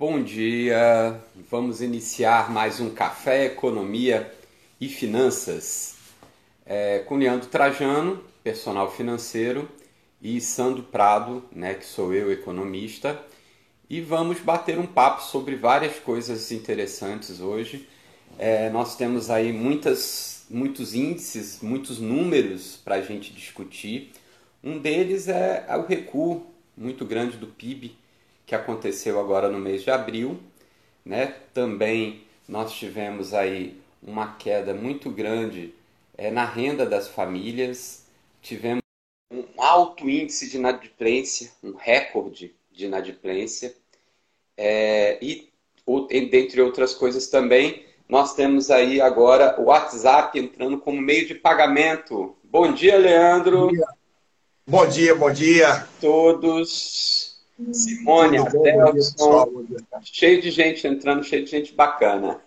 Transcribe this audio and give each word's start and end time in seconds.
Bom 0.00 0.22
dia, 0.22 1.20
vamos 1.50 1.82
iniciar 1.82 2.50
mais 2.50 2.80
um 2.80 2.88
Café 2.88 3.44
Economia 3.44 4.34
e 4.80 4.88
Finanças 4.88 5.94
é, 6.64 7.00
com 7.00 7.18
Leandro 7.18 7.50
Trajano, 7.50 8.24
personal 8.42 8.90
financeiro, 8.90 9.68
e 10.22 10.40
Sandro 10.40 10.84
Prado, 10.84 11.44
né, 11.52 11.74
que 11.74 11.84
sou 11.84 12.14
eu, 12.14 12.32
economista, 12.32 13.22
e 13.90 14.00
vamos 14.00 14.40
bater 14.40 14.78
um 14.78 14.86
papo 14.86 15.22
sobre 15.22 15.54
várias 15.54 15.98
coisas 15.98 16.50
interessantes 16.50 17.38
hoje. 17.38 17.86
É, 18.38 18.70
nós 18.70 18.96
temos 18.96 19.28
aí 19.28 19.52
muitas, 19.52 20.46
muitos 20.48 20.94
índices, 20.94 21.60
muitos 21.60 21.98
números 21.98 22.80
para 22.82 22.94
a 22.94 23.02
gente 23.02 23.34
discutir. 23.34 24.12
Um 24.64 24.78
deles 24.78 25.28
é 25.28 25.66
o 25.76 25.86
recuo 25.86 26.46
muito 26.74 27.04
grande 27.04 27.36
do 27.36 27.48
PIB 27.48 27.99
que 28.50 28.54
aconteceu 28.56 29.20
agora 29.20 29.48
no 29.48 29.60
mês 29.60 29.84
de 29.84 29.92
abril. 29.92 30.40
Né? 31.04 31.36
Também 31.54 32.24
nós 32.48 32.72
tivemos 32.72 33.32
aí 33.32 33.80
uma 34.02 34.34
queda 34.34 34.74
muito 34.74 35.08
grande 35.08 35.72
é, 36.18 36.32
na 36.32 36.44
renda 36.44 36.84
das 36.84 37.06
famílias, 37.06 38.06
tivemos 38.42 38.82
um 39.32 39.44
alto 39.56 40.10
índice 40.10 40.50
de 40.50 40.56
inadimplência, 40.56 41.52
um 41.62 41.76
recorde 41.76 42.52
de 42.72 42.86
inadimplência, 42.86 43.72
é, 44.56 45.16
e 45.22 45.48
dentre 46.28 46.60
outras 46.60 46.92
coisas 46.92 47.28
também, 47.28 47.86
nós 48.08 48.34
temos 48.34 48.68
aí 48.68 49.00
agora 49.00 49.60
o 49.60 49.66
WhatsApp 49.66 50.36
entrando 50.36 50.76
como 50.78 51.00
meio 51.00 51.24
de 51.24 51.36
pagamento. 51.36 52.36
Bom 52.42 52.72
dia, 52.72 52.98
Leandro. 52.98 53.70
Bom 54.66 54.88
dia, 54.88 55.14
bom 55.14 55.32
dia. 55.32 55.68
Bom 55.68 55.74
dia. 55.74 55.88
Todos. 56.00 57.19
Simone, 57.72 58.38
Adelson, 58.38 59.64
cheio 60.02 60.40
de 60.40 60.50
gente 60.50 60.86
entrando, 60.86 61.24
cheio 61.24 61.44
de 61.44 61.50
gente 61.50 61.74
bacana. 61.74 62.40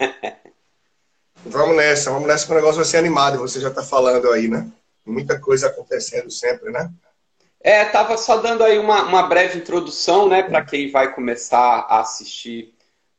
vamos 1.45 1.75
nessa, 1.75 2.11
vamos 2.11 2.27
nessa 2.27 2.45
que 2.45 2.51
o 2.51 2.55
negócio 2.55 2.77
vai 2.77 2.85
ser 2.85 2.97
animado, 2.97 3.39
você 3.39 3.59
já 3.59 3.69
está 3.69 3.83
falando 3.83 4.31
aí, 4.31 4.47
né? 4.47 4.69
Muita 5.05 5.39
coisa 5.39 5.67
acontecendo 5.67 6.31
sempre, 6.31 6.71
né? 6.71 6.91
É, 7.59 7.85
tava 7.85 8.17
só 8.17 8.37
dando 8.37 8.63
aí 8.63 8.77
uma, 8.77 9.03
uma 9.03 9.23
breve 9.23 9.57
introdução, 9.57 10.27
né, 10.27 10.43
para 10.43 10.65
quem 10.65 10.91
vai 10.91 11.13
começar 11.13 11.85
a 11.87 12.01
assistir 12.01 12.75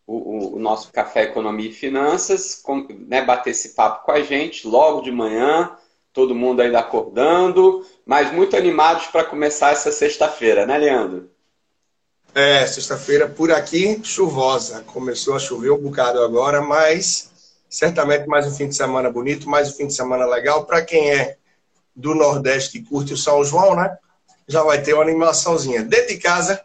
o, 0.06 0.16
o, 0.16 0.56
o, 0.56 0.58
nosso 0.58 0.92
Café 0.92 1.22
Economia 1.22 1.70
e 1.70 1.72
Finanças, 1.72 2.54
com, 2.54 2.86
né, 3.08 3.22
bater 3.22 3.50
esse 3.50 3.70
papo 3.70 4.04
com 4.04 4.12
a 4.12 4.20
gente 4.20 4.68
logo 4.68 5.00
de 5.00 5.10
manhã, 5.10 5.74
todo 6.12 6.34
mundo 6.34 6.60
ainda 6.60 6.78
acordando, 6.78 7.86
mas 8.04 8.30
muito 8.32 8.54
animados 8.54 9.06
para 9.06 9.24
começar 9.24 9.72
essa 9.72 9.90
sexta-feira, 9.90 10.66
né, 10.66 10.76
Leandro? 10.76 11.33
É, 12.36 12.66
sexta-feira 12.66 13.28
por 13.28 13.52
aqui, 13.52 14.00
chuvosa. 14.02 14.80
Começou 14.80 15.36
a 15.36 15.38
chover 15.38 15.70
um 15.70 15.78
bocado 15.78 16.20
agora, 16.20 16.60
mas 16.60 17.30
certamente 17.70 18.26
mais 18.26 18.44
um 18.44 18.50
fim 18.52 18.68
de 18.68 18.74
semana 18.74 19.08
bonito, 19.08 19.48
mais 19.48 19.70
um 19.70 19.74
fim 19.74 19.86
de 19.86 19.94
semana 19.94 20.26
legal. 20.26 20.66
Para 20.66 20.82
quem 20.82 21.12
é 21.12 21.36
do 21.94 22.12
Nordeste 22.12 22.72
que 22.72 22.84
curte 22.84 23.12
o 23.12 23.16
São 23.16 23.44
João, 23.44 23.76
né? 23.76 23.96
Já 24.48 24.64
vai 24.64 24.82
ter 24.82 24.94
uma 24.94 25.04
animaçãozinha 25.04 25.84
dentro 25.84 26.08
de 26.08 26.18
casa, 26.18 26.60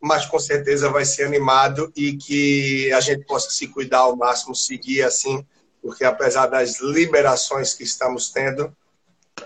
mas 0.00 0.26
com 0.26 0.38
certeza 0.38 0.88
vai 0.88 1.04
ser 1.04 1.24
animado 1.24 1.92
e 1.96 2.16
que 2.16 2.92
a 2.92 3.00
gente 3.00 3.26
possa 3.26 3.50
se 3.50 3.66
cuidar 3.66 3.98
ao 3.98 4.14
máximo, 4.14 4.54
seguir 4.54 5.02
assim, 5.02 5.44
porque 5.82 6.04
apesar 6.04 6.46
das 6.46 6.78
liberações 6.80 7.74
que 7.74 7.82
estamos 7.82 8.30
tendo, 8.30 8.72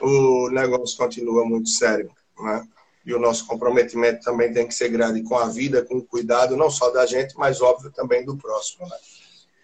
o 0.02 0.50
negócio 0.50 0.94
continua 0.98 1.42
muito 1.46 1.70
sério, 1.70 2.10
né? 2.38 2.68
E 3.04 3.12
o 3.12 3.18
nosso 3.18 3.46
comprometimento 3.46 4.24
também 4.24 4.52
tem 4.52 4.66
que 4.66 4.74
ser 4.74 4.88
grande 4.88 5.22
com 5.22 5.36
a 5.36 5.46
vida, 5.46 5.84
com 5.84 5.96
o 5.96 6.04
cuidado, 6.04 6.56
não 6.56 6.70
só 6.70 6.90
da 6.90 7.04
gente, 7.04 7.34
mas 7.36 7.60
óbvio 7.60 7.90
também 7.90 8.24
do 8.24 8.36
próximo. 8.36 8.86
Né? 8.88 8.96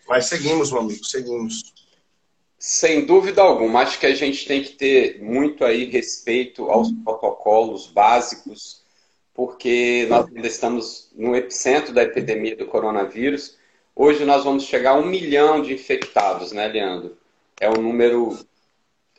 Mas 0.09 0.27
seguimos, 0.27 0.71
meu 0.71 0.83
amigo, 0.83 1.05
seguimos. 1.05 1.73
Sem 2.59 3.07
dúvida 3.07 3.41
alguma, 3.41 3.81
acho 3.81 3.99
que 3.99 4.05
a 4.05 4.15
gente 4.15 4.47
tem 4.47 4.63
que 4.63 4.73
ter 4.73 5.23
muito 5.23 5.65
aí 5.65 5.87
respeito 5.87 6.71
aos 6.71 6.93
protocolos 6.93 7.87
básicos, 7.87 8.83
porque 9.33 10.07
nós 10.11 10.27
ainda 10.27 10.47
estamos 10.47 11.11
no 11.15 11.35
epicentro 11.35 11.95
da 11.95 12.03
epidemia 12.03 12.55
do 12.55 12.67
coronavírus. 12.67 13.57
Hoje 13.97 14.27
nós 14.27 14.45
vamos 14.45 14.65
chegar 14.65 14.91
a 14.91 14.99
um 14.99 15.07
milhão 15.07 15.63
de 15.63 15.73
infectados, 15.73 16.53
né, 16.53 16.69
Leandro? 16.69 17.17
É 17.59 17.71
um 17.71 17.81
número 17.81 18.39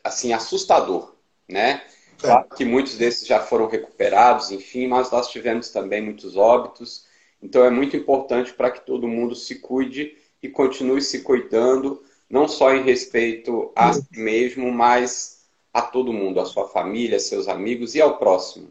assim 0.04 0.32
assustador, 0.32 1.12
né? 1.48 1.82
Claro 2.22 2.46
que 2.56 2.64
muitos 2.64 2.96
desses 2.96 3.26
já 3.26 3.40
foram 3.40 3.66
recuperados, 3.66 4.52
enfim, 4.52 4.86
mas 4.86 5.10
nós 5.10 5.28
tivemos 5.28 5.70
também 5.70 6.00
muitos 6.00 6.36
óbitos. 6.36 7.04
Então 7.42 7.64
é 7.64 7.70
muito 7.70 7.96
importante 7.96 8.52
para 8.52 8.70
que 8.70 8.86
todo 8.86 9.08
mundo 9.08 9.34
se 9.34 9.56
cuide 9.56 10.16
e 10.40 10.48
continue 10.48 11.02
se 11.02 11.22
cuidando, 11.22 12.00
não 12.30 12.46
só 12.46 12.72
em 12.72 12.84
respeito 12.84 13.72
a 13.74 13.92
si 13.92 14.06
mesmo, 14.12 14.70
mas 14.70 15.42
a 15.74 15.82
todo 15.82 16.12
mundo, 16.12 16.38
a 16.38 16.44
sua 16.44 16.68
família, 16.68 17.18
seus 17.18 17.48
amigos 17.48 17.96
e 17.96 18.00
ao 18.00 18.18
próximo. 18.18 18.70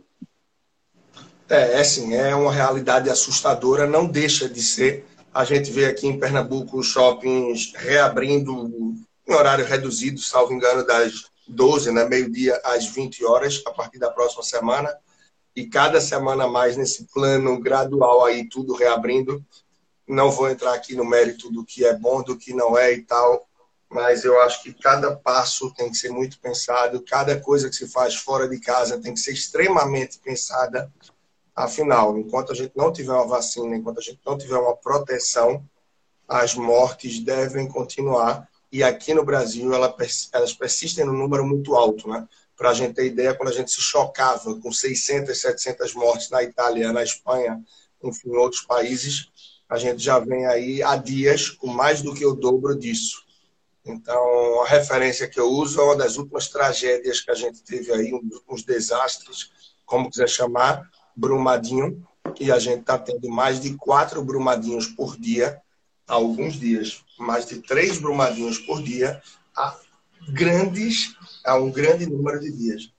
É, 1.49 1.73
é 1.73 1.79
assim, 1.81 2.13
é 2.13 2.33
uma 2.33 2.53
realidade 2.53 3.09
assustadora, 3.09 3.85
não 3.85 4.07
deixa 4.07 4.47
de 4.47 4.61
ser. 4.61 5.05
A 5.33 5.43
gente 5.43 5.69
vê 5.71 5.87
aqui 5.87 6.07
em 6.07 6.17
Pernambuco 6.17 6.77
os 6.77 6.87
shoppings 6.87 7.73
reabrindo 7.75 8.95
em 9.27 9.33
horário 9.33 9.65
reduzido, 9.65 10.19
salvo 10.19 10.53
engano, 10.53 10.85
das 10.85 11.30
12, 11.47 11.91
né, 11.91 12.05
meio-dia 12.05 12.59
às 12.63 12.85
20 12.87 13.25
horas, 13.25 13.61
a 13.65 13.71
partir 13.71 13.99
da 13.99 14.11
próxima 14.11 14.43
semana. 14.43 14.95
E 15.55 15.67
cada 15.67 15.99
semana 15.99 16.47
mais 16.47 16.77
nesse 16.77 17.05
plano 17.13 17.59
gradual 17.59 18.25
aí, 18.25 18.47
tudo 18.47 18.73
reabrindo. 18.73 19.43
Não 20.07 20.31
vou 20.31 20.49
entrar 20.49 20.73
aqui 20.73 20.95
no 20.95 21.05
mérito 21.05 21.51
do 21.51 21.65
que 21.65 21.85
é 21.85 21.95
bom, 21.95 22.21
do 22.21 22.37
que 22.37 22.53
não 22.53 22.77
é 22.77 22.93
e 22.93 23.01
tal, 23.01 23.47
mas 23.91 24.23
eu 24.23 24.41
acho 24.41 24.63
que 24.63 24.73
cada 24.73 25.15
passo 25.15 25.73
tem 25.73 25.89
que 25.89 25.97
ser 25.97 26.09
muito 26.09 26.39
pensado, 26.39 27.03
cada 27.03 27.39
coisa 27.39 27.69
que 27.69 27.75
se 27.75 27.87
faz 27.89 28.15
fora 28.15 28.47
de 28.47 28.57
casa 28.59 28.99
tem 28.99 29.13
que 29.13 29.19
ser 29.19 29.33
extremamente 29.33 30.17
pensada. 30.19 30.91
Afinal, 31.53 32.17
enquanto 32.17 32.53
a 32.53 32.55
gente 32.55 32.71
não 32.75 32.91
tiver 32.91 33.11
uma 33.11 33.27
vacina, 33.27 33.75
enquanto 33.75 33.99
a 33.99 34.01
gente 34.01 34.21
não 34.25 34.37
tiver 34.37 34.57
uma 34.57 34.75
proteção, 34.75 35.63
as 36.25 36.55
mortes 36.55 37.19
devem 37.19 37.67
continuar 37.67 38.47
e 38.71 38.83
aqui 38.83 39.13
no 39.13 39.25
Brasil 39.25 39.73
ela, 39.73 39.93
elas 40.31 40.53
persistem 40.53 41.05
no 41.05 41.13
número 41.13 41.45
muito 41.45 41.75
alto, 41.75 42.07
né? 42.07 42.27
Para 42.55 42.69
a 42.69 42.73
gente 42.73 42.93
ter 42.93 43.07
ideia, 43.07 43.33
quando 43.33 43.49
a 43.49 43.53
gente 43.53 43.71
se 43.71 43.81
chocava 43.81 44.55
com 44.59 44.71
600, 44.71 45.39
700 45.39 45.93
mortes 45.93 46.29
na 46.29 46.43
Itália, 46.43 46.93
na 46.93 47.03
Espanha, 47.03 47.59
enfim, 48.03 48.29
em 48.29 48.37
outros 48.37 48.61
países, 48.61 49.29
a 49.67 49.77
gente 49.77 50.01
já 50.01 50.19
vem 50.19 50.45
aí 50.45 50.83
há 50.83 50.95
dias 50.95 51.49
com 51.49 51.67
mais 51.67 52.01
do 52.01 52.13
que 52.13 52.25
o 52.25 52.35
dobro 52.35 52.77
disso. 52.77 53.23
Então, 53.83 54.61
a 54.61 54.67
referência 54.67 55.27
que 55.27 55.39
eu 55.39 55.49
uso 55.49 55.79
é 55.79 55.83
uma 55.83 55.95
das 55.95 56.17
últimas 56.17 56.49
tragédias 56.49 57.19
que 57.19 57.31
a 57.31 57.35
gente 57.35 57.63
teve 57.63 57.91
aí, 57.91 58.13
um 58.13 58.55
desastres, 58.65 59.51
como 59.85 60.09
quiser 60.09 60.29
chamar, 60.29 60.89
Brumadinho, 61.15 62.05
e 62.39 62.51
a 62.51 62.59
gente 62.59 62.81
está 62.81 62.97
tendo 62.97 63.27
mais 63.27 63.59
de 63.59 63.73
quatro 63.75 64.23
Brumadinhos 64.23 64.85
por 64.85 65.17
dia 65.17 65.59
há 66.11 66.15
alguns 66.15 66.59
dias 66.59 67.01
mais 67.17 67.45
de 67.45 67.59
três 67.59 67.97
brumadinhos 67.97 68.57
por 68.59 68.83
dia 68.83 69.21
a 69.55 69.77
grandes, 70.29 71.15
a 71.45 71.55
um 71.55 71.71
grande 71.71 72.05
número 72.05 72.39
de 72.39 72.51
dias. 72.51 72.91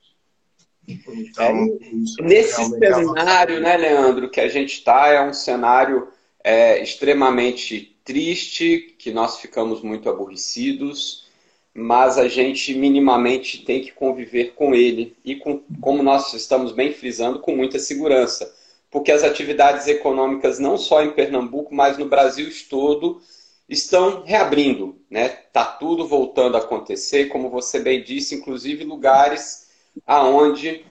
Então, 0.89 1.45
é, 1.47 2.23
nesse 2.23 2.65
cenário, 2.65 3.61
né, 3.61 3.77
Leandro, 3.77 4.31
que 4.31 4.41
a 4.41 4.49
gente 4.49 4.79
está, 4.79 5.09
é 5.09 5.23
um 5.23 5.33
cenário 5.33 6.09
é, 6.43 6.83
extremamente 6.83 7.97
triste, 8.05 8.95
que 8.99 9.13
nós 9.13 9.39
ficamos 9.39 9.83
muito 9.83 10.09
aborrecidos, 10.09 11.29
mas 11.73 12.19
a 12.19 12.27
gente 12.27 12.75
minimamente 12.75 13.65
tem 13.65 13.81
que 13.83 13.93
conviver 13.93 14.55
com 14.55 14.75
ele 14.75 15.15
e, 15.25 15.37
com, 15.37 15.63
como 15.81 16.03
nós 16.03 16.33
estamos 16.35 16.73
bem 16.73 16.93
frisando, 16.93 17.39
com 17.39 17.55
muita 17.55 17.79
segurança, 17.79 18.53
porque 18.93 19.11
as 19.11 19.25
atividades 19.25 19.89
econômicas, 19.89 20.59
não 20.59 20.77
só 20.77 21.03
em 21.03 21.13
Pernambuco, 21.13 21.75
mas 21.75 21.97
no 21.97 22.05
Brasil 22.05 22.49
todo, 22.69 23.23
estão 23.67 24.23
reabrindo, 24.23 25.01
né? 25.09 25.31
Tá 25.31 25.65
tudo 25.65 26.07
voltando 26.07 26.57
a 26.57 26.61
acontecer, 26.61 27.29
como 27.29 27.49
você 27.49 27.81
bem 27.81 28.05
disse, 28.05 28.35
inclusive 28.35 28.85
lugares 28.85 29.71
aonde 30.07 30.85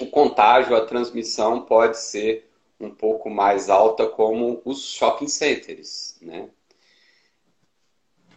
o 0.00 0.06
contágio, 0.06 0.74
a 0.74 0.86
transmissão 0.86 1.60
pode 1.60 1.98
ser 1.98 2.50
um 2.80 2.90
pouco 2.90 3.28
mais 3.28 3.68
alta, 3.68 4.06
como 4.06 4.62
os 4.64 4.86
shopping 4.86 5.28
centers, 5.28 6.16
né? 6.22 6.48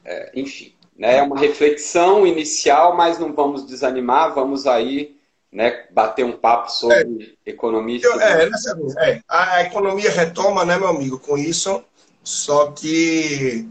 É, 0.04 0.32
enfim, 0.36 0.74
né? 0.94 1.20
É 1.20 1.24
uma 1.24 1.40
reflexão 1.40 2.28
inicial, 2.28 2.98
mas 2.98 3.18
não 3.18 3.32
vamos 3.32 3.66
desanimar, 3.66 4.36
vamos 4.36 4.68
aí 4.68 5.15
né, 5.56 5.86
bater 5.90 6.26
um 6.26 6.34
papo 6.34 6.70
sobre 6.70 7.38
é, 7.46 7.50
economia. 7.50 8.02
É, 8.20 8.50
nessa, 8.50 8.78
é, 9.00 9.22
a, 9.26 9.54
a 9.54 9.62
economia 9.64 10.12
retoma, 10.12 10.66
né, 10.66 10.78
meu 10.78 10.90
amigo, 10.90 11.18
com 11.18 11.38
isso, 11.38 11.82
só 12.22 12.74
que 12.74 13.66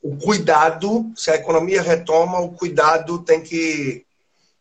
o 0.00 0.16
cuidado, 0.16 1.12
se 1.14 1.30
a 1.30 1.34
economia 1.34 1.82
retoma, 1.82 2.40
o 2.40 2.52
cuidado 2.52 3.18
tem 3.18 3.42
que, 3.42 4.06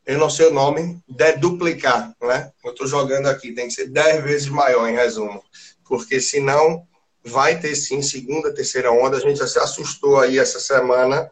eu 0.06 0.20
não 0.20 0.30
sei 0.30 0.48
o 0.48 0.54
nome, 0.54 1.00
deduplicar, 1.08 2.14
né? 2.22 2.52
Eu 2.66 2.72
estou 2.72 2.86
jogando 2.86 3.28
aqui, 3.28 3.54
tem 3.54 3.68
que 3.68 3.74
ser 3.74 3.88
dez 3.88 4.22
vezes 4.22 4.50
maior, 4.50 4.90
em 4.90 4.96
resumo, 4.96 5.42
porque 5.88 6.20
senão 6.20 6.86
vai 7.24 7.58
ter 7.62 7.74
sim 7.76 8.02
segunda, 8.02 8.54
terceira 8.54 8.92
onda. 8.92 9.16
A 9.18 9.22
gente 9.22 9.40
já 9.40 9.48
se 9.48 9.58
assustou 9.58 10.20
aí 10.20 10.38
essa 10.38 10.60
semana, 10.60 11.32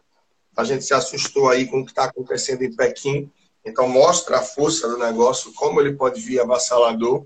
a 0.56 0.64
gente 0.64 0.82
se 0.82 0.94
assustou 0.94 1.50
aí 1.50 1.66
com 1.66 1.80
o 1.80 1.84
que 1.84 1.90
está 1.90 2.04
acontecendo 2.04 2.62
em 2.62 2.74
Pequim. 2.74 3.30
Então, 3.64 3.88
mostra 3.88 4.38
a 4.38 4.42
força 4.42 4.86
do 4.88 4.98
negócio, 4.98 5.52
como 5.54 5.80
ele 5.80 5.94
pode 5.94 6.20
vir 6.20 6.40
avassalador. 6.40 7.24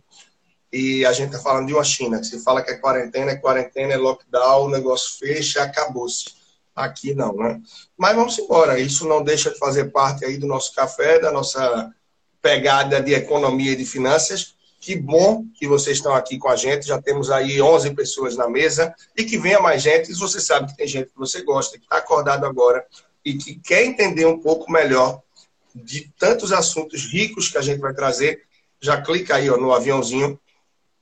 E 0.72 1.04
a 1.04 1.12
gente 1.12 1.28
está 1.28 1.38
falando 1.38 1.66
de 1.66 1.74
uma 1.74 1.82
China, 1.82 2.20
que 2.20 2.26
se 2.26 2.42
fala 2.42 2.62
que 2.62 2.70
é 2.70 2.76
quarentena, 2.76 3.32
é 3.32 3.36
quarentena, 3.36 3.94
é 3.94 3.96
lockdown, 3.96 4.66
o 4.66 4.70
negócio 4.70 5.18
fecha, 5.18 5.62
acabou-se. 5.62 6.36
Aqui 6.76 7.12
não, 7.12 7.34
né? 7.34 7.60
Mas 7.96 8.14
vamos 8.14 8.38
embora. 8.38 8.78
Isso 8.78 9.08
não 9.08 9.22
deixa 9.22 9.50
de 9.50 9.58
fazer 9.58 9.86
parte 9.86 10.24
aí 10.24 10.36
do 10.36 10.46
nosso 10.46 10.72
café, 10.74 11.18
da 11.18 11.32
nossa 11.32 11.92
pegada 12.40 13.02
de 13.02 13.14
economia 13.14 13.72
e 13.72 13.76
de 13.76 13.84
finanças. 13.84 14.54
Que 14.80 14.94
bom 14.94 15.44
que 15.54 15.66
vocês 15.66 15.96
estão 15.96 16.14
aqui 16.14 16.38
com 16.38 16.48
a 16.48 16.54
gente. 16.54 16.86
Já 16.86 17.02
temos 17.02 17.32
aí 17.32 17.60
11 17.60 17.94
pessoas 17.94 18.36
na 18.36 18.48
mesa 18.48 18.94
e 19.16 19.24
que 19.24 19.36
venha 19.36 19.58
mais 19.58 19.82
gente. 19.82 20.14
Você 20.14 20.40
sabe 20.40 20.68
que 20.68 20.76
tem 20.76 20.86
gente 20.86 21.10
que 21.10 21.18
você 21.18 21.42
gosta, 21.42 21.76
que 21.76 21.84
está 21.84 21.96
acordado 21.96 22.46
agora 22.46 22.86
e 23.24 23.34
que 23.34 23.56
quer 23.56 23.84
entender 23.84 24.26
um 24.26 24.38
pouco 24.38 24.70
melhor 24.70 25.20
de 25.74 26.12
tantos 26.18 26.52
assuntos 26.52 27.04
ricos 27.04 27.48
que 27.48 27.58
a 27.58 27.62
gente 27.62 27.80
vai 27.80 27.94
trazer. 27.94 28.42
Já 28.80 29.00
clica 29.00 29.36
aí 29.36 29.50
ó, 29.50 29.56
no 29.56 29.72
aviãozinho 29.72 30.38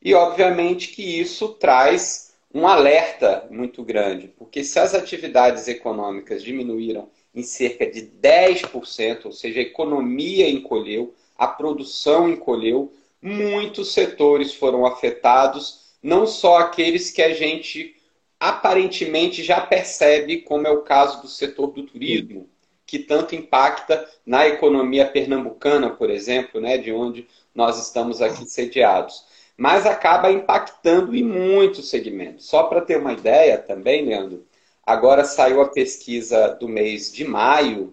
E 0.00 0.14
obviamente 0.14 0.92
que 0.92 1.02
isso 1.02 1.50
traz 1.50 2.32
um 2.54 2.66
alerta 2.66 3.46
muito 3.50 3.84
grande, 3.84 4.28
porque 4.28 4.64
se 4.64 4.78
as 4.78 4.94
atividades 4.94 5.68
econômicas 5.68 6.42
diminuíram 6.42 7.10
em 7.34 7.42
cerca 7.42 7.84
de 7.84 8.00
10%, 8.00 9.26
ou 9.26 9.32
seja, 9.32 9.60
a 9.60 9.62
economia 9.62 10.48
encolheu, 10.48 11.14
a 11.36 11.46
produção 11.46 12.30
encolheu, 12.30 12.94
muitos 13.20 13.92
setores 13.92 14.54
foram 14.54 14.86
afetados, 14.86 15.98
não 16.02 16.26
só 16.26 16.60
aqueles 16.60 17.10
que 17.10 17.20
a 17.20 17.34
gente 17.34 17.97
aparentemente 18.38 19.42
já 19.42 19.60
percebe, 19.60 20.42
como 20.42 20.66
é 20.66 20.70
o 20.70 20.82
caso 20.82 21.22
do 21.22 21.28
setor 21.28 21.68
do 21.68 21.84
turismo, 21.84 22.48
que 22.86 22.98
tanto 22.98 23.34
impacta 23.34 24.06
na 24.24 24.48
economia 24.48 25.06
pernambucana, 25.06 25.90
por 25.90 26.08
exemplo, 26.08 26.58
né, 26.60 26.78
de 26.78 26.92
onde 26.92 27.26
nós 27.54 27.78
estamos 27.84 28.22
aqui 28.22 28.46
sediados. 28.46 29.26
Mas 29.56 29.84
acaba 29.84 30.30
impactando 30.30 31.16
em 31.16 31.24
muitos 31.24 31.90
segmentos. 31.90 32.46
Só 32.46 32.62
para 32.64 32.80
ter 32.80 32.98
uma 32.98 33.12
ideia 33.12 33.58
também, 33.58 34.06
Leandro, 34.06 34.46
agora 34.86 35.24
saiu 35.24 35.60
a 35.60 35.68
pesquisa 35.68 36.56
do 36.60 36.68
mês 36.68 37.12
de 37.12 37.24
maio 37.24 37.92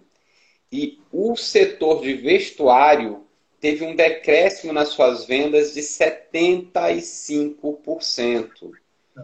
e 0.70 1.00
o 1.12 1.34
setor 1.36 2.02
de 2.02 2.14
vestuário 2.14 3.24
teve 3.60 3.84
um 3.84 3.96
decréscimo 3.96 4.72
nas 4.72 4.90
suas 4.90 5.24
vendas 5.24 5.74
de 5.74 5.80
75%. 5.80 8.70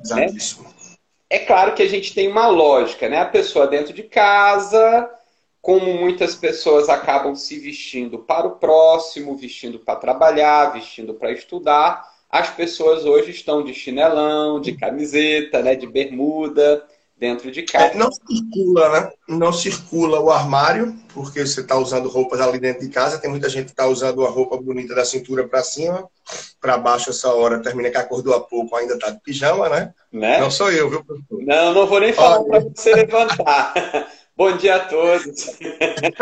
Exatíssimo. 0.02 0.64
Né? 0.64 0.91
É 1.32 1.38
claro 1.38 1.74
que 1.74 1.82
a 1.82 1.88
gente 1.88 2.12
tem 2.12 2.28
uma 2.28 2.46
lógica, 2.46 3.08
né? 3.08 3.18
A 3.18 3.24
pessoa 3.24 3.66
dentro 3.66 3.94
de 3.94 4.02
casa, 4.02 5.08
como 5.62 5.94
muitas 5.94 6.34
pessoas 6.34 6.90
acabam 6.90 7.34
se 7.34 7.58
vestindo 7.58 8.18
para 8.18 8.46
o 8.46 8.56
próximo, 8.56 9.34
vestindo 9.34 9.78
para 9.78 9.98
trabalhar, 9.98 10.74
vestindo 10.74 11.14
para 11.14 11.32
estudar, 11.32 12.06
as 12.28 12.50
pessoas 12.50 13.06
hoje 13.06 13.30
estão 13.30 13.64
de 13.64 13.72
chinelão, 13.72 14.60
de 14.60 14.76
camiseta, 14.76 15.62
né, 15.62 15.74
de 15.74 15.86
bermuda, 15.86 16.86
dentro 17.22 17.52
de 17.52 17.62
casa. 17.62 17.84
É, 17.84 17.94
não 17.94 18.10
circula, 18.10 18.88
né? 18.90 19.12
Não 19.28 19.52
circula 19.52 20.18
o 20.18 20.28
armário, 20.28 20.92
porque 21.14 21.46
você 21.46 21.60
está 21.60 21.76
usando 21.76 22.08
roupas 22.08 22.40
ali 22.40 22.58
dentro 22.58 22.82
de 22.82 22.88
casa. 22.88 23.16
Tem 23.16 23.30
muita 23.30 23.48
gente 23.48 23.66
que 23.66 23.70
está 23.70 23.86
usando 23.86 24.26
a 24.26 24.28
roupa 24.28 24.56
bonita 24.56 24.92
da 24.92 25.04
cintura 25.04 25.46
para 25.46 25.62
cima, 25.62 26.08
para 26.60 26.76
baixo 26.76 27.10
essa 27.10 27.32
hora. 27.32 27.62
Termina 27.62 27.90
que 27.90 27.96
acordou 27.96 28.34
há 28.34 28.40
pouco, 28.40 28.74
ainda 28.74 28.94
está 28.94 29.10
de 29.10 29.20
pijama, 29.20 29.68
né? 29.68 29.94
né? 30.12 30.40
Não 30.40 30.50
sou 30.50 30.72
eu, 30.72 30.90
viu, 30.90 31.04
professor? 31.04 31.44
Não, 31.44 31.72
não 31.72 31.86
vou 31.86 32.00
nem 32.00 32.12
falar 32.12 32.42
para 32.42 32.58
você 32.58 32.92
levantar. 32.92 33.72
Bom 34.36 34.56
dia 34.56 34.76
a 34.76 34.80
todos. 34.80 35.46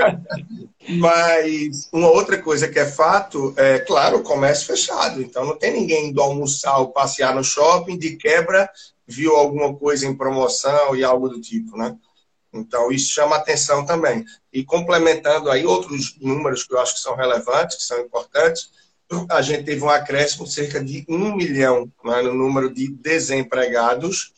Mas 0.99 1.88
uma 1.92 2.11
outra 2.11 2.37
coisa 2.37 2.69
que 2.69 2.78
é 2.78 2.85
fato 2.85 3.54
é, 3.57 3.78
claro, 3.78 4.19
o 4.19 4.23
comércio 4.23 4.66
fechado. 4.66 5.23
Então 5.23 5.47
não 5.47 5.57
tem 5.57 5.73
ninguém 5.73 6.09
indo 6.09 6.21
almoçar 6.21 6.78
ou 6.78 6.88
passear 6.88 7.35
no 7.35 7.42
shopping 7.42 7.97
de 7.97 8.16
quebra 8.16 8.69
viu 9.10 9.34
alguma 9.36 9.74
coisa 9.74 10.06
em 10.06 10.16
promoção 10.16 10.94
e 10.94 11.02
algo 11.02 11.28
do 11.28 11.40
tipo, 11.40 11.76
né? 11.76 11.96
Então, 12.52 12.90
isso 12.90 13.12
chama 13.12 13.36
atenção 13.36 13.84
também. 13.84 14.24
E 14.52 14.64
complementando 14.64 15.50
aí 15.50 15.64
outros 15.64 16.16
números 16.20 16.64
que 16.64 16.74
eu 16.74 16.80
acho 16.80 16.94
que 16.94 17.00
são 17.00 17.14
relevantes, 17.14 17.76
que 17.76 17.82
são 17.82 18.00
importantes, 18.00 18.70
a 19.28 19.42
gente 19.42 19.64
teve 19.64 19.82
um 19.82 19.90
acréscimo 19.90 20.44
de 20.44 20.52
cerca 20.52 20.82
de 20.82 21.04
um 21.08 21.34
milhão 21.34 21.90
né, 22.04 22.22
no 22.22 22.32
número 22.32 22.72
de 22.72 22.88
desempregados 22.88 24.32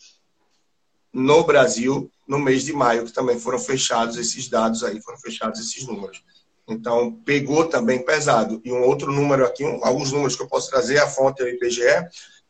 no 1.13 1.45
Brasil 1.45 2.11
no 2.27 2.39
mês 2.39 2.65
de 2.65 2.73
maio, 2.73 3.05
que 3.05 3.13
também 3.13 3.39
foram 3.39 3.59
fechados 3.59 4.17
esses 4.17 4.49
dados 4.49 4.83
aí, 4.83 5.01
foram 5.03 5.19
fechados 5.19 5.61
esses 5.61 5.87
números. 5.87 6.23
Então, 6.67 7.13
pegou 7.25 7.67
também 7.67 8.03
pesado. 8.03 8.63
E 8.65 8.73
um 8.73 8.83
outro 8.85 9.13
número 9.13 9.45
aqui, 9.45 9.65
um, 9.65 9.85
alguns 9.85 10.13
números 10.13 10.37
que 10.37 10.43
eu 10.43 10.49
posso 10.49 10.71
trazer, 10.71 10.99
a 10.99 11.07
fonte 11.07 11.43
é 11.43 11.45
o 11.45 11.49
IBGE, 11.49 11.83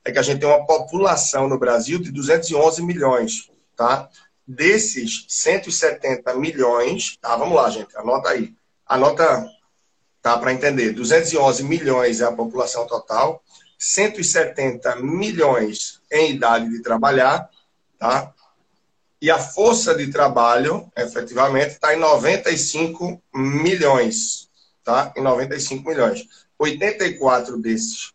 é 0.04 0.12
que 0.12 0.18
a 0.18 0.22
gente 0.22 0.40
tem 0.40 0.48
uma 0.48 0.66
população 0.66 1.48
no 1.48 1.58
Brasil 1.58 1.98
de 1.98 2.10
211 2.10 2.82
milhões, 2.82 3.50
tá? 3.76 4.08
Desses 4.46 5.24
170 5.28 6.34
milhões, 6.34 7.16
tá? 7.20 7.36
Vamos 7.36 7.54
lá, 7.54 7.70
gente, 7.70 7.96
anota 7.96 8.30
aí. 8.30 8.54
Anota, 8.86 9.48
tá? 10.20 10.36
Para 10.38 10.52
entender. 10.52 10.92
211 10.92 11.62
milhões 11.64 12.20
é 12.20 12.24
a 12.24 12.32
população 12.32 12.86
total, 12.86 13.42
170 13.78 14.96
milhões 14.96 16.00
em 16.10 16.32
idade 16.32 16.68
de 16.68 16.82
trabalhar, 16.82 17.48
tá? 17.98 18.32
E 19.22 19.30
a 19.30 19.38
força 19.38 19.94
de 19.94 20.10
trabalho, 20.10 20.90
efetivamente, 20.96 21.74
está 21.74 21.94
em 21.94 21.98
95 21.98 23.22
milhões. 23.32 24.50
Tá? 24.82 25.12
Em 25.16 25.22
95 25.22 25.88
milhões. 25.88 26.26
84 26.58 27.56
desses 27.56 28.12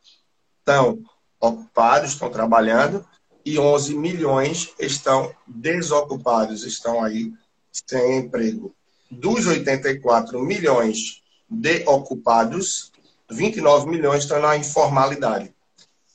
estão 0.59 1.01
ocupados, 1.39 2.11
estão 2.11 2.29
trabalhando, 2.29 3.05
e 3.45 3.57
11 3.57 3.95
milhões 3.95 4.73
estão 4.77 5.33
desocupados, 5.47 6.65
estão 6.65 7.03
aí 7.03 7.31
sem 7.71 8.17
emprego. 8.17 8.75
Dos 9.09 9.47
84 9.47 10.39
milhões 10.41 11.23
de 11.49 11.83
ocupados, 11.87 12.91
29 13.31 13.87
milhões 13.89 14.23
estão 14.23 14.41
na 14.41 14.57
informalidade. 14.57 15.53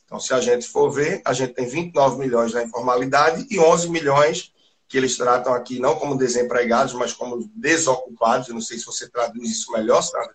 Então, 0.05 0.21
se 0.21 0.35
a 0.35 0.41
gente 0.43 0.69
for 0.69 0.91
ver, 0.91 1.23
a 1.25 1.33
gente 1.33 1.55
tem 1.55 1.67
29 1.67 2.19
milhões 2.19 2.53
na 2.53 2.63
informalidade 2.63 3.47
e 3.51 3.59
11 3.59 3.89
milhões 3.89 4.53
que 4.87 4.99
eles 4.99 5.17
tratam 5.17 5.55
aqui 5.55 5.79
não 5.81 5.95
como 5.95 6.19
desempregados, 6.19 6.93
mas 6.93 7.15
como 7.15 7.51
desocupados. 7.55 8.47
Eu 8.47 8.55
não 8.55 8.61
sei 8.61 8.79
se 8.79 8.85
você 8.85 9.09
traduz 9.09 9.51
isso 9.51 9.73
melhor, 9.73 10.03
Sandra. 10.03 10.35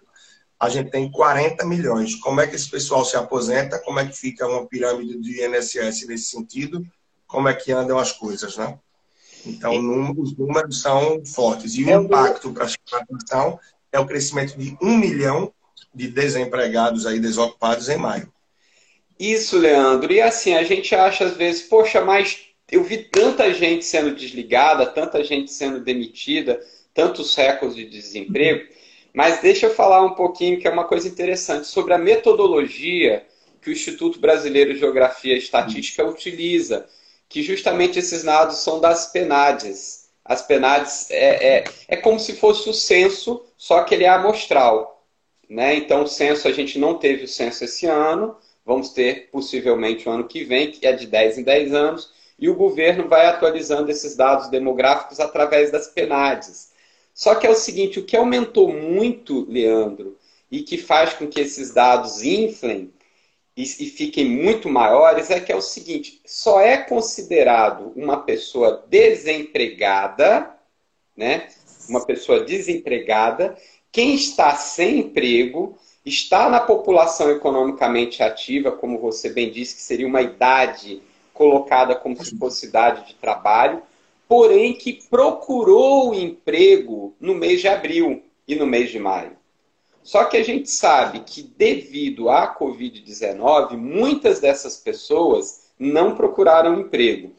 A 0.59 0.69
gente 0.69 0.89
tem 0.89 1.09
40 1.11 1.65
milhões. 1.65 2.15
Como 2.15 2.41
é 2.41 2.47
que 2.47 2.55
esse 2.55 2.69
pessoal 2.69 3.05
se 3.05 3.15
aposenta? 3.15 3.79
Como 3.79 3.99
é 3.99 4.07
que 4.07 4.17
fica 4.17 4.47
uma 4.47 4.65
pirâmide 4.67 5.17
do 5.17 5.27
INSS 5.27 6.07
nesse 6.07 6.31
sentido? 6.31 6.83
Como 7.27 7.47
é 7.47 7.53
que 7.53 7.71
andam 7.71 7.99
as 7.99 8.11
coisas, 8.11 8.57
né? 8.57 8.77
Então, 9.45 9.73
os 10.17 10.35
números 10.35 10.81
são 10.81 11.23
fortes. 11.25 11.75
E 11.75 11.83
o 11.83 11.89
é 11.89 11.93
impacto 11.93 12.51
para 12.51 12.65
a 12.65 12.97
atenção 12.97 13.59
é 13.91 13.99
o 13.99 14.05
crescimento 14.05 14.57
de 14.57 14.75
um 14.81 14.97
milhão 14.97 15.53
de 15.93 16.07
desempregados 16.07 17.05
aí 17.05 17.19
desocupados 17.19 17.89
em 17.89 17.97
maio. 17.97 18.31
Isso, 19.19 19.57
Leandro. 19.57 20.11
E 20.11 20.21
assim, 20.21 20.53
a 20.55 20.63
gente 20.63 20.93
acha 20.93 21.25
às 21.25 21.35
vezes, 21.35 21.63
poxa, 21.63 22.01
mas 22.01 22.39
eu 22.71 22.83
vi 22.83 22.97
tanta 22.97 23.51
gente 23.53 23.85
sendo 23.85 24.13
desligada, 24.13 24.85
tanta 24.85 25.23
gente 25.23 25.51
sendo 25.51 25.79
demitida, 25.79 26.59
tantos 26.93 27.33
recordes 27.35 27.75
de 27.75 27.89
desemprego. 27.89 28.67
Mas 29.17 29.41
deixa 29.41 29.65
eu 29.65 29.73
falar 29.73 30.05
um 30.05 30.13
pouquinho 30.13 30.59
que 30.59 30.67
é 30.67 30.71
uma 30.71 30.83
coisa 30.83 31.07
interessante 31.07 31.65
sobre 31.65 31.91
a 31.91 31.97
metodologia 31.97 33.25
que 33.59 33.67
o 33.67 33.73
Instituto 33.73 34.19
Brasileiro 34.19 34.75
de 34.75 34.79
Geografia 34.79 35.33
e 35.33 35.39
Estatística 35.39 36.05
utiliza, 36.05 36.85
que 37.27 37.41
justamente 37.41 37.97
esses 37.97 38.21
dados 38.21 38.57
são 38.57 38.79
das 38.79 39.11
PNADs. 39.11 40.09
As 40.23 40.43
PNADs 40.43 41.09
é, 41.09 41.47
é, 41.47 41.63
é 41.87 41.97
como 41.97 42.19
se 42.19 42.35
fosse 42.35 42.69
o 42.69 42.73
censo, 42.75 43.43
só 43.57 43.81
que 43.81 43.95
ele 43.95 44.03
é 44.03 44.09
amostral. 44.09 45.03
Né? 45.49 45.73
Então, 45.77 46.03
o 46.03 46.07
censo, 46.07 46.47
a 46.47 46.51
gente 46.51 46.77
não 46.77 46.99
teve 46.99 47.23
o 47.23 47.27
censo 47.27 47.63
esse 47.63 47.87
ano, 47.87 48.37
vamos 48.63 48.89
ter 48.89 49.31
possivelmente 49.31 50.07
o 50.07 50.11
ano 50.11 50.27
que 50.27 50.43
vem, 50.43 50.69
que 50.69 50.85
é 50.85 50.91
de 50.91 51.07
10 51.07 51.39
em 51.39 51.43
10 51.43 51.73
anos, 51.73 52.13
e 52.37 52.47
o 52.47 52.55
governo 52.55 53.07
vai 53.07 53.25
atualizando 53.25 53.89
esses 53.89 54.15
dados 54.15 54.47
demográficos 54.49 55.19
através 55.19 55.71
das 55.71 55.87
PNADs. 55.87 56.76
Só 57.17 57.33
que 57.33 57.47
é 57.47 57.49
o 57.49 57.55
seguinte, 57.55 57.97
o 57.97 58.05
que 58.05 58.15
aumentou 58.15 58.71
muito, 58.71 59.43
Leandro, 59.49 60.19
e 60.51 60.61
que 60.61 60.77
faz 60.77 61.15
com 61.15 61.27
que 61.27 61.39
esses 61.39 61.73
dados 61.73 62.21
inflem 62.21 62.93
e, 63.57 63.63
e 63.63 63.89
fiquem 63.89 64.29
muito 64.29 64.69
maiores, 64.69 65.31
é 65.31 65.39
que 65.39 65.51
é 65.51 65.55
o 65.55 65.61
seguinte, 65.61 66.21
só 66.23 66.61
é 66.61 66.77
considerado 66.77 67.91
uma 67.95 68.17
pessoa 68.17 68.85
desempregada, 68.87 70.55
né? 71.15 71.47
Uma 71.89 72.05
pessoa 72.05 72.41
desempregada, 72.41 73.57
quem 73.91 74.13
está 74.13 74.55
sem 74.55 74.99
emprego 74.99 75.75
está 76.05 76.47
na 76.47 76.59
população 76.59 77.31
economicamente 77.31 78.21
ativa, 78.21 78.71
como 78.71 78.99
você 78.99 79.31
bem 79.31 79.51
disse, 79.51 79.73
que 79.73 79.81
seria 79.81 80.05
uma 80.05 80.21
idade 80.21 81.01
colocada 81.33 81.95
como 81.95 82.23
se 82.23 82.37
fosse 82.37 82.67
idade 82.67 83.07
de 83.07 83.15
trabalho, 83.15 83.81
porém 84.27 84.73
que 84.73 85.01
procurou 85.09 86.13
emprego 86.13 87.15
no 87.19 87.33
mês 87.33 87.61
de 87.61 87.67
abril 87.67 88.23
e 88.47 88.55
no 88.55 88.65
mês 88.65 88.89
de 88.89 88.99
maio. 88.99 89.37
Só 90.03 90.23
que 90.23 90.37
a 90.37 90.43
gente 90.43 90.69
sabe 90.69 91.19
que, 91.25 91.41
devido 91.43 92.29
à 92.29 92.55
Covid-19, 92.57 93.75
muitas 93.75 94.39
dessas 94.39 94.77
pessoas 94.77 95.67
não 95.77 96.15
procuraram 96.15 96.79
emprego. 96.79 97.33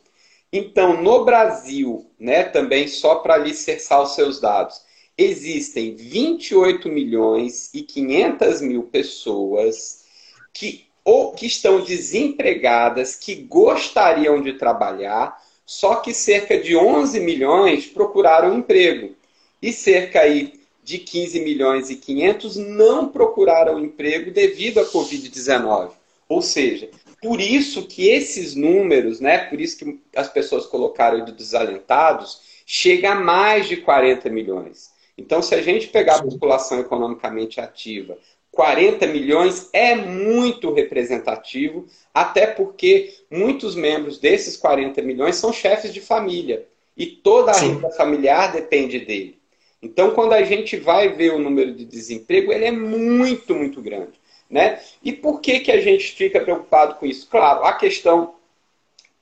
Então, 0.52 1.02
no 1.02 1.24
Brasil, 1.24 2.10
né, 2.18 2.44
também 2.44 2.88
só 2.88 3.16
para 3.16 3.34
alicerçar 3.34 4.02
os 4.02 4.14
seus 4.14 4.40
dados, 4.40 4.82
existem 5.16 5.94
28 5.94 6.88
milhões 6.88 7.70
e 7.74 7.82
500 7.82 8.60
mil 8.60 8.84
pessoas 8.84 10.04
que 10.52 10.86
ou 11.04 11.32
que 11.32 11.46
estão 11.46 11.80
desempregadas, 11.80 13.16
que 13.16 13.34
gostariam 13.34 14.42
de 14.42 14.52
trabalhar, 14.52 15.42
só 15.68 15.96
que 15.96 16.14
cerca 16.14 16.58
de 16.58 16.74
11 16.74 17.20
milhões 17.20 17.84
procuraram 17.84 18.56
emprego. 18.56 19.14
E 19.60 19.70
cerca 19.70 20.20
aí 20.20 20.54
de 20.82 20.96
15 20.96 21.40
milhões 21.40 21.90
e 21.90 21.96
500 21.96 22.56
não 22.56 23.08
procuraram 23.08 23.78
emprego 23.78 24.30
devido 24.30 24.80
à 24.80 24.86
Covid-19. 24.86 25.90
Ou 26.26 26.40
seja, 26.40 26.88
por 27.20 27.38
isso 27.38 27.86
que 27.86 28.08
esses 28.08 28.54
números, 28.54 29.20
né, 29.20 29.36
por 29.36 29.60
isso 29.60 29.76
que 29.76 30.00
as 30.16 30.32
pessoas 30.32 30.64
colocaram 30.64 31.22
de 31.22 31.32
desalentados, 31.32 32.40
chega 32.64 33.12
a 33.12 33.14
mais 33.14 33.68
de 33.68 33.76
40 33.76 34.30
milhões. 34.30 34.90
Então, 35.18 35.42
se 35.42 35.54
a 35.54 35.60
gente 35.60 35.88
pegar 35.88 36.16
a 36.16 36.22
população 36.22 36.80
economicamente 36.80 37.60
ativa, 37.60 38.16
40 38.58 39.06
milhões 39.06 39.70
é 39.72 39.94
muito 39.94 40.72
representativo, 40.72 41.86
até 42.12 42.44
porque 42.44 43.14
muitos 43.30 43.76
membros 43.76 44.18
desses 44.18 44.56
40 44.56 45.00
milhões 45.00 45.36
são 45.36 45.52
chefes 45.52 45.94
de 45.94 46.00
família 46.00 46.66
e 46.96 47.06
toda 47.06 47.52
a 47.52 47.54
Sim. 47.54 47.74
renda 47.74 47.90
familiar 47.90 48.50
depende 48.50 48.98
dele. 48.98 49.38
Então, 49.80 50.10
quando 50.10 50.32
a 50.32 50.42
gente 50.42 50.76
vai 50.76 51.08
ver 51.08 51.34
o 51.34 51.38
número 51.38 51.72
de 51.72 51.84
desemprego, 51.84 52.52
ele 52.52 52.64
é 52.64 52.72
muito, 52.72 53.54
muito 53.54 53.80
grande. 53.80 54.20
Né? 54.50 54.80
E 55.04 55.12
por 55.12 55.40
que, 55.40 55.60
que 55.60 55.70
a 55.70 55.80
gente 55.80 56.10
fica 56.14 56.40
preocupado 56.40 56.96
com 56.96 57.06
isso? 57.06 57.28
Claro, 57.30 57.62
a 57.62 57.74
questão, 57.74 58.34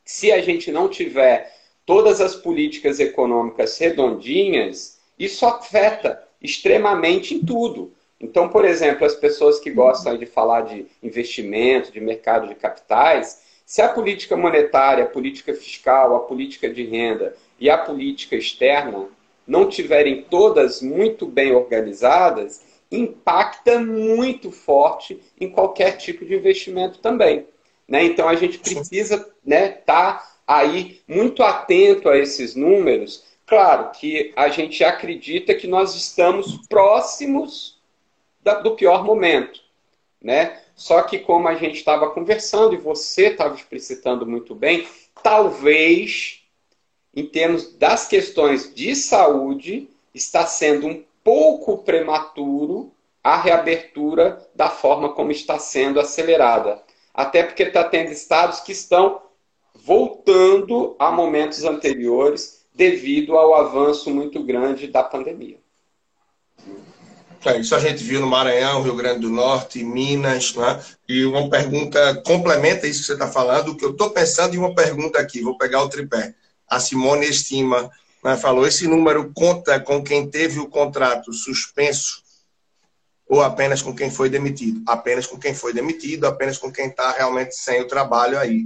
se 0.02 0.32
a 0.32 0.40
gente 0.40 0.72
não 0.72 0.88
tiver 0.88 1.54
todas 1.84 2.22
as 2.22 2.34
políticas 2.34 3.00
econômicas 3.00 3.76
redondinhas, 3.76 4.98
isso 5.18 5.44
afeta 5.44 6.26
extremamente 6.40 7.34
em 7.34 7.44
tudo. 7.44 7.92
Então, 8.20 8.48
por 8.48 8.64
exemplo, 8.64 9.06
as 9.06 9.14
pessoas 9.14 9.60
que 9.60 9.70
gostam 9.70 10.16
de 10.16 10.26
falar 10.26 10.62
de 10.62 10.86
investimento, 11.02 11.92
de 11.92 12.00
mercado 12.00 12.48
de 12.48 12.54
capitais, 12.54 13.42
se 13.64 13.82
a 13.82 13.88
política 13.88 14.36
monetária, 14.36 15.04
a 15.04 15.08
política 15.08 15.52
fiscal, 15.54 16.16
a 16.16 16.20
política 16.20 16.68
de 16.68 16.84
renda 16.84 17.34
e 17.58 17.68
a 17.68 17.76
política 17.76 18.36
externa 18.36 19.08
não 19.46 19.68
tiverem 19.68 20.22
todas 20.22 20.80
muito 20.80 21.26
bem 21.26 21.52
organizadas, 21.52 22.64
impacta 22.90 23.78
muito 23.78 24.50
forte 24.50 25.20
em 25.38 25.50
qualquer 25.50 25.96
tipo 25.96 26.24
de 26.24 26.34
investimento 26.34 26.98
também. 26.98 27.46
Né? 27.86 28.04
Então 28.04 28.28
a 28.28 28.34
gente 28.34 28.58
precisa 28.58 29.14
estar 29.16 29.34
né, 29.44 29.68
tá 29.68 30.36
aí 30.46 31.00
muito 31.06 31.42
atento 31.42 32.08
a 32.08 32.16
esses 32.16 32.54
números 32.54 33.24
Claro 33.46 33.92
que 33.92 34.32
a 34.34 34.48
gente 34.48 34.82
acredita 34.82 35.54
que 35.54 35.68
nós 35.68 35.94
estamos 35.94 36.66
próximos 36.66 37.75
do 38.54 38.74
pior 38.74 39.04
momento, 39.04 39.60
né? 40.20 40.60
Só 40.74 41.02
que 41.02 41.18
como 41.18 41.48
a 41.48 41.54
gente 41.54 41.76
estava 41.76 42.10
conversando 42.10 42.74
e 42.74 42.78
você 42.78 43.28
estava 43.28 43.54
explicitando 43.54 44.26
muito 44.26 44.54
bem, 44.54 44.86
talvez, 45.22 46.42
em 47.14 47.26
termos 47.26 47.72
das 47.76 48.06
questões 48.06 48.74
de 48.74 48.94
saúde, 48.94 49.88
está 50.14 50.46
sendo 50.46 50.86
um 50.86 51.04
pouco 51.24 51.78
prematuro 51.78 52.92
a 53.22 53.36
reabertura 53.36 54.46
da 54.54 54.70
forma 54.70 55.12
como 55.12 55.32
está 55.32 55.58
sendo 55.58 55.98
acelerada. 55.98 56.82
Até 57.12 57.42
porque 57.42 57.64
está 57.64 57.82
tendo 57.82 58.12
estados 58.12 58.60
que 58.60 58.72
estão 58.72 59.22
voltando 59.74 60.94
a 60.98 61.10
momentos 61.10 61.64
anteriores 61.64 62.66
devido 62.74 63.36
ao 63.36 63.54
avanço 63.54 64.10
muito 64.10 64.42
grande 64.42 64.86
da 64.86 65.02
pandemia. 65.02 65.58
É, 67.44 67.58
isso 67.58 67.74
a 67.74 67.78
gente 67.78 68.02
viu 68.02 68.20
no 68.20 68.26
Maranhão, 68.26 68.82
Rio 68.82 68.96
Grande 68.96 69.20
do 69.20 69.30
Norte, 69.30 69.84
Minas, 69.84 70.54
né? 70.54 70.82
E 71.08 71.24
uma 71.24 71.48
pergunta 71.48 72.22
complementa 72.26 72.86
isso 72.86 73.00
que 73.00 73.06
você 73.06 73.12
está 73.12 73.28
falando, 73.28 73.68
o 73.68 73.76
que 73.76 73.84
eu 73.84 73.92
estou 73.92 74.10
pensando 74.10 74.54
em 74.54 74.58
uma 74.58 74.74
pergunta 74.74 75.18
aqui, 75.18 75.40
vou 75.40 75.56
pegar 75.56 75.82
o 75.82 75.88
tripé. 75.88 76.34
A 76.68 76.80
Simone 76.80 77.26
estima, 77.26 77.90
né, 78.24 78.36
falou, 78.36 78.66
esse 78.66 78.88
número 78.88 79.32
conta 79.32 79.78
com 79.78 80.02
quem 80.02 80.28
teve 80.28 80.58
o 80.58 80.68
contrato 80.68 81.32
suspenso 81.32 82.24
ou 83.28 83.42
apenas 83.42 83.82
com 83.82 83.94
quem 83.94 84.10
foi 84.10 84.28
demitido? 84.28 84.82
Apenas 84.86 85.26
com 85.26 85.38
quem 85.38 85.54
foi 85.54 85.72
demitido, 85.72 86.26
apenas 86.26 86.58
com 86.58 86.70
quem 86.72 86.88
está 86.88 87.12
realmente 87.12 87.54
sem 87.54 87.80
o 87.80 87.88
trabalho 87.88 88.38
aí 88.38 88.64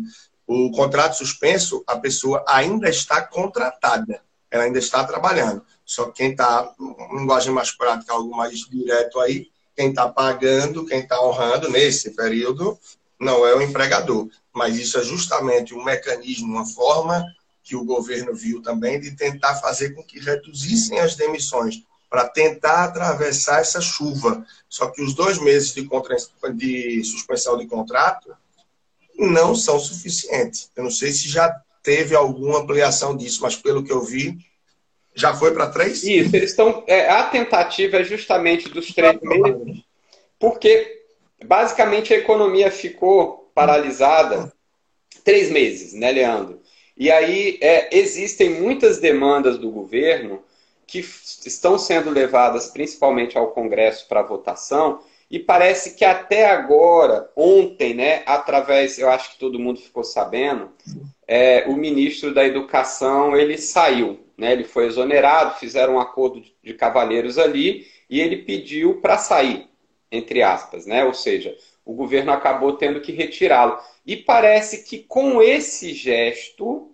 o 0.52 0.72
contrato 0.72 1.16
suspenso, 1.16 1.84
a 1.86 1.96
pessoa 1.96 2.44
ainda 2.48 2.88
está 2.88 3.22
contratada, 3.22 4.20
ela 4.50 4.64
ainda 4.64 4.80
está 4.80 5.04
trabalhando. 5.04 5.64
Só 5.90 6.04
que 6.04 6.18
quem 6.18 6.30
está, 6.30 6.72
linguagem 7.10 7.52
mais 7.52 7.72
prática, 7.72 8.12
algo 8.12 8.30
mais 8.30 8.60
direto 8.60 9.18
aí, 9.18 9.48
quem 9.74 9.88
está 9.88 10.08
pagando, 10.08 10.86
quem 10.86 11.00
está 11.00 11.20
honrando 11.20 11.68
nesse 11.68 12.12
período, 12.12 12.78
não 13.18 13.44
é 13.44 13.56
o 13.56 13.60
empregador. 13.60 14.28
Mas 14.54 14.76
isso 14.76 15.00
é 15.00 15.02
justamente 15.02 15.74
um 15.74 15.82
mecanismo, 15.82 16.46
uma 16.46 16.64
forma 16.64 17.26
que 17.64 17.74
o 17.74 17.84
governo 17.84 18.32
viu 18.32 18.62
também 18.62 19.00
de 19.00 19.16
tentar 19.16 19.56
fazer 19.56 19.90
com 19.90 20.04
que 20.04 20.20
reduzissem 20.20 21.00
as 21.00 21.16
demissões 21.16 21.82
para 22.08 22.28
tentar 22.28 22.84
atravessar 22.84 23.60
essa 23.60 23.80
chuva. 23.80 24.46
Só 24.68 24.92
que 24.92 25.02
os 25.02 25.12
dois 25.12 25.38
meses 25.38 25.74
de, 25.74 25.84
contra... 25.86 26.14
de 26.54 27.02
suspensão 27.02 27.58
de 27.58 27.66
contrato 27.66 28.32
não 29.18 29.56
são 29.56 29.80
suficientes. 29.80 30.70
Eu 30.76 30.84
não 30.84 30.90
sei 30.92 31.10
se 31.10 31.28
já 31.28 31.52
teve 31.82 32.14
alguma 32.14 32.60
ampliação 32.60 33.16
disso, 33.16 33.42
mas 33.42 33.56
pelo 33.56 33.82
que 33.82 33.90
eu 33.90 34.04
vi, 34.04 34.38
já 35.14 35.34
foi 35.34 35.52
para 35.52 35.68
três? 35.68 36.02
Isso, 36.02 36.34
eles 36.34 36.50
estão. 36.50 36.84
É, 36.86 37.08
a 37.08 37.24
tentativa 37.24 37.98
é 37.98 38.04
justamente 38.04 38.68
dos 38.68 38.92
três 38.92 39.20
meses, 39.20 39.82
porque 40.38 41.02
basicamente 41.44 42.14
a 42.14 42.18
economia 42.18 42.70
ficou 42.70 43.50
paralisada 43.54 44.52
três 45.24 45.50
meses, 45.50 45.92
né, 45.92 46.12
Leandro? 46.12 46.60
E 46.96 47.10
aí 47.10 47.58
é, 47.60 47.96
existem 47.96 48.50
muitas 48.50 48.98
demandas 48.98 49.58
do 49.58 49.70
governo 49.70 50.42
que 50.86 50.98
estão 50.98 51.78
sendo 51.78 52.10
levadas 52.10 52.66
principalmente 52.66 53.38
ao 53.38 53.52
Congresso 53.52 54.08
para 54.08 54.22
votação, 54.22 55.00
e 55.30 55.38
parece 55.38 55.94
que 55.94 56.04
até 56.04 56.50
agora, 56.50 57.30
ontem, 57.36 57.94
né, 57.94 58.22
através, 58.26 58.98
eu 58.98 59.08
acho 59.08 59.32
que 59.32 59.38
todo 59.38 59.60
mundo 59.60 59.80
ficou 59.80 60.02
sabendo, 60.02 60.72
é, 61.28 61.64
o 61.68 61.76
ministro 61.76 62.34
da 62.34 62.44
Educação 62.44 63.36
ele 63.36 63.56
saiu, 63.56 64.18
né, 64.40 64.52
ele 64.52 64.64
foi 64.64 64.86
exonerado, 64.86 65.58
fizeram 65.58 65.96
um 65.96 66.00
acordo 66.00 66.42
de 66.64 66.72
cavalheiros 66.72 67.38
ali 67.38 67.86
e 68.08 68.18
ele 68.22 68.38
pediu 68.38 68.98
para 68.98 69.18
sair, 69.18 69.68
entre 70.10 70.42
aspas, 70.42 70.86
né, 70.86 71.04
ou 71.04 71.12
seja, 71.12 71.54
o 71.84 71.92
governo 71.92 72.32
acabou 72.32 72.72
tendo 72.72 73.02
que 73.02 73.12
retirá-lo. 73.12 73.78
E 74.06 74.16
parece 74.16 74.84
que 74.84 75.00
com 75.00 75.42
esse 75.42 75.92
gesto, 75.92 76.90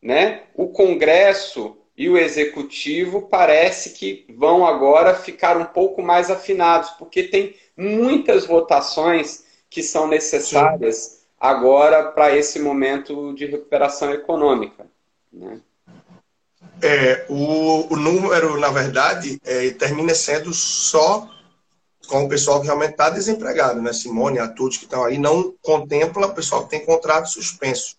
né, 0.00 0.44
o 0.54 0.68
Congresso 0.68 1.76
e 1.96 2.08
o 2.08 2.16
executivo 2.16 3.22
parece 3.22 3.90
que 3.90 4.24
vão 4.28 4.64
agora 4.64 5.12
ficar 5.12 5.56
um 5.56 5.64
pouco 5.64 6.00
mais 6.00 6.30
afinados, 6.30 6.90
porque 6.90 7.24
tem 7.24 7.56
muitas 7.76 8.46
votações 8.46 9.44
que 9.68 9.82
são 9.82 10.06
necessárias 10.06 10.96
Sim. 10.96 11.26
agora 11.40 12.12
para 12.12 12.36
esse 12.36 12.60
momento 12.60 13.34
de 13.34 13.44
recuperação 13.44 14.12
econômica. 14.12 14.86
Né? 15.32 15.60
É, 16.82 17.24
o, 17.28 17.92
o 17.92 17.96
número, 17.96 18.58
na 18.60 18.68
verdade, 18.70 19.40
é, 19.44 19.70
termina 19.70 20.14
sendo 20.14 20.52
só 20.52 21.28
com 22.06 22.24
o 22.24 22.28
pessoal 22.28 22.60
que 22.60 22.66
realmente 22.66 22.92
está 22.92 23.10
desempregado, 23.10 23.82
né? 23.82 23.92
Simone, 23.92 24.38
a 24.38 24.48
todos 24.48 24.76
que 24.76 24.84
estão 24.84 25.04
aí, 25.04 25.18
não 25.18 25.54
contempla 25.62 26.26
o 26.26 26.34
pessoal 26.34 26.64
que 26.64 26.70
tem 26.70 26.84
contrato 26.84 27.28
suspenso. 27.28 27.96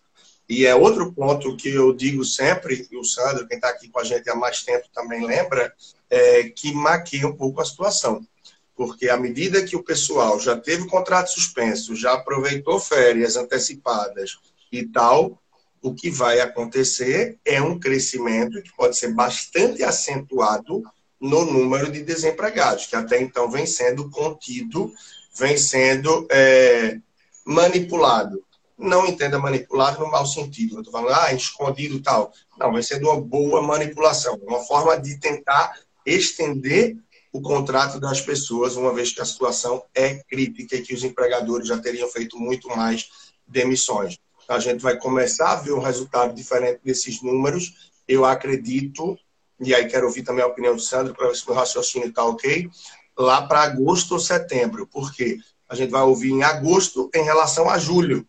E 0.48 0.64
é 0.64 0.74
outro 0.74 1.12
ponto 1.12 1.56
que 1.56 1.68
eu 1.68 1.92
digo 1.92 2.24
sempre, 2.24 2.88
e 2.90 2.96
o 2.96 3.04
Sandro, 3.04 3.46
quem 3.46 3.58
está 3.58 3.68
aqui 3.68 3.88
com 3.90 4.00
a 4.00 4.04
gente 4.04 4.30
há 4.30 4.34
mais 4.34 4.62
tempo 4.62 4.86
também 4.94 5.24
lembra, 5.24 5.74
é, 6.08 6.44
que 6.44 6.72
maquia 6.72 7.28
um 7.28 7.36
pouco 7.36 7.60
a 7.60 7.64
situação. 7.64 8.26
Porque 8.74 9.10
à 9.10 9.16
medida 9.16 9.62
que 9.64 9.76
o 9.76 9.82
pessoal 9.82 10.40
já 10.40 10.56
teve 10.56 10.84
o 10.84 10.88
contrato 10.88 11.30
suspenso, 11.30 11.94
já 11.94 12.14
aproveitou 12.14 12.80
férias 12.80 13.36
antecipadas 13.36 14.38
e 14.72 14.86
tal, 14.86 15.38
o 15.82 15.94
que 15.94 16.10
vai 16.10 16.40
acontecer 16.40 17.38
é 17.44 17.60
um 17.60 17.78
crescimento 17.78 18.62
que 18.62 18.74
pode 18.76 18.96
ser 18.96 19.14
bastante 19.14 19.82
acentuado 19.82 20.82
no 21.20 21.44
número 21.44 21.90
de 21.90 22.02
desempregados, 22.02 22.86
que 22.86 22.96
até 22.96 23.20
então 23.20 23.50
vem 23.50 23.66
sendo 23.66 24.08
contido, 24.10 24.92
vem 25.36 25.56
sendo 25.56 26.26
é, 26.30 26.98
manipulado 27.44 28.42
não 28.78 29.06
entenda 29.06 29.38
manipulado 29.38 29.98
no 29.98 30.10
mau 30.10 30.24
sentido. 30.24 30.76
Eu 30.76 30.80
estou 30.80 30.92
falando, 30.92 31.18
ah, 31.20 31.32
escondido 31.34 32.00
tal. 32.00 32.32
Não, 32.56 32.72
vai 32.72 32.82
ser 32.82 33.02
uma 33.02 33.20
boa 33.20 33.60
manipulação, 33.60 34.38
uma 34.42 34.60
forma 34.60 34.96
de 34.98 35.18
tentar 35.18 35.76
estender 36.06 36.96
o 37.32 37.42
contrato 37.42 38.00
das 38.00 38.20
pessoas, 38.20 38.76
uma 38.76 38.94
vez 38.94 39.12
que 39.12 39.20
a 39.20 39.24
situação 39.24 39.82
é 39.94 40.22
crítica 40.24 40.76
e 40.76 40.82
que 40.82 40.94
os 40.94 41.04
empregadores 41.04 41.68
já 41.68 41.76
teriam 41.78 42.08
feito 42.08 42.38
muito 42.38 42.68
mais 42.68 43.08
demissões. 43.46 44.18
A 44.48 44.58
gente 44.58 44.80
vai 44.80 44.96
começar 44.96 45.52
a 45.52 45.56
ver 45.56 45.72
um 45.72 45.80
resultado 45.80 46.34
diferente 46.34 46.80
desses 46.82 47.22
números. 47.22 47.92
Eu 48.06 48.24
acredito, 48.24 49.18
e 49.60 49.74
aí 49.74 49.86
quero 49.86 50.06
ouvir 50.06 50.22
também 50.22 50.42
a 50.42 50.48
opinião 50.48 50.74
do 50.74 50.80
Sandro 50.80 51.14
para 51.14 51.28
ver 51.28 51.36
se 51.36 51.48
o 51.48 51.52
raciocínio 51.52 52.08
está 52.08 52.24
ok, 52.24 52.68
lá 53.16 53.46
para 53.46 53.62
agosto 53.62 54.12
ou 54.12 54.20
setembro. 54.20 54.86
Por 54.86 55.12
quê? 55.12 55.38
A 55.68 55.74
gente 55.74 55.90
vai 55.90 56.02
ouvir 56.02 56.30
em 56.30 56.42
agosto 56.42 57.10
em 57.14 57.22
relação 57.22 57.68
a 57.68 57.78
julho 57.78 58.26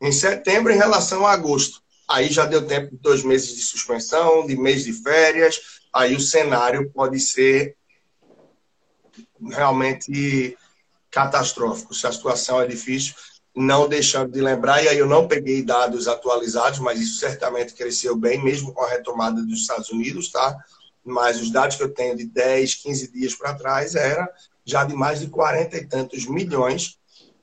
em 0.00 0.12
setembro 0.12 0.72
em 0.72 0.76
relação 0.76 1.26
a 1.26 1.32
agosto. 1.32 1.82
Aí 2.08 2.28
já 2.28 2.44
deu 2.44 2.66
tempo 2.66 2.90
de 2.92 2.98
dois 2.98 3.24
meses 3.24 3.54
de 3.54 3.62
suspensão, 3.62 4.46
de 4.46 4.56
mês 4.56 4.84
de 4.84 4.92
férias, 4.92 5.80
aí 5.92 6.14
o 6.14 6.20
cenário 6.20 6.90
pode 6.90 7.18
ser 7.18 7.76
realmente 9.50 10.56
catastrófico. 11.10 11.94
Se 11.94 12.06
a 12.06 12.12
situação 12.12 12.60
é 12.60 12.66
difícil, 12.66 13.14
não 13.56 13.88
deixando 13.88 14.30
de 14.30 14.40
lembrar, 14.40 14.84
e 14.84 14.88
aí 14.88 14.98
eu 14.98 15.06
não 15.06 15.26
peguei 15.26 15.62
dados 15.62 16.06
atualizados, 16.06 16.78
mas 16.78 17.00
isso 17.00 17.18
certamente 17.18 17.72
cresceu 17.72 18.14
bem, 18.14 18.44
mesmo 18.44 18.74
com 18.74 18.82
a 18.82 18.88
retomada 18.90 19.42
dos 19.42 19.60
Estados 19.60 19.88
Unidos, 19.88 20.30
tá? 20.30 20.54
Mas 21.02 21.40
os 21.40 21.50
dados 21.50 21.76
que 21.76 21.82
eu 21.82 21.88
tenho 21.88 22.14
de 22.14 22.26
10, 22.26 22.74
15 22.74 23.12
dias 23.12 23.34
para 23.34 23.54
trás 23.54 23.94
era 23.94 24.28
já 24.62 24.84
de 24.84 24.94
mais 24.94 25.20
de 25.20 25.28
40 25.28 25.74
e 25.74 25.86
tantos 25.86 26.26
milhões 26.26 26.98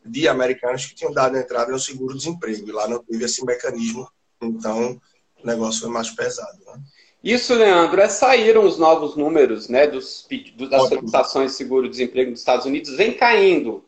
de 0.05 0.27
americanos 0.27 0.85
que 0.85 0.93
tinham 0.93 1.11
dado 1.13 1.35
entrada 1.35 1.71
no 1.71 1.79
seguro-desemprego. 1.79 2.67
E 2.67 2.71
lá 2.71 2.87
não 2.87 3.01
teve 3.01 3.23
esse 3.23 3.43
mecanismo, 3.43 4.07
então 4.39 5.01
o 5.41 5.47
negócio 5.47 5.81
foi 5.81 5.89
mais 5.89 6.11
pesado. 6.11 6.59
Né? 6.67 6.79
Isso, 7.23 7.55
Leandro, 7.55 8.01
é 8.01 8.09
saíram 8.09 8.65
os 8.65 8.77
novos 8.77 9.15
números 9.15 9.67
né, 9.67 9.87
dos, 9.87 10.27
das 10.69 10.89
solicitações 10.89 11.51
de 11.51 11.57
seguro-desemprego 11.57 12.31
dos 12.31 12.41
Estados 12.41 12.65
Unidos, 12.65 12.95
vem 12.95 13.13
caindo, 13.13 13.83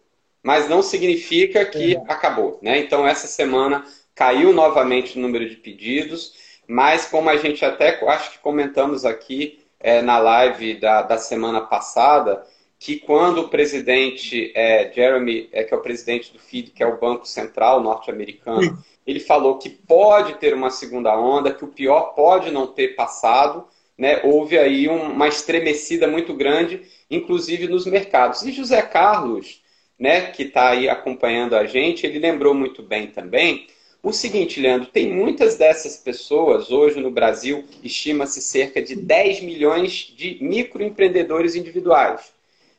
mas 0.46 0.70
não 0.70 0.84
significa 0.84 1.66
que 1.66 1.96
é. 1.96 2.04
acabou. 2.08 2.60
Né? 2.62 2.78
Então, 2.78 3.08
essa 3.08 3.26
semana 3.26 3.84
caiu 4.14 4.54
novamente 4.54 5.18
o 5.18 5.22
número 5.22 5.50
de 5.50 5.56
pedidos, 5.56 6.34
mas 6.68 7.08
como 7.08 7.32
a 7.32 7.36
gente 7.36 7.66
até 7.66 8.00
acho 8.08 8.34
que 8.34 8.38
comentamos 8.38 9.06
aqui 9.06 9.66
é, 9.80 10.04
na 10.04 10.20
live 10.20 10.76
da, 10.76 11.02
da 11.02 11.18
semana 11.18 11.62
passada, 11.62 12.46
que 12.78 12.98
quando 13.00 13.40
o 13.40 13.50
presidente 13.50 14.52
é, 14.54 14.92
Jeremy, 14.94 15.50
é, 15.52 15.64
que 15.64 15.74
é 15.74 15.78
o 15.78 15.82
presidente 15.82 16.32
do 16.32 16.38
FID, 16.38 16.70
que 16.70 16.84
é 16.84 16.88
o 16.88 17.00
Banco 17.00 17.28
Central 17.28 17.82
norte-americano, 17.82 18.78
ele 19.06 19.20
falou 19.20 19.58
que 19.58 19.68
pode 19.68 20.36
ter 20.36 20.54
uma 20.54 20.70
segunda 20.70 21.18
onda, 21.20 21.52
que 21.52 21.66
o 21.66 21.70
pior 21.70 22.14
pode 22.14 22.52
não 22.52 22.68
ter 22.68 22.90
passado, 22.90 23.66
né? 23.98 24.22
houve 24.24 24.60
aí 24.60 24.88
um, 24.88 25.12
uma 25.12 25.28
estremecida 25.28 26.08
muito 26.08 26.36
grande, 26.36 26.84
inclusive 27.10 27.68
nos 27.68 27.88
mercados. 27.88 28.44
E 28.44 28.52
José 28.52 28.84
Carlos, 28.84 29.65
né, 30.00 30.32
que 30.32 30.44
está 30.44 30.70
aí 30.70 30.90
acompanhando 30.90 31.56
a 31.56 31.66
gente, 31.66 32.06
ele 32.06 32.20
lembrou 32.20 32.54
muito 32.54 32.84
bem 32.84 33.08
também 33.08 33.68
o 34.06 34.14
seguinte, 34.14 34.62
Leandro, 34.62 34.88
tem 34.88 35.12
muitas 35.12 35.56
dessas 35.56 35.98
pessoas, 35.98 36.70
hoje 36.70 37.00
no 37.00 37.10
Brasil, 37.10 37.66
estima-se 37.82 38.40
cerca 38.40 38.80
de 38.80 38.96
10 38.96 39.42
milhões 39.42 40.14
de 40.16 40.38
microempreendedores 40.42 41.56
individuais. 41.56 42.32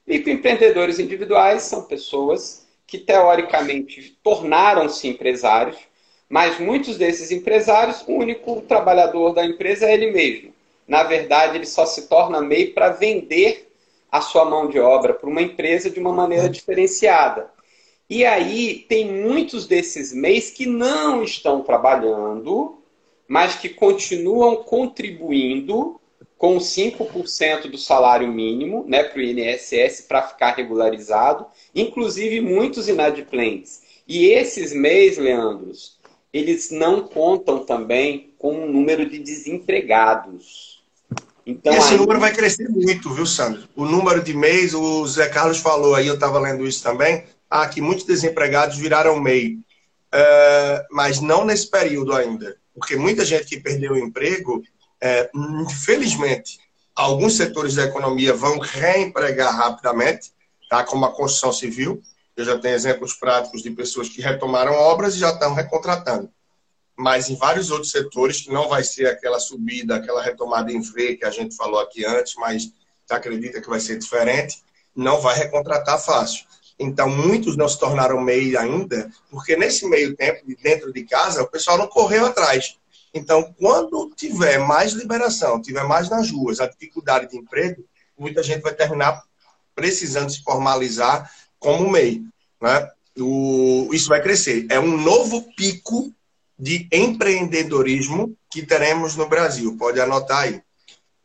Microempreendedores 0.06 1.00
individuais 1.00 1.62
são 1.62 1.82
pessoas 1.82 2.64
que, 2.86 2.96
teoricamente, 2.96 4.16
tornaram-se 4.22 5.08
empresários, 5.08 5.76
mas 6.28 6.60
muitos 6.60 6.96
desses 6.96 7.32
empresários, 7.32 8.04
o 8.06 8.12
único 8.12 8.60
trabalhador 8.60 9.32
da 9.34 9.44
empresa 9.44 9.86
é 9.86 9.94
ele 9.94 10.12
mesmo. 10.12 10.54
Na 10.86 11.02
verdade, 11.02 11.56
ele 11.56 11.66
só 11.66 11.84
se 11.86 12.06
torna 12.06 12.40
MEI 12.40 12.66
para 12.66 12.90
vender 12.90 13.65
a 14.10 14.20
sua 14.20 14.44
mão 14.44 14.68
de 14.68 14.78
obra 14.78 15.14
para 15.14 15.28
uma 15.28 15.42
empresa 15.42 15.90
de 15.90 16.00
uma 16.00 16.12
maneira 16.12 16.48
diferenciada. 16.48 17.50
E 18.08 18.24
aí 18.24 18.84
tem 18.88 19.12
muitos 19.12 19.66
desses 19.66 20.12
MEIs 20.12 20.50
que 20.50 20.64
não 20.64 21.24
estão 21.24 21.62
trabalhando, 21.62 22.78
mas 23.26 23.56
que 23.56 23.68
continuam 23.68 24.56
contribuindo 24.56 26.00
com 26.38 26.58
5% 26.58 27.68
do 27.70 27.78
salário 27.78 28.28
mínimo 28.28 28.84
né, 28.86 29.02
para 29.02 29.18
o 29.18 29.22
INSS 29.22 30.02
para 30.02 30.22
ficar 30.22 30.54
regularizado, 30.54 31.46
inclusive 31.74 32.40
muitos 32.40 32.88
inadimplentes. 32.88 33.82
E 34.06 34.26
esses 34.26 34.72
MEIs, 34.72 35.18
Leandros, 35.18 35.98
eles 36.32 36.70
não 36.70 37.08
contam 37.08 37.64
também 37.64 38.34
com 38.38 38.64
o 38.64 38.70
número 38.70 39.08
de 39.08 39.18
desempregados. 39.18 40.75
Então, 41.46 41.72
Esse 41.72 41.92
aí... 41.92 41.96
número 41.96 42.18
vai 42.18 42.32
crescer 42.32 42.68
muito, 42.68 43.14
viu, 43.14 43.24
Sandro? 43.24 43.68
O 43.76 43.84
número 43.84 44.20
de 44.20 44.34
MEIs, 44.34 44.74
o 44.74 45.06
Zé 45.06 45.28
Carlos 45.28 45.58
falou 45.58 45.94
aí, 45.94 46.08
eu 46.08 46.14
estava 46.14 46.40
lendo 46.40 46.66
isso 46.66 46.82
também, 46.82 47.24
ah, 47.48 47.68
que 47.68 47.80
muitos 47.80 48.04
desempregados 48.04 48.76
viraram 48.76 49.20
MEI. 49.20 49.58
Uh, 50.12 50.82
mas 50.90 51.20
não 51.20 51.44
nesse 51.44 51.70
período 51.70 52.12
ainda. 52.12 52.56
Porque 52.74 52.96
muita 52.96 53.24
gente 53.24 53.46
que 53.46 53.60
perdeu 53.60 53.92
o 53.92 53.98
emprego 53.98 54.62
é, 55.00 55.30
infelizmente, 55.34 56.58
alguns 56.94 57.36
setores 57.36 57.74
da 57.74 57.84
economia 57.84 58.32
vão 58.32 58.58
reempregar 58.58 59.54
rapidamente, 59.54 60.32
tá? 60.68 60.82
como 60.84 61.04
a 61.04 61.12
construção 61.12 61.52
civil. 61.52 62.02
Eu 62.36 62.44
já 62.44 62.58
tenho 62.58 62.74
exemplos 62.74 63.14
práticos 63.14 63.62
de 63.62 63.70
pessoas 63.70 64.08
que 64.08 64.20
retomaram 64.20 64.72
obras 64.72 65.14
e 65.14 65.18
já 65.18 65.30
estão 65.30 65.54
recontratando. 65.54 66.30
Mas 66.96 67.28
em 67.28 67.36
vários 67.36 67.70
outros 67.70 67.90
setores 67.90 68.46
não 68.46 68.68
vai 68.68 68.82
ser 68.82 69.06
aquela 69.06 69.38
subida, 69.38 69.96
aquela 69.96 70.22
retomada 70.22 70.72
em 70.72 70.80
V 70.80 71.16
que 71.16 71.24
a 71.24 71.30
gente 71.30 71.54
falou 71.54 71.78
aqui 71.80 72.04
antes, 72.04 72.34
mas 72.36 72.72
acredita 73.10 73.60
que 73.60 73.68
vai 73.68 73.78
ser 73.78 73.98
diferente, 73.98 74.62
não 74.94 75.20
vai 75.20 75.36
recontratar 75.36 76.02
fácil. 76.02 76.46
Então, 76.78 77.08
muitos 77.08 77.56
não 77.56 77.68
se 77.68 77.78
tornaram 77.78 78.20
MEI 78.20 78.56
ainda, 78.56 79.10
porque 79.30 79.56
nesse 79.56 79.86
meio 79.86 80.14
tempo, 80.16 80.42
dentro 80.62 80.92
de 80.92 81.04
casa, 81.04 81.42
o 81.42 81.48
pessoal 81.48 81.78
não 81.78 81.86
correu 81.86 82.26
atrás. 82.26 82.76
Então, 83.14 83.54
quando 83.58 84.12
tiver 84.14 84.58
mais 84.58 84.92
liberação, 84.92 85.60
tiver 85.60 85.84
mais 85.84 86.10
nas 86.10 86.30
ruas, 86.30 86.60
a 86.60 86.66
dificuldade 86.66 87.30
de 87.30 87.36
emprego, 87.36 87.84
muita 88.18 88.42
gente 88.42 88.62
vai 88.62 88.74
terminar 88.74 89.22
precisando 89.74 90.30
se 90.30 90.42
formalizar 90.42 91.30
como 91.58 91.90
MEI. 91.90 92.22
Né? 92.60 92.90
O, 93.18 93.88
isso 93.92 94.08
vai 94.08 94.22
crescer. 94.22 94.66
É 94.70 94.78
um 94.78 94.98
novo 94.98 95.42
pico 95.54 96.12
de 96.58 96.88
empreendedorismo 96.90 98.36
que 98.50 98.64
teremos 98.64 99.14
no 99.16 99.28
Brasil. 99.28 99.76
Pode 99.76 100.00
anotar 100.00 100.44
aí. 100.44 100.62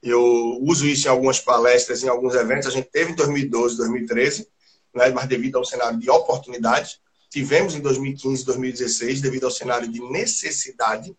Eu 0.03 0.57
uso 0.61 0.87
isso 0.87 1.07
em 1.07 1.11
algumas 1.11 1.39
palestras, 1.39 2.03
em 2.03 2.09
alguns 2.09 2.33
eventos. 2.33 2.67
A 2.67 2.71
gente 2.71 2.89
teve 2.89 3.11
em 3.11 3.15
2012, 3.15 3.77
2013, 3.77 4.47
né, 4.93 5.09
mas 5.11 5.27
devido 5.27 5.57
ao 5.57 5.65
cenário 5.65 5.99
de 5.99 6.09
oportunidade. 6.09 6.99
Tivemos 7.29 7.75
em 7.75 7.79
2015, 7.79 8.43
2016, 8.43 9.21
devido 9.21 9.45
ao 9.45 9.51
cenário 9.51 9.87
de 9.87 10.01
necessidade. 10.01 11.15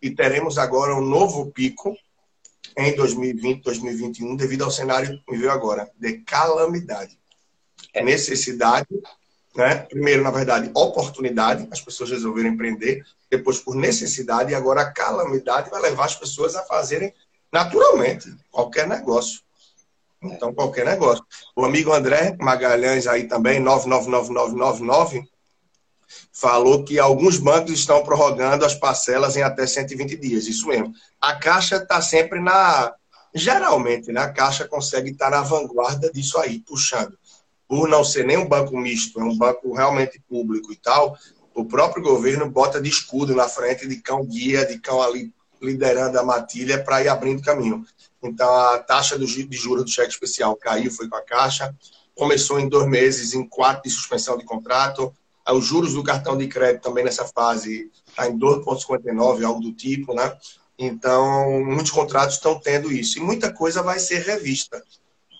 E 0.00 0.10
teremos 0.10 0.58
agora 0.58 0.94
um 0.94 1.00
novo 1.00 1.50
pico 1.50 1.96
em 2.76 2.94
2020, 2.94 3.62
2021, 3.62 4.36
devido 4.36 4.64
ao 4.64 4.70
cenário 4.70 5.20
que 5.26 5.36
veio 5.36 5.50
agora, 5.50 5.90
de 5.98 6.18
calamidade. 6.18 7.18
É 7.92 8.04
necessidade, 8.04 8.86
né? 9.56 9.76
primeiro, 9.88 10.22
na 10.22 10.30
verdade, 10.30 10.70
oportunidade, 10.74 11.66
as 11.70 11.80
pessoas 11.80 12.10
resolveram 12.10 12.50
empreender, 12.50 13.04
depois 13.30 13.58
por 13.58 13.74
necessidade, 13.74 14.52
e 14.52 14.54
agora 14.54 14.82
a 14.82 14.92
calamidade 14.92 15.70
vai 15.70 15.80
levar 15.80 16.04
as 16.04 16.14
pessoas 16.14 16.54
a 16.54 16.62
fazerem 16.64 17.12
naturalmente 17.52 18.34
qualquer 18.50 18.86
negócio. 18.86 19.40
Então, 20.22 20.52
qualquer 20.52 20.84
negócio. 20.84 21.24
O 21.54 21.64
amigo 21.64 21.92
André 21.92 22.36
Magalhães 22.40 23.06
aí 23.06 23.24
também, 23.24 23.60
999999, 23.60 25.22
falou 26.32 26.84
que 26.84 26.98
alguns 26.98 27.38
bancos 27.38 27.72
estão 27.72 28.02
prorrogando 28.02 28.64
as 28.64 28.74
parcelas 28.74 29.36
em 29.36 29.42
até 29.42 29.66
120 29.66 30.16
dias. 30.16 30.46
Isso 30.46 30.66
mesmo. 30.66 30.92
A 31.20 31.34
Caixa 31.34 31.76
está 31.76 32.00
sempre 32.00 32.40
na. 32.40 32.92
Geralmente, 33.34 34.12
né, 34.12 34.20
a 34.20 34.32
Caixa 34.32 34.66
consegue 34.66 35.10
estar 35.10 35.30
na 35.30 35.42
vanguarda 35.42 36.10
disso 36.10 36.38
aí, 36.38 36.60
puxando. 36.60 37.18
Por 37.68 37.88
não 37.88 38.04
ser 38.04 38.24
nem 38.24 38.36
um 38.36 38.48
banco 38.48 38.76
misto, 38.76 39.20
é 39.20 39.24
um 39.24 39.36
banco 39.36 39.74
realmente 39.74 40.20
público 40.28 40.72
e 40.72 40.76
tal, 40.76 41.16
o 41.54 41.64
próprio 41.64 42.02
governo 42.02 42.48
bota 42.50 42.80
de 42.80 42.88
escudo 42.88 43.34
na 43.34 43.48
frente 43.48 43.88
de 43.88 43.96
cão 43.96 44.24
guia, 44.24 44.66
de 44.66 44.78
cão 44.78 45.02
ali 45.02 45.32
liderando 45.60 46.18
a 46.18 46.22
matilha 46.22 46.82
para 46.82 47.02
ir 47.02 47.08
abrindo 47.08 47.42
caminho. 47.42 47.84
Então, 48.22 48.54
a 48.54 48.78
taxa 48.78 49.18
de 49.18 49.26
juros 49.56 49.84
do 49.84 49.90
cheque 49.90 50.12
especial 50.12 50.54
caiu, 50.56 50.90
foi 50.90 51.08
com 51.08 51.16
a 51.16 51.22
Caixa. 51.22 51.74
Começou 52.14 52.58
em 52.58 52.68
dois 52.68 52.86
meses, 52.86 53.32
em 53.32 53.46
quatro 53.46 53.84
de 53.84 53.90
suspensão 53.90 54.36
de 54.36 54.44
contrato. 54.44 55.14
Os 55.48 55.64
juros 55.64 55.94
do 55.94 56.02
cartão 56.02 56.36
de 56.36 56.46
crédito 56.48 56.82
também 56.82 57.04
nessa 57.04 57.24
fase 57.24 57.90
está 58.06 58.28
em 58.28 58.38
2,59, 58.38 59.44
algo 59.44 59.60
do 59.60 59.72
tipo, 59.72 60.12
né? 60.14 60.36
Então, 60.78 61.64
muitos 61.64 61.92
contratos 61.92 62.34
estão 62.34 62.58
tendo 62.60 62.92
isso. 62.92 63.18
E 63.18 63.22
muita 63.22 63.52
coisa 63.52 63.82
vai 63.82 63.98
ser 63.98 64.18
revista, 64.22 64.82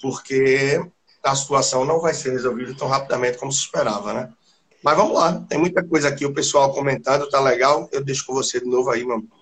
porque 0.00 0.80
a 1.32 1.34
situação 1.34 1.84
não 1.84 2.00
vai 2.00 2.14
ser 2.14 2.30
resolvida 2.30 2.74
tão 2.76 2.88
rapidamente 2.88 3.38
como 3.38 3.52
se 3.52 3.60
esperava, 3.60 4.12
né? 4.12 4.32
Mas 4.82 4.96
vamos 4.96 5.14
lá, 5.14 5.44
tem 5.48 5.58
muita 5.58 5.82
coisa 5.82 6.08
aqui, 6.08 6.24
o 6.24 6.32
pessoal 6.32 6.72
comentando, 6.72 7.28
tá 7.28 7.40
legal. 7.40 7.88
Eu 7.90 8.04
deixo 8.04 8.24
com 8.24 8.34
você 8.34 8.60
de 8.60 8.66
novo 8.66 8.90
aí, 8.90 9.04
meu 9.04 9.16
amigo. 9.16 9.36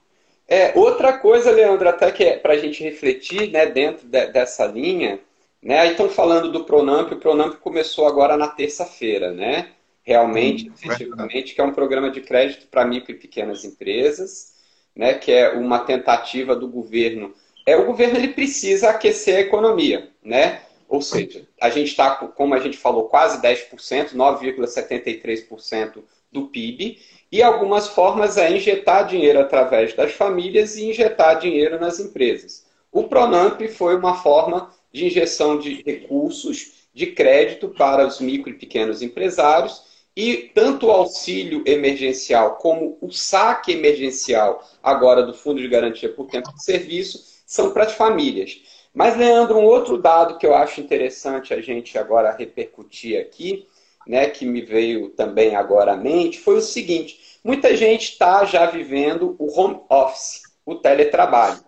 É, 0.46 0.72
outra 0.74 1.18
coisa, 1.18 1.50
Leandro, 1.50 1.88
até 1.88 2.10
que 2.10 2.24
é 2.24 2.36
para 2.38 2.54
a 2.54 2.58
gente 2.58 2.82
refletir 2.82 3.50
né, 3.50 3.66
dentro 3.66 4.06
de, 4.06 4.26
dessa 4.26 4.66
linha, 4.66 5.20
né? 5.62 5.80
Aí 5.80 5.90
estão 5.92 6.08
falando 6.08 6.52
do 6.52 6.64
Pronamp, 6.64 7.10
o 7.12 7.16
Pronamp 7.16 7.54
começou 7.54 8.06
agora 8.06 8.36
na 8.36 8.48
terça-feira, 8.48 9.32
né? 9.32 9.70
Realmente, 10.02 10.68
hum, 10.68 10.72
efetivamente, 10.74 11.54
que 11.54 11.60
é 11.60 11.64
um 11.64 11.72
programa 11.72 12.10
de 12.10 12.20
crédito 12.20 12.66
para 12.66 12.84
micro 12.84 13.12
e 13.12 13.18
pequenas 13.18 13.64
empresas, 13.64 14.52
né? 14.94 15.14
Que 15.14 15.32
é 15.32 15.50
uma 15.52 15.78
tentativa 15.78 16.54
do 16.54 16.68
governo. 16.68 17.34
É, 17.66 17.76
o 17.76 17.86
governo 17.86 18.18
ele 18.18 18.28
precisa 18.28 18.90
aquecer 18.90 19.36
a 19.36 19.40
economia, 19.40 20.10
né? 20.22 20.60
Ou 20.94 21.02
seja, 21.02 21.44
a 21.60 21.70
gente 21.70 21.88
está, 21.88 22.14
como 22.14 22.54
a 22.54 22.60
gente 22.60 22.78
falou, 22.78 23.08
quase 23.08 23.42
10%, 23.42 24.14
9,73% 24.14 26.04
do 26.30 26.46
PIB, 26.46 27.00
e 27.32 27.42
algumas 27.42 27.88
formas 27.88 28.38
é 28.38 28.56
injetar 28.56 29.04
dinheiro 29.04 29.40
através 29.40 29.92
das 29.92 30.12
famílias 30.12 30.76
e 30.76 30.88
injetar 30.88 31.40
dinheiro 31.40 31.80
nas 31.80 31.98
empresas. 31.98 32.64
O 32.92 33.08
Pronamp 33.08 33.60
foi 33.70 33.96
uma 33.96 34.22
forma 34.22 34.70
de 34.92 35.06
injeção 35.06 35.58
de 35.58 35.82
recursos 35.82 36.86
de 36.94 37.06
crédito 37.06 37.70
para 37.70 38.06
os 38.06 38.20
micro 38.20 38.50
e 38.50 38.54
pequenos 38.54 39.02
empresários 39.02 39.82
e 40.16 40.48
tanto 40.54 40.86
o 40.86 40.92
auxílio 40.92 41.64
emergencial 41.66 42.54
como 42.58 42.96
o 43.00 43.10
saque 43.10 43.72
emergencial 43.72 44.64
agora 44.80 45.24
do 45.24 45.34
Fundo 45.34 45.60
de 45.60 45.66
Garantia 45.66 46.08
por 46.08 46.28
Tempo 46.28 46.54
de 46.54 46.62
Serviço 46.62 47.34
são 47.44 47.72
para 47.72 47.82
as 47.82 47.94
famílias. 47.94 48.62
Mas, 48.94 49.16
Leandro, 49.16 49.58
um 49.58 49.64
outro 49.64 49.98
dado 49.98 50.38
que 50.38 50.46
eu 50.46 50.54
acho 50.54 50.80
interessante 50.80 51.52
a 51.52 51.60
gente 51.60 51.98
agora 51.98 52.34
repercutir 52.34 53.20
aqui, 53.20 53.66
né, 54.06 54.28
que 54.28 54.46
me 54.46 54.60
veio 54.62 55.10
também 55.10 55.56
agora 55.56 55.92
à 55.92 55.96
mente, 55.96 56.38
foi 56.38 56.56
o 56.56 56.62
seguinte: 56.62 57.18
Muita 57.44 57.76
gente 57.76 58.12
está 58.12 58.46
já 58.46 58.64
vivendo 58.64 59.36
o 59.38 59.52
home 59.60 59.78
office, 59.90 60.40
o 60.64 60.76
teletrabalho. 60.76 61.60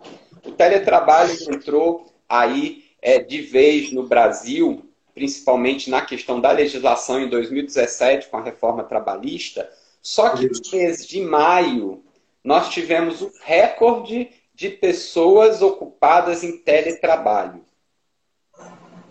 O 0.43 0.51
teletrabalho 0.51 1.31
entrou 1.53 2.11
aí 2.27 2.83
é, 2.99 3.19
de 3.19 3.43
vez 3.43 3.91
no 3.91 4.07
Brasil, 4.07 4.89
principalmente 5.13 5.87
na 5.87 6.01
questão 6.01 6.41
da 6.41 6.51
legislação 6.51 7.21
em 7.21 7.29
2017 7.29 8.27
com 8.27 8.37
a 8.37 8.43
reforma 8.43 8.83
trabalhista. 8.83 9.69
Só 10.01 10.31
que 10.31 10.47
no 10.47 10.59
mês 10.73 11.05
de 11.05 11.21
maio 11.21 12.03
nós 12.43 12.69
tivemos 12.69 13.21
o 13.21 13.31
recorde 13.43 14.31
de 14.57 14.71
pessoas 14.71 15.61
ocupadas 15.61 16.43
em 16.43 16.57
teletrabalho. 16.57 17.63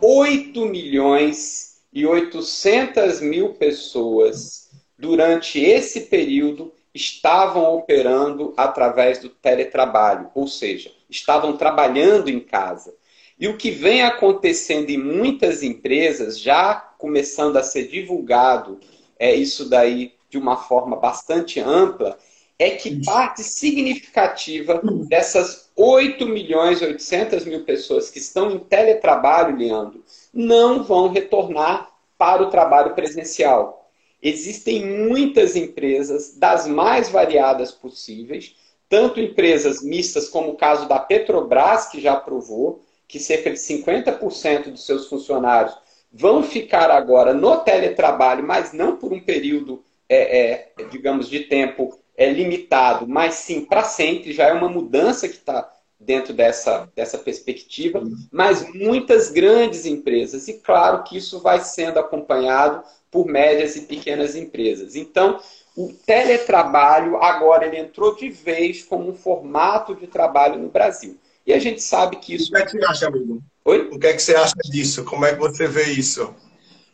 8 0.01 0.67
milhões 0.67 1.77
e 1.93 2.05
800 2.05 3.21
mil 3.21 3.55
pessoas 3.55 4.69
durante 4.99 5.61
esse 5.61 6.03
período, 6.03 6.73
estavam 6.93 7.77
operando 7.77 8.55
através 8.57 9.21
do 9.21 9.29
teletrabalho, 9.29 10.31
ou 10.35 10.49
seja, 10.49 10.91
estavam 11.09 11.57
trabalhando 11.57 12.29
em 12.29 12.41
casa. 12.41 12.93
E 13.39 13.47
o 13.47 13.57
que 13.57 13.71
vem 13.71 14.03
acontecendo 14.03 14.91
em 14.91 14.99
muitas 14.99 15.63
empresas, 15.63 16.41
já 16.41 16.75
começando 16.75 17.57
a 17.57 17.63
ser 17.63 17.87
divulgado, 17.87 18.81
é 19.17 19.33
isso 19.33 19.69
daí 19.69 20.15
de 20.29 20.39
uma 20.39 20.57
forma 20.57 20.97
bastante 20.97 21.61
ampla, 21.61 22.19
é 22.59 22.71
que 22.71 23.05
parte 23.05 23.43
significativa 23.43 24.81
dessas 25.09 25.71
8 25.77 26.27
milhões 26.27 26.81
e 26.81 26.87
800 26.87 27.45
mil 27.45 27.65
pessoas 27.65 28.11
que 28.11 28.19
estão 28.19 28.51
em 28.51 28.59
teletrabalho, 28.59 29.57
Leandro, 29.57 30.03
não 30.33 30.83
vão 30.83 31.09
retornar 31.09 31.91
para 32.17 32.43
o 32.43 32.51
trabalho 32.51 32.95
presencial. 32.95 33.91
Existem 34.23 34.85
muitas 34.85 35.55
empresas 35.55 36.35
das 36.37 36.67
mais 36.67 37.11
variadas 37.11 37.71
possíveis, 37.71 38.57
tanto 38.89 39.21
empresas 39.21 39.83
mistas 39.83 40.29
como 40.29 40.51
o 40.51 40.57
caso 40.57 40.89
da 40.89 40.99
Petrobras, 40.99 41.89
que 41.89 42.01
já 42.01 42.17
provou 42.17 42.83
que 43.07 43.21
cerca 43.21 43.51
de 43.51 43.59
50% 43.59 44.71
dos 44.71 44.87
seus 44.87 45.07
funcionários 45.09 45.77
vão 46.13 46.43
ficar 46.43 46.91
agora 46.91 47.35
no 47.35 47.59
teletrabalho, 47.59 48.43
mas 48.43 48.73
não 48.73 48.97
por 48.97 49.13
um 49.13 49.21
período, 49.21 49.85
é, 50.09 50.41
é, 50.41 50.73
digamos, 50.91 51.29
de 51.29 51.41
tempo 51.41 51.99
é, 52.17 52.31
limitado, 52.31 53.07
mas 53.07 53.35
sim 53.35 53.65
para 53.65 53.85
sempre. 53.85 54.33
Já 54.33 54.47
é 54.47 54.53
uma 54.53 54.69
mudança 54.69 55.29
que 55.29 55.37
está 55.37 55.71
dentro 55.99 56.33
dessa, 56.35 56.89
dessa 56.95 57.19
perspectiva, 57.19 58.03
mas 58.31 58.67
muitas 58.75 59.31
grandes 59.31 59.87
empresas. 59.87 60.49
E 60.49 60.55
claro 60.55 61.03
que 61.05 61.17
isso 61.17 61.41
vai 61.41 61.61
sendo 61.61 61.99
acompanhado 61.99 62.83
por 63.11 63.27
médias 63.27 63.77
e 63.77 63.83
pequenas 63.83 64.37
empresas. 64.37 64.95
Então, 64.95 65.41
o 65.77 65.93
teletrabalho 65.93 67.17
agora 67.17 67.67
ele 67.67 67.79
entrou 67.79 68.15
de 68.15 68.29
vez 68.31 68.83
como 68.83 69.11
um 69.11 69.15
formato 69.15 69.95
de 69.95 70.07
trabalho 70.07 70.59
no 70.59 70.69
Brasil. 70.69 71.19
E 71.47 71.53
a 71.53 71.59
gente 71.59 71.83
sabe 71.83 72.17
que 72.17 72.35
isso. 72.35 72.51
O 72.51 72.57
que 72.57 72.63
é 72.63 72.65
que 72.65 72.73
você 72.73 72.85
acha, 72.85 73.07
amigo? 73.07 73.43
Oi? 73.65 73.89
O 73.93 73.99
que 73.99 74.07
é 74.07 74.13
que 74.13 74.23
você 74.23 74.35
acha 74.35 74.55
disso? 74.65 75.05
Como 75.05 75.25
é 75.25 75.33
que 75.33 75.39
você 75.39 75.67
vê 75.67 75.85
isso? 75.85 76.35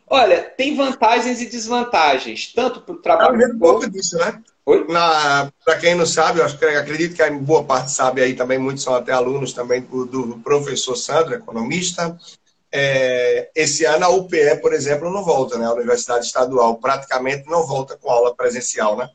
Olha, 0.07 0.43
tem 0.43 0.75
vantagens 0.75 1.41
e 1.41 1.47
desvantagens, 1.47 2.53
tanto 2.53 2.81
para 2.81 2.93
o 2.93 3.01
trabalho. 3.01 3.41
Eu 3.41 3.55
um 3.55 3.59
pouco 3.59 3.89
disso, 3.89 4.17
né? 4.17 4.41
Para 4.65 5.77
quem 5.79 5.93
não 5.93 6.05
sabe, 6.05 6.39
eu 6.39 6.45
acho 6.45 6.57
que 6.57 6.65
acredito 6.65 7.15
que 7.15 7.21
a 7.21 7.29
boa 7.29 7.63
parte 7.63 7.91
sabe 7.91 8.21
aí 8.21 8.33
também, 8.33 8.57
muitos 8.57 8.83
são 8.83 8.95
até 8.95 9.11
alunos 9.11 9.51
também 9.51 9.81
do, 9.81 10.05
do 10.05 10.39
professor 10.39 10.95
Sandro, 10.95 11.33
economista, 11.33 12.17
é, 12.75 13.51
esse 13.55 13.85
ano 13.85 14.03
a 14.03 14.09
UPE, 14.09 14.59
por 14.59 14.73
exemplo, 14.73 15.11
não 15.11 15.23
volta, 15.23 15.59
né? 15.59 15.65
A 15.67 15.73
Universidade 15.73 16.25
Estadual 16.25 16.77
praticamente 16.77 17.47
não 17.47 17.67
volta 17.67 17.95
com 17.95 18.09
aula 18.09 18.33
presencial, 18.33 18.97
né? 18.97 19.07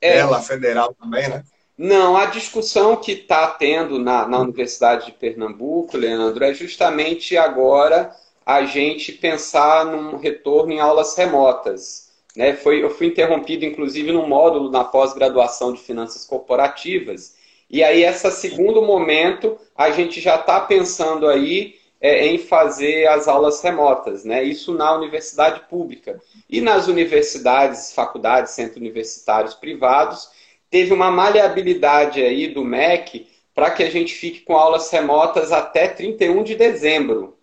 É. 0.00 0.18
Ela, 0.18 0.42
federal 0.42 0.92
também, 0.92 1.28
né? 1.28 1.44
Não, 1.78 2.16
a 2.16 2.26
discussão 2.26 2.96
que 2.96 3.12
está 3.12 3.46
tendo 3.48 3.98
na, 3.98 4.26
na 4.26 4.40
Universidade 4.40 5.06
de 5.06 5.12
Pernambuco, 5.12 5.96
Leandro, 5.96 6.42
é 6.42 6.52
justamente 6.52 7.36
agora 7.36 8.10
a 8.44 8.64
gente 8.64 9.12
pensar 9.12 9.84
num 9.84 10.16
retorno 10.16 10.72
em 10.72 10.80
aulas 10.80 11.14
remotas. 11.16 12.05
Né? 12.36 12.54
Foi, 12.54 12.82
eu 12.82 12.90
fui 12.90 13.06
interrompido, 13.06 13.64
inclusive, 13.64 14.12
num 14.12 14.28
módulo 14.28 14.70
na 14.70 14.84
pós-graduação 14.84 15.72
de 15.72 15.80
finanças 15.80 16.24
corporativas. 16.24 17.34
E 17.68 17.82
aí, 17.82 18.04
esse 18.04 18.30
segundo 18.30 18.82
momento, 18.82 19.58
a 19.74 19.90
gente 19.90 20.20
já 20.20 20.36
está 20.36 20.60
pensando 20.60 21.26
aí 21.26 21.76
é, 22.00 22.26
em 22.26 22.38
fazer 22.38 23.08
as 23.08 23.26
aulas 23.26 23.60
remotas, 23.62 24.24
né? 24.24 24.44
Isso 24.44 24.74
na 24.74 24.94
universidade 24.94 25.60
pública. 25.68 26.20
E 26.48 26.60
nas 26.60 26.86
universidades, 26.86 27.92
faculdades, 27.92 28.52
centros 28.52 28.76
universitários 28.76 29.54
privados, 29.54 30.28
teve 30.70 30.92
uma 30.92 31.10
maleabilidade 31.10 32.22
aí 32.22 32.48
do 32.48 32.64
MEC 32.64 33.26
para 33.54 33.70
que 33.70 33.82
a 33.82 33.90
gente 33.90 34.14
fique 34.14 34.40
com 34.40 34.54
aulas 34.54 34.90
remotas 34.90 35.50
até 35.50 35.88
31 35.88 36.42
de 36.44 36.54
dezembro. 36.54 37.38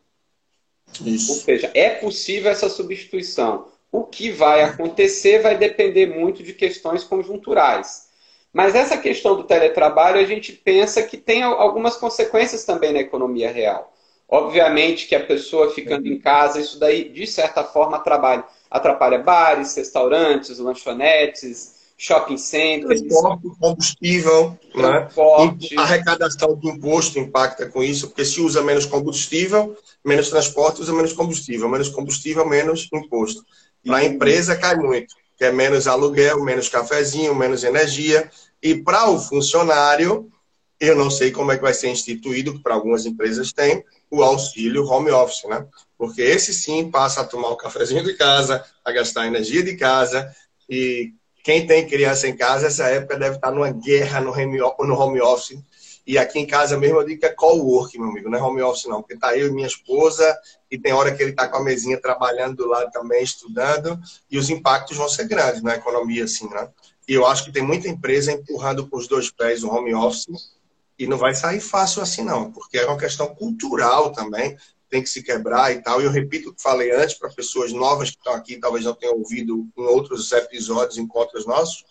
Isso. 1.04 1.34
Ou 1.34 1.40
seja, 1.40 1.72
é 1.74 1.90
possível 1.90 2.52
essa 2.52 2.70
substituição. 2.70 3.73
O 3.94 4.04
que 4.06 4.32
vai 4.32 4.64
acontecer 4.64 5.44
vai 5.44 5.56
depender 5.56 6.08
muito 6.08 6.42
de 6.42 6.52
questões 6.52 7.04
conjunturais. 7.04 8.08
Mas 8.52 8.74
essa 8.74 8.98
questão 8.98 9.36
do 9.36 9.44
teletrabalho, 9.44 10.20
a 10.20 10.26
gente 10.26 10.52
pensa 10.52 11.04
que 11.04 11.16
tem 11.16 11.44
algumas 11.44 11.96
consequências 11.96 12.66
também 12.66 12.92
na 12.92 13.02
economia 13.02 13.52
real. 13.52 13.94
Obviamente 14.28 15.06
que 15.06 15.14
a 15.14 15.24
pessoa 15.24 15.76
ficando 15.76 16.08
em 16.08 16.18
casa, 16.18 16.60
isso 16.60 16.80
daí, 16.80 17.08
de 17.08 17.28
certa 17.28 17.64
forma, 17.64 17.98
atrapalha, 17.98 18.44
atrapalha 18.68 19.20
bares, 19.20 19.76
restaurantes, 19.76 20.58
lanchonetes, 20.58 21.76
shopping 21.96 22.38
centers. 22.38 23.00
Transporte, 23.00 23.48
combustível, 23.60 24.58
né? 24.74 24.92
transporte. 25.02 25.76
Né? 25.76 25.82
A 25.82 25.86
arrecadação 25.86 26.56
do 26.56 26.68
imposto 26.68 27.20
impacta 27.20 27.68
com 27.68 27.84
isso, 27.84 28.08
porque 28.08 28.26
se 28.26 28.42
usa 28.42 28.64
menos 28.64 28.88
combustível, 28.88 29.78
menos 30.04 30.32
transporte, 30.32 30.82
usa 30.82 30.94
menos 30.94 31.14
combustível. 31.14 31.70
Menos 31.70 31.90
combustível, 31.90 32.44
menos 32.44 32.90
imposto. 32.92 33.46
Para 33.86 33.98
a 33.98 34.06
empresa 34.06 34.56
cai 34.56 34.76
muito, 34.76 35.16
que 35.38 35.46
é 35.46 35.52
menos 35.52 35.88
aluguel, 35.88 36.44
menos 36.44 36.70
cafezinho, 36.70 37.36
menos 37.36 37.64
energia. 37.64 38.30
E 38.62 38.76
para 38.76 39.10
o 39.10 39.20
funcionário, 39.20 40.32
eu 40.80 40.96
não 40.96 41.10
sei 41.10 41.32
como 41.32 41.52
é 41.52 41.56
que 41.56 41.62
vai 41.62 41.74
ser 41.74 41.90
instituído, 41.90 42.54
que 42.54 42.60
para 42.60 42.74
algumas 42.74 43.06
empresas 43.06 43.52
tem, 43.52 43.84
o 44.10 44.22
auxílio 44.24 44.86
home 44.86 45.12
office, 45.12 45.44
né? 45.50 45.66
Porque 45.98 46.22
esse 46.22 46.54
sim 46.54 46.90
passa 46.90 47.22
a 47.22 47.26
tomar 47.26 47.50
o 47.50 47.58
cafezinho 47.58 48.04
de 48.04 48.14
casa, 48.16 48.64
a 48.84 48.92
gastar 48.92 49.28
energia 49.28 49.64
de 49.64 49.76
casa. 49.76 50.34
E 50.70 51.14
quem 51.44 51.66
tem 51.68 51.88
criança 51.88 52.28
em 52.28 52.36
casa, 52.36 52.68
essa 52.68 52.86
época 52.86 53.18
deve 53.18 53.36
estar 53.36 53.52
numa 53.52 53.72
guerra 53.72 54.22
no 54.22 54.32
home 54.32 55.22
office. 55.22 55.58
E 56.06 56.18
aqui 56.18 56.40
em 56.40 56.46
casa 56.46 56.78
mesmo 56.78 57.00
eu 57.00 57.06
digo 57.06 57.22
que 57.22 57.26
é 57.26 57.30
co-work, 57.30 57.98
meu 57.98 58.10
amigo, 58.10 58.30
não 58.30 58.38
é 58.38 58.42
home 58.42 58.62
office 58.62 58.86
não, 58.86 59.02
porque 59.02 59.18
tá 59.18 59.38
eu 59.38 59.48
e 59.48 59.52
minha 59.52 59.68
esposa, 59.68 60.38
e 60.70 60.78
tem 60.78 60.92
hora 60.92 61.16
que 61.16 61.24
ele 61.24 61.32
tá 61.32 61.48
com 61.48 61.58
a 61.58 61.64
mesinha 61.64 62.00
trabalhando 62.00 62.58
do 62.58 62.68
lado 62.68 62.92
também, 62.92 63.24
estudando, 63.24 63.98
e 64.30 64.38
os 64.38 64.50
impactos 64.50 64.98
vão 64.98 65.08
ser 65.08 65.28
grandes 65.28 65.62
na 65.62 65.76
economia, 65.76 66.26
assim, 66.26 66.50
né? 66.50 66.70
E 67.08 67.14
eu 67.14 67.26
acho 67.26 67.46
que 67.46 67.52
tem 67.52 67.64
muita 67.64 67.88
empresa 67.88 68.32
empurrando 68.32 68.88
com 68.88 68.98
os 68.98 69.08
dois 69.08 69.32
pés 69.32 69.64
o 69.64 69.70
home 69.70 69.94
office, 69.94 70.54
e 70.98 71.08
não 71.08 71.18
vai 71.18 71.34
sair 71.34 71.60
fácil 71.60 72.02
assim, 72.02 72.24
não, 72.24 72.52
porque 72.52 72.78
é 72.78 72.86
uma 72.86 72.98
questão 72.98 73.34
cultural 73.34 74.12
também, 74.12 74.58
tem 74.90 75.02
que 75.02 75.10
se 75.10 75.24
quebrar 75.24 75.72
e 75.72 75.82
tal. 75.82 76.00
E 76.00 76.06
eu 76.06 76.12
repito 76.12 76.50
o 76.50 76.54
que 76.54 76.62
falei 76.62 76.92
antes 76.92 77.18
para 77.18 77.30
pessoas 77.30 77.74
novas 77.74 78.12
que 78.12 78.18
estão 78.18 78.34
aqui, 78.34 78.58
talvez 78.58 78.86
não 78.86 78.94
tenham 78.94 79.18
ouvido 79.18 79.68
em 79.76 79.84
outros 79.86 80.32
episódios, 80.32 81.00
encontros 81.00 81.48
nossos. 81.48 81.84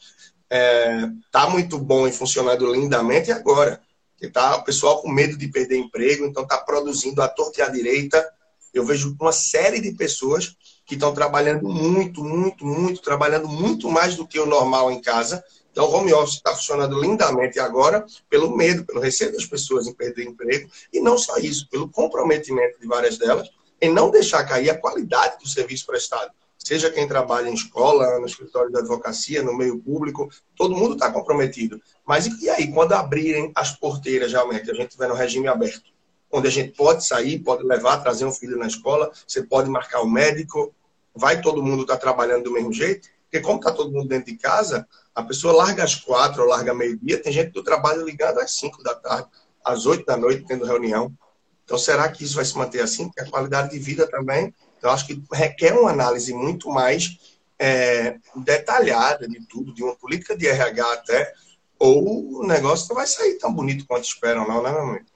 É, 0.48 1.08
tá 1.30 1.48
muito 1.48 1.78
bom 1.78 2.06
e 2.06 2.12
funcionando 2.12 2.70
lindamente 2.72 3.32
agora. 3.32 3.80
Que 4.22 4.30
tá 4.30 4.54
o 4.54 4.62
pessoal 4.62 5.02
com 5.02 5.10
medo 5.10 5.36
de 5.36 5.48
perder 5.48 5.78
emprego, 5.78 6.24
então 6.24 6.46
tá 6.46 6.56
produzindo 6.58 7.20
a 7.20 7.26
torta 7.26 7.58
e 7.58 7.62
a 7.62 7.68
direita. 7.68 8.24
Eu 8.72 8.86
vejo 8.86 9.16
uma 9.20 9.32
série 9.32 9.80
de 9.80 9.90
pessoas 9.92 10.56
que 10.86 10.94
estão 10.94 11.12
trabalhando 11.12 11.68
muito, 11.68 12.22
muito, 12.22 12.64
muito, 12.64 13.02
trabalhando 13.02 13.48
muito 13.48 13.90
mais 13.90 14.14
do 14.14 14.24
que 14.24 14.38
o 14.38 14.46
normal 14.46 14.92
em 14.92 15.00
casa 15.02 15.42
então, 15.72 15.86
o 15.86 15.90
home 15.90 16.12
office 16.12 16.34
está 16.34 16.54
funcionando 16.54 17.00
lindamente 17.00 17.58
agora 17.58 18.04
pelo 18.28 18.54
medo, 18.54 18.84
pelo 18.84 19.00
receio 19.00 19.32
das 19.32 19.46
pessoas 19.46 19.86
em 19.86 19.94
perder 19.94 20.24
emprego, 20.24 20.70
e 20.92 21.00
não 21.00 21.16
só 21.16 21.38
isso, 21.38 21.66
pelo 21.70 21.88
comprometimento 21.88 22.78
de 22.78 22.86
várias 22.86 23.16
delas 23.16 23.48
em 23.80 23.90
não 23.90 24.10
deixar 24.10 24.44
cair 24.44 24.70
a 24.70 24.78
qualidade 24.78 25.38
do 25.42 25.48
serviço 25.48 25.86
prestado. 25.86 26.30
Seja 26.64 26.90
quem 26.90 27.08
trabalha 27.08 27.48
em 27.48 27.54
escola, 27.54 28.18
no 28.20 28.26
escritório 28.26 28.70
de 28.70 28.78
advocacia, 28.78 29.42
no 29.42 29.56
meio 29.56 29.78
público, 29.80 30.30
todo 30.56 30.76
mundo 30.76 30.94
está 30.94 31.10
comprometido. 31.10 31.80
Mas 32.06 32.26
e 32.40 32.48
aí, 32.48 32.72
quando 32.72 32.92
abrirem 32.92 33.50
as 33.54 33.72
porteiras, 33.72 34.32
realmente, 34.32 34.70
a 34.70 34.74
gente 34.74 34.88
estiver 34.88 35.08
no 35.08 35.14
regime 35.14 35.48
aberto, 35.48 35.90
onde 36.30 36.46
a 36.46 36.50
gente 36.50 36.72
pode 36.72 37.04
sair, 37.04 37.40
pode 37.40 37.64
levar, 37.64 37.98
trazer 37.98 38.24
um 38.24 38.32
filho 38.32 38.56
na 38.56 38.66
escola, 38.66 39.10
você 39.26 39.42
pode 39.42 39.68
marcar 39.68 40.02
o 40.02 40.08
médico, 40.08 40.72
vai 41.14 41.40
todo 41.40 41.62
mundo 41.62 41.82
estar 41.82 41.94
tá 41.94 42.00
trabalhando 42.00 42.44
do 42.44 42.52
mesmo 42.52 42.72
jeito? 42.72 43.08
Porque 43.24 43.40
como 43.40 43.58
está 43.58 43.72
todo 43.72 43.90
mundo 43.90 44.08
dentro 44.08 44.32
de 44.32 44.38
casa, 44.38 44.86
a 45.14 45.22
pessoa 45.22 45.52
larga 45.52 45.82
às 45.82 45.96
quatro 45.96 46.42
ou 46.42 46.48
larga 46.48 46.72
meio-dia, 46.72 47.20
tem 47.20 47.32
gente 47.32 47.50
do 47.50 47.62
trabalho 47.62 48.04
ligado 48.04 48.38
às 48.38 48.52
cinco 48.52 48.82
da 48.82 48.94
tarde, 48.94 49.28
às 49.64 49.84
oito 49.84 50.06
da 50.06 50.16
noite, 50.16 50.44
tendo 50.46 50.64
reunião. 50.64 51.12
Então, 51.64 51.76
será 51.76 52.08
que 52.10 52.24
isso 52.24 52.36
vai 52.36 52.44
se 52.44 52.56
manter 52.56 52.80
assim? 52.80 53.06
Porque 53.06 53.20
a 53.20 53.30
qualidade 53.30 53.70
de 53.70 53.78
vida 53.78 54.06
também, 54.06 54.54
eu 54.82 54.90
acho 54.90 55.06
que 55.06 55.22
requer 55.32 55.72
uma 55.72 55.90
análise 55.90 56.32
muito 56.34 56.68
mais 56.68 57.18
é, 57.58 58.16
detalhada 58.36 59.28
de 59.28 59.46
tudo, 59.46 59.72
de 59.72 59.82
uma 59.82 59.94
política 59.94 60.36
de 60.36 60.46
RH 60.46 60.92
até, 60.92 61.32
ou 61.78 62.40
o 62.40 62.46
negócio 62.46 62.88
não 62.88 62.96
vai 62.96 63.06
sair 63.06 63.38
tão 63.38 63.52
bonito 63.52 63.86
quanto 63.86 64.04
esperam, 64.04 64.46
não, 64.46 64.62
né, 64.62 64.70
meu 64.70 64.80
amigo? 64.82 65.06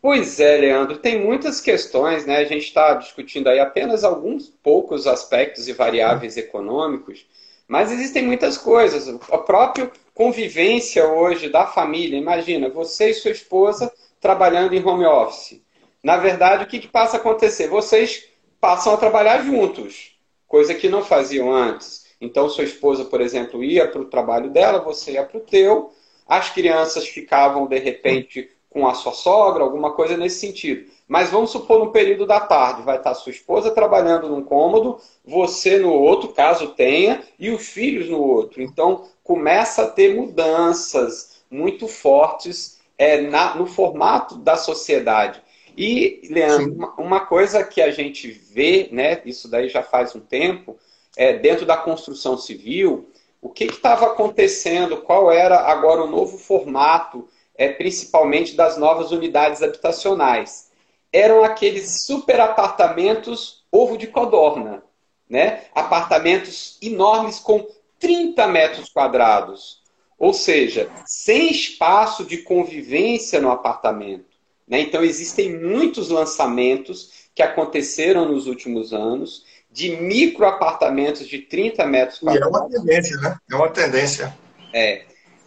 Pois 0.00 0.40
é, 0.40 0.56
Leandro, 0.56 0.98
tem 0.98 1.24
muitas 1.24 1.60
questões, 1.60 2.26
né? 2.26 2.38
A 2.38 2.44
gente 2.44 2.64
está 2.64 2.94
discutindo 2.94 3.48
aí 3.48 3.60
apenas 3.60 4.02
alguns 4.02 4.48
poucos 4.48 5.06
aspectos 5.06 5.68
e 5.68 5.72
variáveis 5.72 6.36
econômicos, 6.36 7.24
mas 7.68 7.92
existem 7.92 8.24
muitas 8.24 8.58
coisas. 8.58 9.08
A 9.30 9.38
própria 9.38 9.90
convivência 10.12 11.06
hoje 11.06 11.48
da 11.48 11.66
família. 11.66 12.18
Imagina, 12.18 12.68
você 12.68 13.10
e 13.10 13.14
sua 13.14 13.30
esposa 13.30 13.92
trabalhando 14.20 14.74
em 14.74 14.84
home 14.84 15.06
office. 15.06 15.62
Na 16.02 16.16
verdade, 16.16 16.64
o 16.64 16.66
que, 16.66 16.80
que 16.80 16.88
passa 16.88 17.16
a 17.16 17.20
acontecer? 17.20 17.68
Vocês 17.68 18.24
passam 18.62 18.94
a 18.94 18.96
trabalhar 18.96 19.42
juntos, 19.42 20.16
coisa 20.46 20.72
que 20.72 20.88
não 20.88 21.02
faziam 21.02 21.52
antes. 21.52 22.06
Então, 22.20 22.48
sua 22.48 22.62
esposa, 22.62 23.04
por 23.04 23.20
exemplo, 23.20 23.64
ia 23.64 23.88
para 23.88 24.00
o 24.00 24.04
trabalho 24.04 24.50
dela, 24.50 24.78
você 24.78 25.14
ia 25.14 25.24
para 25.24 25.38
o 25.38 25.40
teu. 25.40 25.92
As 26.28 26.48
crianças 26.48 27.08
ficavam, 27.08 27.66
de 27.66 27.80
repente, 27.80 28.48
com 28.70 28.86
a 28.86 28.94
sua 28.94 29.10
sogra, 29.10 29.64
alguma 29.64 29.94
coisa 29.94 30.16
nesse 30.16 30.38
sentido. 30.38 30.88
Mas 31.08 31.30
vamos 31.30 31.50
supor 31.50 31.80
no 31.80 31.90
período 31.90 32.24
da 32.24 32.38
tarde, 32.38 32.82
vai 32.82 32.98
estar 32.98 33.14
sua 33.14 33.32
esposa 33.32 33.72
trabalhando 33.72 34.28
num 34.28 34.44
cômodo, 34.44 35.00
você 35.24 35.76
no 35.78 35.92
outro, 35.92 36.28
caso 36.28 36.68
tenha, 36.68 37.20
e 37.40 37.50
os 37.50 37.68
filhos 37.68 38.08
no 38.08 38.20
outro. 38.20 38.62
Então 38.62 39.08
começa 39.24 39.82
a 39.82 39.90
ter 39.90 40.14
mudanças 40.14 41.42
muito 41.50 41.88
fortes 41.88 42.80
é, 42.96 43.20
na, 43.22 43.56
no 43.56 43.66
formato 43.66 44.36
da 44.36 44.56
sociedade. 44.56 45.42
E, 45.76 46.28
Leandro, 46.30 46.74
uma, 46.74 46.94
uma, 46.94 47.20
coisa 47.20 47.64
que 47.64 47.80
a 47.80 47.90
gente 47.90 48.30
vê, 48.30 48.88
né, 48.92 49.22
isso 49.24 49.48
daí 49.48 49.68
já 49.68 49.82
faz 49.82 50.14
um 50.14 50.20
tempo, 50.20 50.76
é, 51.16 51.34
dentro 51.38 51.64
da 51.64 51.76
construção 51.76 52.36
civil, 52.36 53.10
o 53.40 53.48
que 53.48 53.64
estava 53.64 54.06
acontecendo, 54.06 54.98
qual 54.98 55.30
era 55.30 55.58
agora 55.60 56.02
o 56.02 56.10
novo 56.10 56.38
formato, 56.38 57.28
é, 57.54 57.68
principalmente 57.68 58.54
das 58.54 58.76
novas 58.76 59.10
unidades 59.12 59.62
habitacionais 59.62 60.70
eram 61.12 61.44
aqueles 61.44 62.04
super 62.04 62.40
apartamentos 62.40 63.64
ovo 63.70 63.98
de 63.98 64.06
codorna, 64.06 64.82
né? 65.28 65.64
Apartamentos 65.74 66.78
enormes 66.80 67.38
com 67.38 67.66
30 67.98 68.48
metros 68.48 68.88
quadrados, 68.88 69.82
ou 70.18 70.32
seja, 70.32 70.90
sem 71.04 71.50
espaço 71.50 72.24
de 72.24 72.38
convivência 72.38 73.40
no 73.40 73.50
apartamento. 73.50 74.31
Né? 74.72 74.80
Então 74.80 75.04
existem 75.04 75.54
muitos 75.54 76.08
lançamentos 76.08 77.28
que 77.34 77.42
aconteceram 77.42 78.26
nos 78.26 78.46
últimos 78.46 78.94
anos 78.94 79.44
de 79.70 79.96
micro 79.96 80.46
apartamentos 80.46 81.28
de 81.28 81.40
30 81.40 81.84
metros 81.84 82.20
quadrados. 82.20 82.48
E 82.50 82.56
é 82.56 82.58
uma 82.58 82.70
tendência, 82.70 83.16
né? 83.18 83.36
É 83.50 83.54
uma 83.54 83.68
tendência. 83.68 84.34
É. 84.72 85.02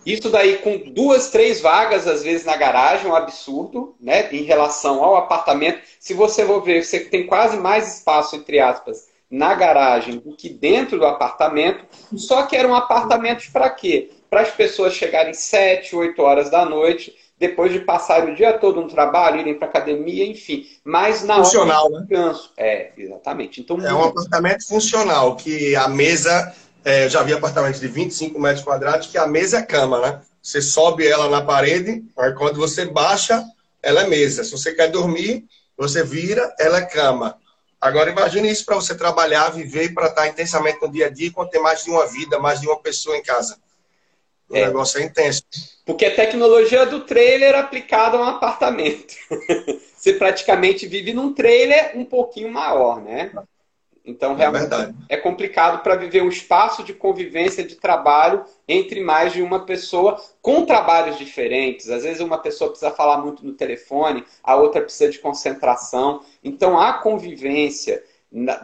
Isso 0.05 0.29
daí 0.29 0.59
com 0.59 0.77
duas, 0.77 1.31
três 1.31 1.59
vagas, 1.59 2.07
às 2.07 2.21
vezes, 2.21 2.45
na 2.45 2.55
garagem, 2.55 3.07
é 3.07 3.09
um 3.11 3.15
absurdo, 3.15 3.95
né? 3.99 4.31
Em 4.31 4.43
relação 4.43 5.03
ao 5.03 5.15
apartamento. 5.15 5.79
Se 5.99 6.13
você 6.13 6.45
for 6.45 6.61
ver, 6.61 6.85
você 6.85 6.99
tem 6.99 7.25
quase 7.25 7.57
mais 7.57 7.95
espaço, 7.97 8.35
entre 8.35 8.59
aspas, 8.59 9.07
na 9.27 9.55
garagem 9.55 10.19
do 10.19 10.35
que 10.35 10.49
dentro 10.49 10.99
do 10.99 11.05
apartamento. 11.05 11.83
Só 12.15 12.43
que 12.43 12.55
eram 12.55 12.75
apartamentos 12.75 13.47
para 13.47 13.71
quê? 13.71 14.11
Para 14.29 14.41
as 14.41 14.51
pessoas 14.51 14.93
chegarem 14.93 15.33
sete, 15.33 15.95
oito 15.95 16.21
horas 16.21 16.51
da 16.51 16.63
noite, 16.63 17.24
depois 17.47 17.71
de 17.71 17.79
passarem 17.79 18.33
o 18.33 18.35
dia 18.35 18.57
todo 18.57 18.81
no 18.81 18.87
trabalho, 18.87 19.39
irem 19.39 19.57
para 19.57 19.67
academia, 19.67 20.25
enfim. 20.25 20.65
Mas 20.83 21.23
na 21.23 21.35
funcional, 21.35 21.91
hora 21.91 22.05
né? 22.09 22.35
É, 22.57 22.91
exatamente. 22.97 23.61
Então, 23.61 23.79
é 23.85 23.93
um 23.93 24.03
apartamento 24.03 24.67
funcional, 24.67 25.35
que 25.35 25.75
a 25.75 25.87
mesa 25.87 26.53
é, 26.83 27.05
eu 27.05 27.09
já 27.09 27.23
vi 27.23 27.33
apartamentos 27.33 27.79
de 27.79 27.87
25 27.87 28.39
metros 28.39 28.63
quadrados 28.63 29.07
que 29.07 29.17
a 29.17 29.27
mesa 29.27 29.57
é 29.57 29.61
cama, 29.63 29.99
né? 29.99 30.21
você 30.45 30.61
sobe 30.61 31.07
ela 31.07 31.27
na 31.27 31.41
parede, 31.41 32.05
aí 32.15 32.31
quando 32.33 32.57
você 32.57 32.85
baixa, 32.85 33.43
ela 33.81 34.03
é 34.03 34.07
mesa. 34.07 34.43
Se 34.43 34.51
você 34.51 34.75
quer 34.75 34.91
dormir, 34.91 35.43
você 35.75 36.03
vira, 36.03 36.53
ela 36.59 36.77
é 36.77 36.85
cama. 36.85 37.35
Agora 37.81 38.11
imagine 38.11 38.51
isso 38.51 38.63
para 38.63 38.75
você 38.75 38.93
trabalhar, 38.93 39.49
viver 39.49 39.91
para 39.91 40.05
estar 40.05 40.27
intensamente 40.27 40.79
no 40.79 40.91
dia 40.91 41.07
a 41.07 41.09
dia, 41.09 41.31
quando 41.31 41.49
tem 41.49 41.61
mais 41.61 41.83
de 41.83 41.89
uma 41.89 42.05
vida, 42.05 42.37
mais 42.37 42.61
de 42.61 42.67
uma 42.67 42.79
pessoa 42.79 43.17
em 43.17 43.23
casa. 43.23 43.57
O 44.49 44.55
é. 44.55 44.65
negócio 44.65 44.99
é 44.99 45.03
intenso. 45.03 45.43
Porque 45.85 46.05
a 46.05 46.15
tecnologia 46.15 46.85
do 46.85 47.01
trailer 47.01 47.55
aplicada 47.55 48.17
a 48.17 48.21
um 48.21 48.23
apartamento. 48.23 49.15
você 49.95 50.13
praticamente 50.13 50.87
vive 50.87 51.13
num 51.13 51.33
trailer 51.33 51.91
um 51.95 52.05
pouquinho 52.05 52.51
maior, 52.51 53.01
né? 53.01 53.31
Então, 54.05 54.33
é 54.33 54.35
realmente 54.35 54.73
é, 55.09 55.15
é 55.15 55.17
complicado 55.17 55.81
para 55.81 55.95
viver 55.95 56.21
um 56.21 56.29
espaço 56.29 56.83
de 56.83 56.93
convivência, 56.93 57.63
de 57.63 57.75
trabalho 57.75 58.45
entre 58.67 59.01
mais 59.01 59.33
de 59.33 59.41
uma 59.41 59.65
pessoa, 59.65 60.21
com 60.41 60.63
trabalhos 60.63 61.17
diferentes. 61.17 61.89
Às 61.89 62.03
vezes, 62.03 62.21
uma 62.21 62.37
pessoa 62.37 62.69
precisa 62.69 62.91
falar 62.91 63.17
muito 63.17 63.43
no 63.43 63.53
telefone, 63.53 64.23
a 64.43 64.55
outra 64.55 64.81
precisa 64.81 65.09
de 65.09 65.17
concentração. 65.17 66.21
Então, 66.43 66.79
a 66.79 66.93
convivência 66.93 68.03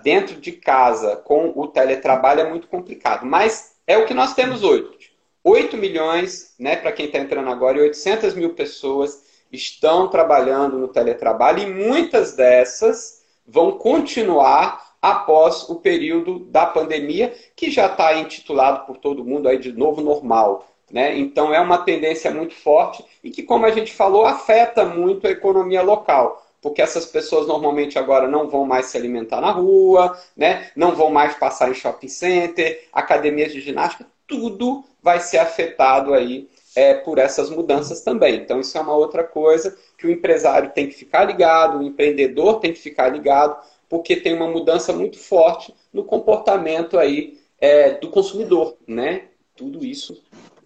dentro 0.04 0.36
de 0.36 0.52
casa 0.52 1.16
com 1.16 1.54
o 1.56 1.68
teletrabalho 1.68 2.42
é 2.42 2.50
muito 2.50 2.68
complicado. 2.68 3.26
Mas 3.26 3.76
é 3.88 3.98
o 3.98 4.06
que 4.06 4.14
nós 4.14 4.34
temos 4.34 4.64
hoje. 4.64 5.01
8 5.44 5.76
milhões, 5.78 6.54
né, 6.60 6.76
para 6.76 6.92
quem 6.92 7.08
está 7.08 7.18
entrando 7.18 7.50
agora, 7.50 7.78
e 7.78 7.82
800 7.82 8.36
mil 8.36 8.54
pessoas 8.54 9.24
estão 9.52 10.08
trabalhando 10.08 10.78
no 10.78 10.88
teletrabalho 10.88 11.64
e 11.64 11.66
muitas 11.66 12.36
dessas 12.36 13.22
vão 13.46 13.74
continuar 13.74 14.92
após 15.02 15.68
o 15.68 15.76
período 15.76 16.40
da 16.46 16.66
pandemia, 16.66 17.34
que 17.56 17.72
já 17.72 17.88
está 17.88 18.14
intitulado 18.16 18.86
por 18.86 18.98
todo 18.98 19.26
mundo 19.26 19.50
aí 19.50 19.58
de 19.58 19.74
novo 19.74 20.00
normal. 20.00 20.68
Né? 20.92 21.18
Então 21.18 21.54
é 21.54 21.60
uma 21.60 21.80
tendência 21.80 22.30
muito 22.32 22.54
forte 22.54 23.04
e 23.24 23.32
que, 23.32 23.44
como 23.44 23.66
a 23.66 23.72
gente 23.72 23.94
falou, 23.94 24.26
afeta 24.26 24.86
muito 24.86 25.26
a 25.26 25.32
economia 25.32 25.82
local. 25.82 26.46
Porque 26.62 26.82
essas 26.82 27.08
pessoas 27.08 27.48
normalmente 27.48 27.98
agora 27.98 28.28
não 28.28 28.48
vão 28.48 28.66
mais 28.66 28.86
se 28.88 28.98
alimentar 28.98 29.42
na 29.42 29.52
rua, 29.52 30.16
né? 30.38 30.70
não 30.76 30.94
vão 30.94 31.10
mais 31.10 31.34
passar 31.36 31.72
em 31.72 31.74
shopping 31.74 32.08
center, 32.08 32.88
academias 32.94 33.52
de 33.52 33.60
ginástica, 33.62 34.06
tudo 34.28 34.84
vai 35.02 35.20
ser 35.20 35.38
afetado 35.38 36.14
aí 36.14 36.48
é, 36.76 36.94
por 36.94 37.18
essas 37.18 37.50
mudanças 37.50 38.02
também. 38.02 38.36
Então, 38.36 38.60
isso 38.60 38.78
é 38.78 38.82
uma 38.82 38.96
outra 38.96 39.24
coisa 39.24 39.78
que 39.98 40.08
o 40.08 40.12
empresário 40.12 40.72
tem 40.72 40.88
que 40.88 40.96
ficar 40.96 41.26
ligado, 41.26 41.80
o 41.80 41.84
empreendedor 41.84 42.60
tem 42.60 42.74
que 42.74 42.80
ficar 42.80 43.10
ligado, 43.10 43.58
porque 43.90 44.16
tem 44.16 44.34
uma 44.34 44.48
mudança 44.48 44.94
muito 44.94 45.20
forte 45.20 45.74
no 45.92 46.04
comportamento 46.04 46.98
aí 46.98 47.40
é, 47.60 47.92
do 47.92 48.10
consumidor, 48.10 48.78
né? 48.88 49.26
Tudo 49.56 49.86
isso. 49.86 50.22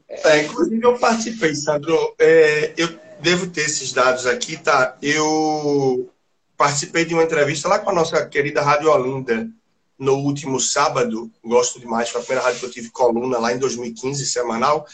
É... 0.07 0.37
é 0.37 0.43
inclusive, 0.43 0.83
eu 0.83 0.97
participei, 0.99 1.55
Sandro. 1.55 2.15
É, 2.19 2.73
eu 2.77 2.87
devo 3.19 3.47
ter 3.47 3.61
esses 3.61 3.91
dados 3.91 4.27
aqui, 4.27 4.57
tá? 4.57 4.95
Eu 5.01 6.09
participei 6.55 7.03
de 7.03 7.13
uma 7.13 7.23
entrevista 7.23 7.67
lá 7.67 7.79
com 7.79 7.89
a 7.89 7.93
nossa 7.93 8.25
querida 8.27 8.61
Rádio 8.61 8.91
Olinda 8.91 9.49
no 9.97 10.15
último 10.15 10.59
sábado. 10.59 11.31
Gosto 11.43 11.79
demais, 11.79 12.09
foi 12.09 12.21
a 12.21 12.23
primeira 12.23 12.45
rádio 12.45 12.59
que 12.59 12.65
eu 12.65 12.71
tive 12.71 12.89
coluna 12.89 13.37
lá 13.37 13.53
em 13.53 13.59
2015, 13.59 14.25
semanal 14.25 14.85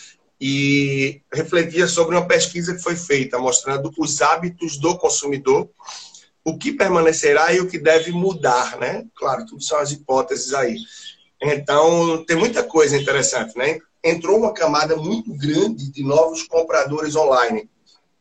e 0.41 1.21
refletia 1.31 1.87
sobre 1.87 2.15
uma 2.15 2.25
pesquisa 2.25 2.73
que 2.73 2.81
foi 2.81 2.95
feita 2.95 3.37
mostrando 3.37 3.93
os 3.95 4.21
hábitos 4.23 4.75
do 4.77 4.97
consumidor, 4.97 5.69
o 6.43 6.57
que 6.57 6.73
permanecerá 6.73 7.53
e 7.53 7.59
o 7.59 7.67
que 7.67 7.77
deve 7.77 8.11
mudar, 8.11 8.75
né? 8.79 9.05
Claro, 9.13 9.45
tudo 9.45 9.61
são 9.61 9.77
as 9.77 9.91
hipóteses 9.91 10.51
aí. 10.55 10.75
Então, 11.39 12.25
tem 12.25 12.35
muita 12.35 12.63
coisa 12.63 12.97
interessante, 12.97 13.55
né? 13.55 13.77
Entrou 14.03 14.39
uma 14.39 14.51
camada 14.51 14.95
muito 14.95 15.31
grande 15.35 15.91
de 15.91 16.03
novos 16.03 16.41
compradores 16.41 17.15
online. 17.15 17.69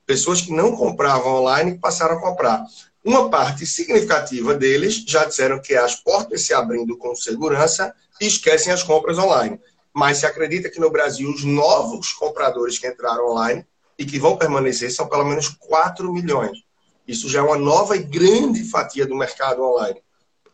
Pessoas 0.05 0.43
que 0.43 0.53
não 0.53 0.77
compravam 0.77 1.37
online 1.37 1.79
passaram 1.79 2.19
a 2.19 2.21
comprar. 2.21 2.63
Uma 3.05 3.31
parte 3.31 3.65
significativa 3.67 4.55
deles 4.55 5.05
já 5.07 5.25
disseram 5.25 5.61
que 5.61 5.75
as 5.75 5.97
portas 5.97 6.43
se 6.43 6.53
abrindo 6.53 6.97
com 6.97 7.15
segurança 7.15 7.95
e 8.21 8.27
esquecem 8.27 8.73
as 8.73 8.83
compras 8.83 9.19
online 9.19 9.59
mas 9.93 10.19
se 10.19 10.27
acredita 10.27 10.71
que 10.71 10.81
no 10.81 10.91
Brasil 10.91 11.29
os 11.31 11.45
novos 11.45 12.13
compradores 12.13 12.79
que 12.79 12.87
entraram 12.87 13.31
online 13.31 13.67
e 13.99 14.05
que 14.05 14.19
vão 14.19 14.37
permanecer 14.37 14.91
são 14.91 15.09
pelo 15.09 15.25
menos 15.25 15.49
4 15.49 16.13
milhões. 16.13 16.59
Isso 17.07 17.29
já 17.29 17.41
é 17.41 17.43
uma 17.43 17.59
nova 17.59 17.97
e 17.97 18.03
grande 18.03 18.65
fatia 18.65 19.07
do 19.07 19.17
mercado 19.17 19.63
online. 19.63 20.01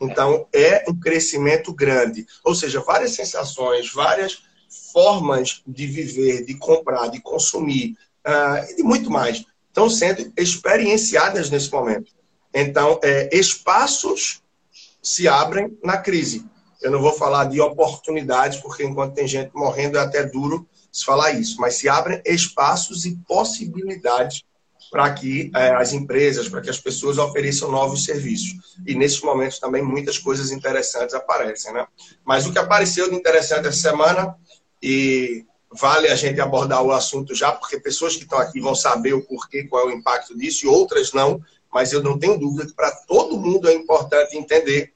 Então, 0.00 0.46
é 0.52 0.84
um 0.88 0.98
crescimento 0.98 1.72
grande. 1.72 2.26
Ou 2.44 2.54
seja, 2.54 2.80
várias 2.80 3.12
sensações, 3.12 3.92
várias 3.92 4.42
formas 4.92 5.62
de 5.66 5.86
viver, 5.86 6.44
de 6.44 6.54
comprar, 6.54 7.08
de 7.08 7.20
consumir 7.20 7.96
uh, 8.26 8.70
e 8.70 8.76
de 8.76 8.82
muito 8.82 9.10
mais 9.10 9.44
estão 9.68 9.88
sendo 9.90 10.32
experienciadas 10.36 11.50
nesse 11.50 11.70
momento. 11.70 12.12
Então, 12.58 12.98
é, 13.02 13.28
espaços 13.36 14.40
se 15.02 15.28
abrem 15.28 15.76
na 15.84 15.98
crise. 15.98 16.42
Eu 16.80 16.90
não 16.90 17.02
vou 17.02 17.12
falar 17.12 17.44
de 17.44 17.60
oportunidades, 17.60 18.58
porque 18.60 18.82
enquanto 18.82 19.14
tem 19.14 19.28
gente 19.28 19.50
morrendo 19.54 19.98
é 19.98 20.00
até 20.00 20.24
duro 20.24 20.66
se 20.90 21.04
falar 21.04 21.32
isso, 21.32 21.60
mas 21.60 21.74
se 21.74 21.86
abrem 21.86 22.22
espaços 22.24 23.04
e 23.04 23.14
possibilidades 23.28 24.42
para 24.90 25.12
que 25.12 25.50
é, 25.54 25.74
as 25.74 25.92
empresas, 25.92 26.48
para 26.48 26.62
que 26.62 26.70
as 26.70 26.80
pessoas 26.80 27.18
ofereçam 27.18 27.70
novos 27.70 28.04
serviços. 28.04 28.54
E 28.86 28.94
nesses 28.94 29.20
momentos 29.20 29.58
também 29.58 29.82
muitas 29.82 30.16
coisas 30.16 30.50
interessantes 30.50 31.14
aparecem, 31.14 31.74
né? 31.74 31.86
Mas 32.24 32.46
o 32.46 32.52
que 32.52 32.58
apareceu 32.58 33.10
de 33.10 33.16
interessante 33.16 33.68
essa 33.68 33.90
semana, 33.90 34.34
e 34.82 35.44
vale 35.70 36.08
a 36.08 36.16
gente 36.16 36.40
abordar 36.40 36.82
o 36.82 36.92
assunto 36.92 37.34
já, 37.34 37.52
porque 37.52 37.78
pessoas 37.78 38.16
que 38.16 38.22
estão 38.22 38.38
aqui 38.38 38.60
vão 38.60 38.74
saber 38.74 39.12
o 39.12 39.22
porquê, 39.22 39.64
qual 39.64 39.90
é 39.90 39.92
o 39.92 39.96
impacto 39.96 40.36
disso, 40.36 40.64
e 40.64 40.68
outras 40.68 41.12
não, 41.12 41.42
mas 41.76 41.92
eu 41.92 42.02
não 42.02 42.18
tenho 42.18 42.38
dúvida 42.38 42.64
que 42.64 42.72
para 42.72 42.90
todo 42.90 43.36
mundo 43.36 43.68
é 43.68 43.74
importante 43.74 44.34
entender 44.34 44.94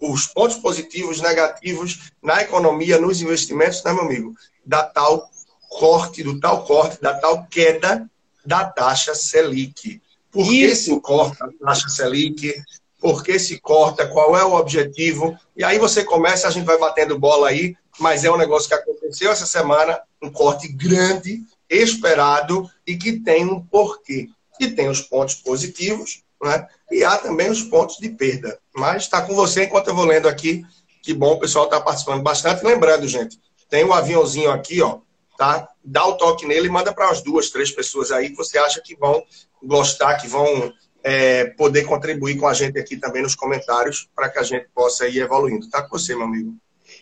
os 0.00 0.28
pontos 0.28 0.56
positivos, 0.58 1.20
negativos 1.20 2.12
na 2.22 2.40
economia, 2.40 3.00
nos 3.00 3.20
investimentos, 3.20 3.82
né, 3.82 3.92
meu 3.92 4.04
amigo? 4.04 4.32
Da 4.64 4.84
tal 4.84 5.28
corte, 5.68 6.22
do 6.22 6.38
tal 6.38 6.64
corte, 6.64 7.02
da 7.02 7.14
tal 7.14 7.44
queda 7.48 8.08
da 8.46 8.64
taxa 8.64 9.12
Selic. 9.12 10.00
Por 10.30 10.48
que 10.48 10.72
se 10.76 11.00
corta 11.00 11.46
a 11.46 11.66
taxa 11.66 11.88
Selic? 11.88 12.54
Por 13.00 13.24
que 13.24 13.36
se 13.36 13.58
corta? 13.58 14.06
Qual 14.06 14.38
é 14.38 14.44
o 14.44 14.54
objetivo? 14.54 15.36
E 15.56 15.64
aí 15.64 15.80
você 15.80 16.04
começa, 16.04 16.46
a 16.46 16.52
gente 16.52 16.64
vai 16.64 16.78
batendo 16.78 17.18
bola 17.18 17.48
aí, 17.48 17.74
mas 17.98 18.24
é 18.24 18.30
um 18.30 18.38
negócio 18.38 18.68
que 18.68 18.74
aconteceu 18.74 19.32
essa 19.32 19.46
semana, 19.46 20.00
um 20.22 20.30
corte 20.30 20.68
grande, 20.68 21.42
esperado 21.68 22.70
e 22.86 22.96
que 22.96 23.18
tem 23.18 23.44
um 23.44 23.60
porquê. 23.60 24.28
E 24.60 24.70
tem 24.70 24.88
os 24.88 25.00
pontos 25.00 25.34
positivos 25.34 26.22
né? 26.42 26.66
E 26.90 27.04
há 27.04 27.16
também 27.18 27.50
os 27.50 27.62
pontos 27.62 27.96
de 27.98 28.08
perda. 28.10 28.58
Mas 28.74 29.02
está 29.02 29.22
com 29.22 29.34
você 29.34 29.64
enquanto 29.64 29.88
eu 29.88 29.94
vou 29.94 30.04
lendo 30.04 30.28
aqui. 30.28 30.64
Que 31.02 31.12
bom, 31.12 31.32
o 31.32 31.40
pessoal 31.40 31.64
está 31.64 31.80
participando 31.80 32.22
bastante. 32.22 32.64
Lembrando, 32.64 33.06
gente, 33.06 33.38
tem 33.68 33.84
um 33.84 33.92
aviãozinho 33.92 34.50
aqui, 34.50 34.80
ó, 34.82 34.98
tá? 35.36 35.68
Dá 35.84 36.06
o 36.06 36.16
toque 36.16 36.46
nele 36.46 36.68
e 36.68 36.70
manda 36.70 36.92
para 36.92 37.10
as 37.10 37.22
duas, 37.22 37.50
três 37.50 37.70
pessoas 37.70 38.10
aí 38.10 38.30
que 38.30 38.36
você 38.36 38.58
acha 38.58 38.80
que 38.80 38.94
vão 38.96 39.22
gostar, 39.62 40.16
que 40.16 40.28
vão 40.28 40.72
é, 41.02 41.46
poder 41.46 41.84
contribuir 41.84 42.36
com 42.36 42.46
a 42.46 42.54
gente 42.54 42.78
aqui 42.78 42.96
também 42.96 43.22
nos 43.22 43.34
comentários 43.34 44.08
para 44.14 44.28
que 44.28 44.38
a 44.38 44.42
gente 44.42 44.68
possa 44.74 45.08
ir 45.08 45.18
evoluindo. 45.18 45.68
Tá 45.68 45.82
com 45.82 45.98
você, 45.98 46.14
meu 46.14 46.24
amigo. 46.24 46.54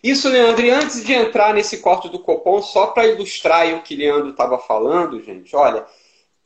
Isso, 0.02 0.28
Leandro. 0.28 0.64
E 0.64 0.70
antes 0.70 1.04
de 1.04 1.12
entrar 1.12 1.54
nesse 1.54 1.78
corte 1.78 2.08
do 2.08 2.18
Copom, 2.18 2.60
só 2.62 2.88
para 2.88 3.06
ilustrar 3.06 3.72
o 3.74 3.82
que 3.82 3.96
Leandro 3.96 4.30
estava 4.30 4.58
falando, 4.58 5.22
gente, 5.22 5.54
olha, 5.54 5.86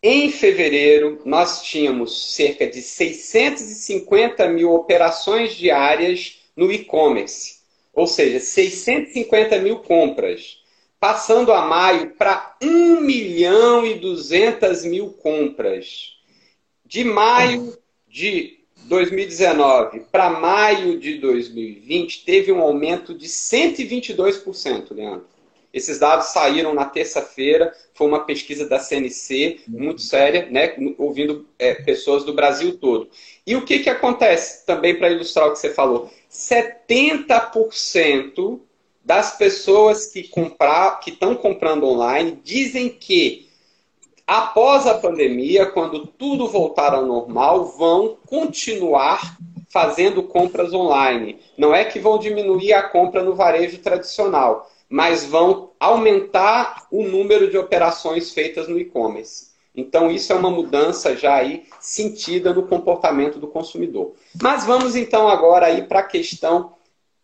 em 0.02 0.30
fevereiro, 0.30 1.20
nós 1.26 1.62
tínhamos 1.62 2.34
cerca 2.34 2.66
de 2.66 2.80
650 2.80 4.48
mil 4.48 4.72
operações 4.72 5.54
diárias 5.54 6.40
no 6.56 6.72
e-commerce, 6.72 7.58
ou 7.92 8.06
seja, 8.06 8.40
650 8.40 9.58
mil 9.58 9.80
compras, 9.80 10.58
passando 10.98 11.52
a 11.52 11.66
maio 11.66 12.10
para 12.10 12.56
1 12.62 13.00
milhão 13.00 13.84
e 13.84 13.94
200 13.94 14.84
mil 14.84 15.12
compras. 15.12 16.16
De 16.84 17.04
maio 17.04 17.76
de 18.08 18.58
2019 18.84 20.00
para 20.10 20.30
maio 20.30 20.98
de 20.98 21.18
2020, 21.18 22.24
teve 22.24 22.50
um 22.50 22.60
aumento 22.60 23.14
de 23.14 23.28
122%, 23.28 24.94
Leandro. 24.94 25.39
Esses 25.72 25.98
dados 25.98 26.26
saíram 26.26 26.74
na 26.74 26.84
terça-feira, 26.84 27.72
foi 27.94 28.06
uma 28.06 28.24
pesquisa 28.24 28.68
da 28.68 28.78
CNC, 28.78 29.60
muito 29.68 30.02
séria, 30.02 30.46
né, 30.50 30.74
ouvindo 30.98 31.46
é, 31.58 31.74
pessoas 31.74 32.24
do 32.24 32.34
Brasil 32.34 32.76
todo. 32.78 33.08
E 33.46 33.54
o 33.54 33.64
que, 33.64 33.78
que 33.78 33.90
acontece, 33.90 34.66
também 34.66 34.98
para 34.98 35.10
ilustrar 35.10 35.48
o 35.48 35.52
que 35.52 35.58
você 35.58 35.72
falou? 35.72 36.10
70% 36.30 38.60
das 39.04 39.36
pessoas 39.36 40.06
que 40.06 40.28
comprar, 40.28 41.00
que 41.00 41.10
estão 41.10 41.34
comprando 41.34 41.86
online 41.86 42.40
dizem 42.44 42.88
que 42.88 43.48
após 44.26 44.86
a 44.86 44.98
pandemia, 44.98 45.66
quando 45.66 46.06
tudo 46.06 46.46
voltar 46.46 46.94
ao 46.94 47.04
normal, 47.04 47.66
vão 47.76 48.16
continuar 48.26 49.36
fazendo 49.68 50.22
compras 50.22 50.72
online. 50.72 51.38
Não 51.56 51.74
é 51.74 51.84
que 51.84 51.98
vão 51.98 52.18
diminuir 52.18 52.72
a 52.72 52.82
compra 52.82 53.22
no 53.22 53.34
varejo 53.34 53.78
tradicional, 53.78 54.70
mas 54.90 55.24
vão 55.24 55.70
aumentar 55.78 56.88
o 56.90 57.04
número 57.04 57.48
de 57.48 57.56
operações 57.56 58.32
feitas 58.32 58.66
no 58.66 58.78
e-commerce. 58.78 59.50
Então, 59.74 60.10
isso 60.10 60.32
é 60.32 60.36
uma 60.36 60.50
mudança 60.50 61.16
já 61.16 61.36
aí 61.36 61.64
sentida 61.78 62.52
no 62.52 62.66
comportamento 62.66 63.38
do 63.38 63.46
consumidor. 63.46 64.14
Mas 64.42 64.66
vamos 64.66 64.96
então 64.96 65.28
agora 65.28 65.66
aí 65.66 65.82
para 65.82 66.00
a 66.00 66.06
questão 66.06 66.74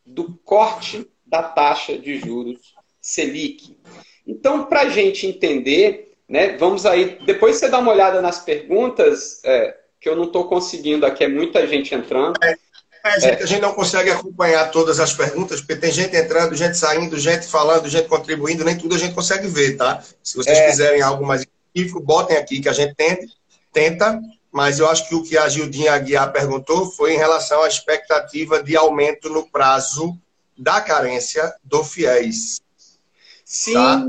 do 0.07 0.39
corte 0.45 1.11
da 1.27 1.43
taxa 1.43 1.99
de 1.99 2.17
juros 2.19 2.77
Selic. 3.01 3.77
Então, 4.25 4.67
para 4.67 4.83
a 4.83 4.89
gente 4.89 5.27
entender, 5.27 6.15
né, 6.29 6.57
vamos 6.57 6.87
aí, 6.87 7.19
depois 7.27 7.57
você 7.57 7.69
dá 7.69 7.81
uma 7.81 7.93
olhada 7.93 8.23
nas 8.23 8.45
perguntas, 8.45 9.43
é, 9.45 9.77
que 10.01 10.09
eu 10.09 10.15
não 10.15 10.25
estou 10.25 10.49
conseguindo 10.49 11.05
aqui, 11.05 11.25
é 11.25 11.29
muita 11.29 11.67
gente 11.67 11.95
entrando. 11.95 12.37
É, 12.43 12.57
é, 13.07 13.21
gente, 13.21 13.43
a 13.43 13.47
gente 13.47 13.61
não 13.61 13.75
consegue 13.75 14.11
acompanhar 14.11 14.71
todas 14.71 15.01
as 15.01 15.13
perguntas, 15.13 15.61
porque 15.61 15.77
tem 15.77 15.93
gente 15.93 16.17
entrando, 16.17 16.55
gente 16.55 16.77
saindo, 16.77 17.19
gente 17.19 17.47
falando, 17.47 17.89
gente 17.89 18.09
contribuindo, 18.09 18.65
nem 18.65 18.77
tudo 18.77 18.95
a 18.95 18.99
gente 18.99 19.15
consegue 19.15 19.49
ver, 19.49 19.77
tá? 19.77 20.03
Se 20.23 20.37
vocês 20.37 20.57
é. 20.57 20.67
quiserem 20.67 21.03
algo 21.03 21.25
mais 21.25 21.43
específico, 21.43 22.01
botem 22.01 22.37
aqui 22.37 22.61
que 22.61 22.69
a 22.69 22.73
gente 22.73 22.95
tente, 22.95 23.27
tenta, 23.73 24.21
mas 24.53 24.79
eu 24.79 24.89
acho 24.89 25.09
que 25.09 25.15
o 25.15 25.23
que 25.23 25.37
a 25.37 25.49
Gildinha 25.49 25.93
Aguiar 25.93 26.33
perguntou 26.33 26.91
foi 26.91 27.15
em 27.15 27.19
relação 27.19 27.63
à 27.63 27.69
expectativa 27.69 28.63
de 28.63 28.77
aumento 28.77 29.29
no 29.29 29.49
prazo 29.49 30.19
da 30.57 30.81
carência 30.81 31.55
do 31.63 31.85
FIES. 31.85 32.61
Sim, 33.45 33.75
tá? 33.75 34.05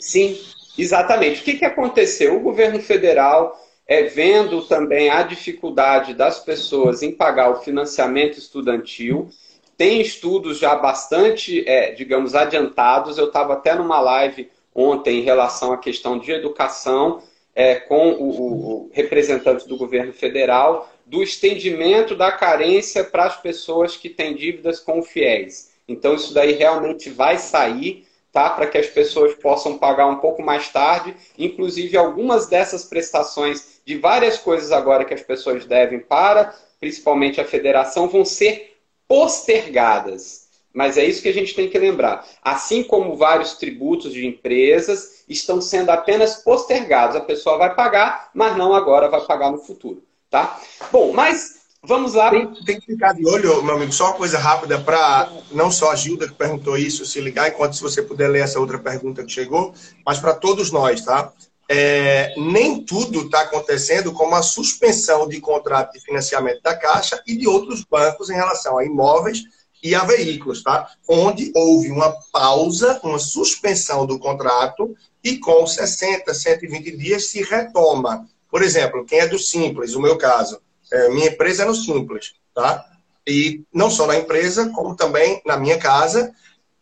sim, 0.00 0.40
exatamente. 0.78 1.40
O 1.40 1.44
que, 1.44 1.54
que 1.54 1.64
aconteceu? 1.64 2.36
O 2.36 2.40
governo 2.40 2.80
federal, 2.80 3.56
é, 3.86 4.04
vendo 4.04 4.62
também 4.62 5.10
a 5.10 5.22
dificuldade 5.22 6.14
das 6.14 6.40
pessoas 6.40 7.02
em 7.02 7.12
pagar 7.12 7.50
o 7.50 7.62
financiamento 7.62 8.38
estudantil, 8.38 9.28
tem 9.76 10.00
estudos 10.00 10.58
já 10.58 10.74
bastante, 10.76 11.68
é, 11.68 11.92
digamos, 11.92 12.34
adiantados. 12.34 13.18
Eu 13.18 13.26
estava 13.26 13.54
até 13.54 13.74
numa 13.74 14.00
live 14.00 14.50
ontem 14.74 15.18
em 15.18 15.22
relação 15.22 15.72
à 15.72 15.78
questão 15.78 16.18
de 16.18 16.32
educação 16.32 17.22
é, 17.54 17.76
com 17.76 18.12
o, 18.12 18.86
o 18.86 18.90
representante 18.92 19.68
do 19.68 19.76
governo 19.76 20.12
federal 20.12 20.90
do 21.06 21.22
estendimento 21.22 22.14
da 22.14 22.32
carência 22.32 23.04
para 23.04 23.26
as 23.26 23.36
pessoas 23.36 23.96
que 23.96 24.08
têm 24.08 24.34
dívidas 24.34 24.80
com 24.80 24.98
o 24.98 25.02
FIES. 25.02 25.72
Então, 25.86 26.14
isso 26.14 26.32
daí 26.32 26.52
realmente 26.52 27.10
vai 27.10 27.36
sair, 27.36 28.06
tá? 28.32 28.48
Para 28.50 28.66
que 28.66 28.78
as 28.78 28.86
pessoas 28.86 29.34
possam 29.34 29.76
pagar 29.76 30.06
um 30.06 30.16
pouco 30.16 30.42
mais 30.42 30.70
tarde. 30.70 31.14
Inclusive, 31.38 31.96
algumas 31.96 32.46
dessas 32.46 32.84
prestações 32.84 33.73
de 33.86 33.98
várias 33.98 34.38
coisas 34.38 34.72
agora 34.72 35.04
que 35.04 35.14
as 35.14 35.22
pessoas 35.22 35.66
devem 35.66 36.00
para, 36.00 36.54
principalmente 36.80 37.40
a 37.40 37.44
federação, 37.44 38.08
vão 38.08 38.24
ser 38.24 38.78
postergadas. 39.06 40.44
Mas 40.72 40.98
é 40.98 41.04
isso 41.04 41.22
que 41.22 41.28
a 41.28 41.32
gente 41.32 41.54
tem 41.54 41.70
que 41.70 41.78
lembrar. 41.78 42.26
Assim 42.42 42.82
como 42.82 43.16
vários 43.16 43.54
tributos 43.54 44.12
de 44.12 44.26
empresas 44.26 45.24
estão 45.28 45.60
sendo 45.60 45.90
apenas 45.90 46.36
postergados. 46.36 47.14
A 47.14 47.20
pessoa 47.20 47.56
vai 47.56 47.74
pagar, 47.74 48.30
mas 48.34 48.56
não 48.56 48.74
agora, 48.74 49.08
vai 49.08 49.20
pagar 49.20 49.52
no 49.52 49.58
futuro. 49.58 50.02
Tá? 50.28 50.58
Bom, 50.90 51.12
mas 51.12 51.60
vamos 51.80 52.14
lá. 52.14 52.30
Tem, 52.30 52.52
tem 52.64 52.80
que 52.80 52.86
ficar 52.86 53.12
de 53.12 53.24
olho, 53.24 53.62
meu 53.62 53.76
amigo, 53.76 53.92
só 53.92 54.06
uma 54.06 54.14
coisa 54.14 54.36
rápida 54.36 54.80
para 54.80 55.30
não 55.52 55.70
só 55.70 55.92
a 55.92 55.94
Gilda 55.94 56.26
que 56.26 56.34
perguntou 56.34 56.76
isso, 56.76 57.06
se 57.06 57.20
ligar, 57.20 57.48
enquanto 57.48 57.76
se 57.76 57.82
você 57.82 58.02
puder 58.02 58.28
ler 58.28 58.42
essa 58.42 58.58
outra 58.58 58.78
pergunta 58.78 59.22
que 59.22 59.30
chegou, 59.30 59.72
mas 60.04 60.18
para 60.18 60.34
todos 60.34 60.72
nós, 60.72 61.02
tá? 61.02 61.32
É, 61.68 62.34
nem 62.36 62.84
tudo 62.84 63.22
está 63.22 63.40
acontecendo 63.40 64.12
como 64.12 64.34
a 64.34 64.42
suspensão 64.42 65.26
de 65.26 65.40
contrato 65.40 65.92
de 65.92 66.00
financiamento 66.00 66.62
da 66.62 66.76
Caixa 66.76 67.22
e 67.26 67.36
de 67.36 67.48
outros 67.48 67.84
bancos 67.84 68.28
em 68.28 68.34
relação 68.34 68.76
a 68.76 68.84
imóveis 68.84 69.44
e 69.82 69.94
a 69.94 70.04
veículos, 70.04 70.62
tá? 70.62 70.90
Onde 71.08 71.52
houve 71.54 71.90
uma 71.90 72.10
pausa, 72.32 73.00
uma 73.02 73.18
suspensão 73.18 74.06
do 74.06 74.18
contrato 74.18 74.94
e 75.22 75.38
com 75.38 75.66
60, 75.66 76.32
120 76.32 76.96
dias 76.96 77.26
se 77.26 77.42
retoma. 77.42 78.26
Por 78.50 78.62
exemplo, 78.62 79.04
quem 79.04 79.20
é 79.20 79.26
do 79.26 79.38
Simples, 79.38 79.94
o 79.94 80.00
meu 80.00 80.16
caso, 80.16 80.60
é, 80.92 81.08
minha 81.10 81.28
empresa 81.28 81.64
é 81.64 81.66
no 81.66 81.74
Simples, 81.74 82.34
tá? 82.54 82.84
E 83.26 83.62
não 83.72 83.90
só 83.90 84.06
na 84.06 84.16
empresa, 84.16 84.70
como 84.70 84.94
também 84.94 85.40
na 85.44 85.56
minha 85.56 85.78
casa, 85.78 86.32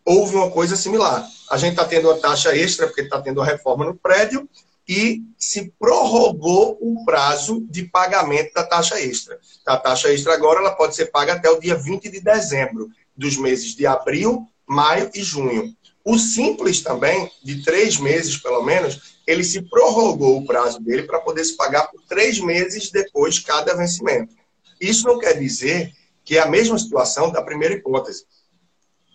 houve 0.04 0.36
uma 0.36 0.50
coisa 0.50 0.76
similar. 0.76 1.26
A 1.50 1.56
gente 1.56 1.72
está 1.72 1.84
tendo 1.84 2.08
uma 2.08 2.18
taxa 2.18 2.56
extra, 2.56 2.86
porque 2.86 3.02
está 3.02 3.20
tendo 3.20 3.40
a 3.40 3.44
reforma 3.44 3.84
no 3.84 3.94
prédio, 3.94 4.48
e 4.88 5.22
se 5.38 5.72
prorrogou 5.78 6.76
o 6.80 7.04
prazo 7.04 7.66
de 7.70 7.84
pagamento 7.84 8.52
da 8.54 8.64
taxa 8.64 9.00
extra. 9.00 9.38
A 9.66 9.76
taxa 9.76 10.12
extra 10.12 10.34
agora 10.34 10.60
ela 10.60 10.74
pode 10.74 10.96
ser 10.96 11.06
paga 11.06 11.34
até 11.34 11.48
o 11.50 11.60
dia 11.60 11.76
20 11.76 12.08
de 12.08 12.20
dezembro, 12.20 12.88
dos 13.16 13.36
meses 13.36 13.74
de 13.74 13.86
abril, 13.86 14.46
maio 14.66 15.10
e 15.14 15.22
junho. 15.22 15.74
O 16.04 16.18
simples 16.18 16.80
também, 16.80 17.30
de 17.44 17.62
três 17.62 17.98
meses 17.98 18.36
pelo 18.36 18.62
menos, 18.62 19.12
ele 19.26 19.44
se 19.44 19.62
prorrogou 19.62 20.38
o 20.38 20.46
prazo 20.46 20.80
dele 20.80 21.04
para 21.04 21.20
poder 21.20 21.44
se 21.44 21.56
pagar 21.56 21.88
por 21.88 22.02
três 22.02 22.40
meses 22.40 22.90
depois 22.90 23.38
cada 23.38 23.74
vencimento. 23.76 24.34
Isso 24.80 25.06
não 25.06 25.18
quer 25.18 25.38
dizer 25.38 25.92
que 26.24 26.36
é 26.36 26.40
a 26.40 26.48
mesma 26.48 26.78
situação 26.78 27.30
da 27.30 27.42
primeira 27.42 27.74
hipótese. 27.74 28.24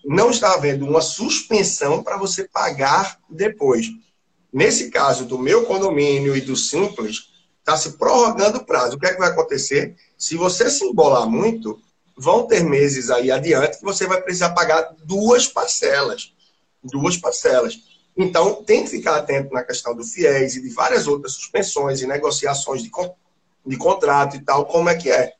Não 0.05 0.29
está 0.29 0.53
havendo 0.53 0.85
uma 0.85 1.01
suspensão 1.01 2.01
para 2.01 2.17
você 2.17 2.47
pagar 2.47 3.19
depois. 3.29 3.87
Nesse 4.51 4.89
caso 4.89 5.25
do 5.25 5.37
meu 5.37 5.65
condomínio 5.65 6.35
e 6.35 6.41
do 6.41 6.55
Simples, 6.55 7.29
está 7.59 7.75
se 7.75 7.97
prorrogando 7.97 8.59
o 8.59 8.65
prazo. 8.65 8.95
O 8.95 8.99
que 8.99 9.05
é 9.05 9.13
que 9.13 9.19
vai 9.19 9.29
acontecer? 9.29 9.95
Se 10.17 10.35
você 10.35 10.69
se 10.69 10.85
embolar 10.85 11.29
muito, 11.29 11.79
vão 12.17 12.47
ter 12.47 12.63
meses 12.63 13.09
aí 13.09 13.29
adiante 13.29 13.77
que 13.77 13.83
você 13.83 14.07
vai 14.07 14.21
precisar 14.21 14.51
pagar 14.51 14.95
duas 15.03 15.47
parcelas. 15.47 16.33
Duas 16.83 17.17
parcelas. 17.17 17.77
Então, 18.15 18.63
tem 18.63 18.83
que 18.83 18.89
ficar 18.89 19.17
atento 19.17 19.53
na 19.53 19.63
questão 19.63 19.95
do 19.95 20.03
FIES 20.03 20.55
e 20.55 20.61
de 20.61 20.69
várias 20.69 21.07
outras 21.07 21.33
suspensões 21.33 22.01
e 22.01 22.07
negociações 22.07 22.81
de, 22.81 22.89
de 23.65 23.77
contrato 23.77 24.37
e 24.37 24.39
tal, 24.39 24.65
como 24.65 24.89
é 24.89 24.95
que 24.95 25.11
é. 25.11 25.33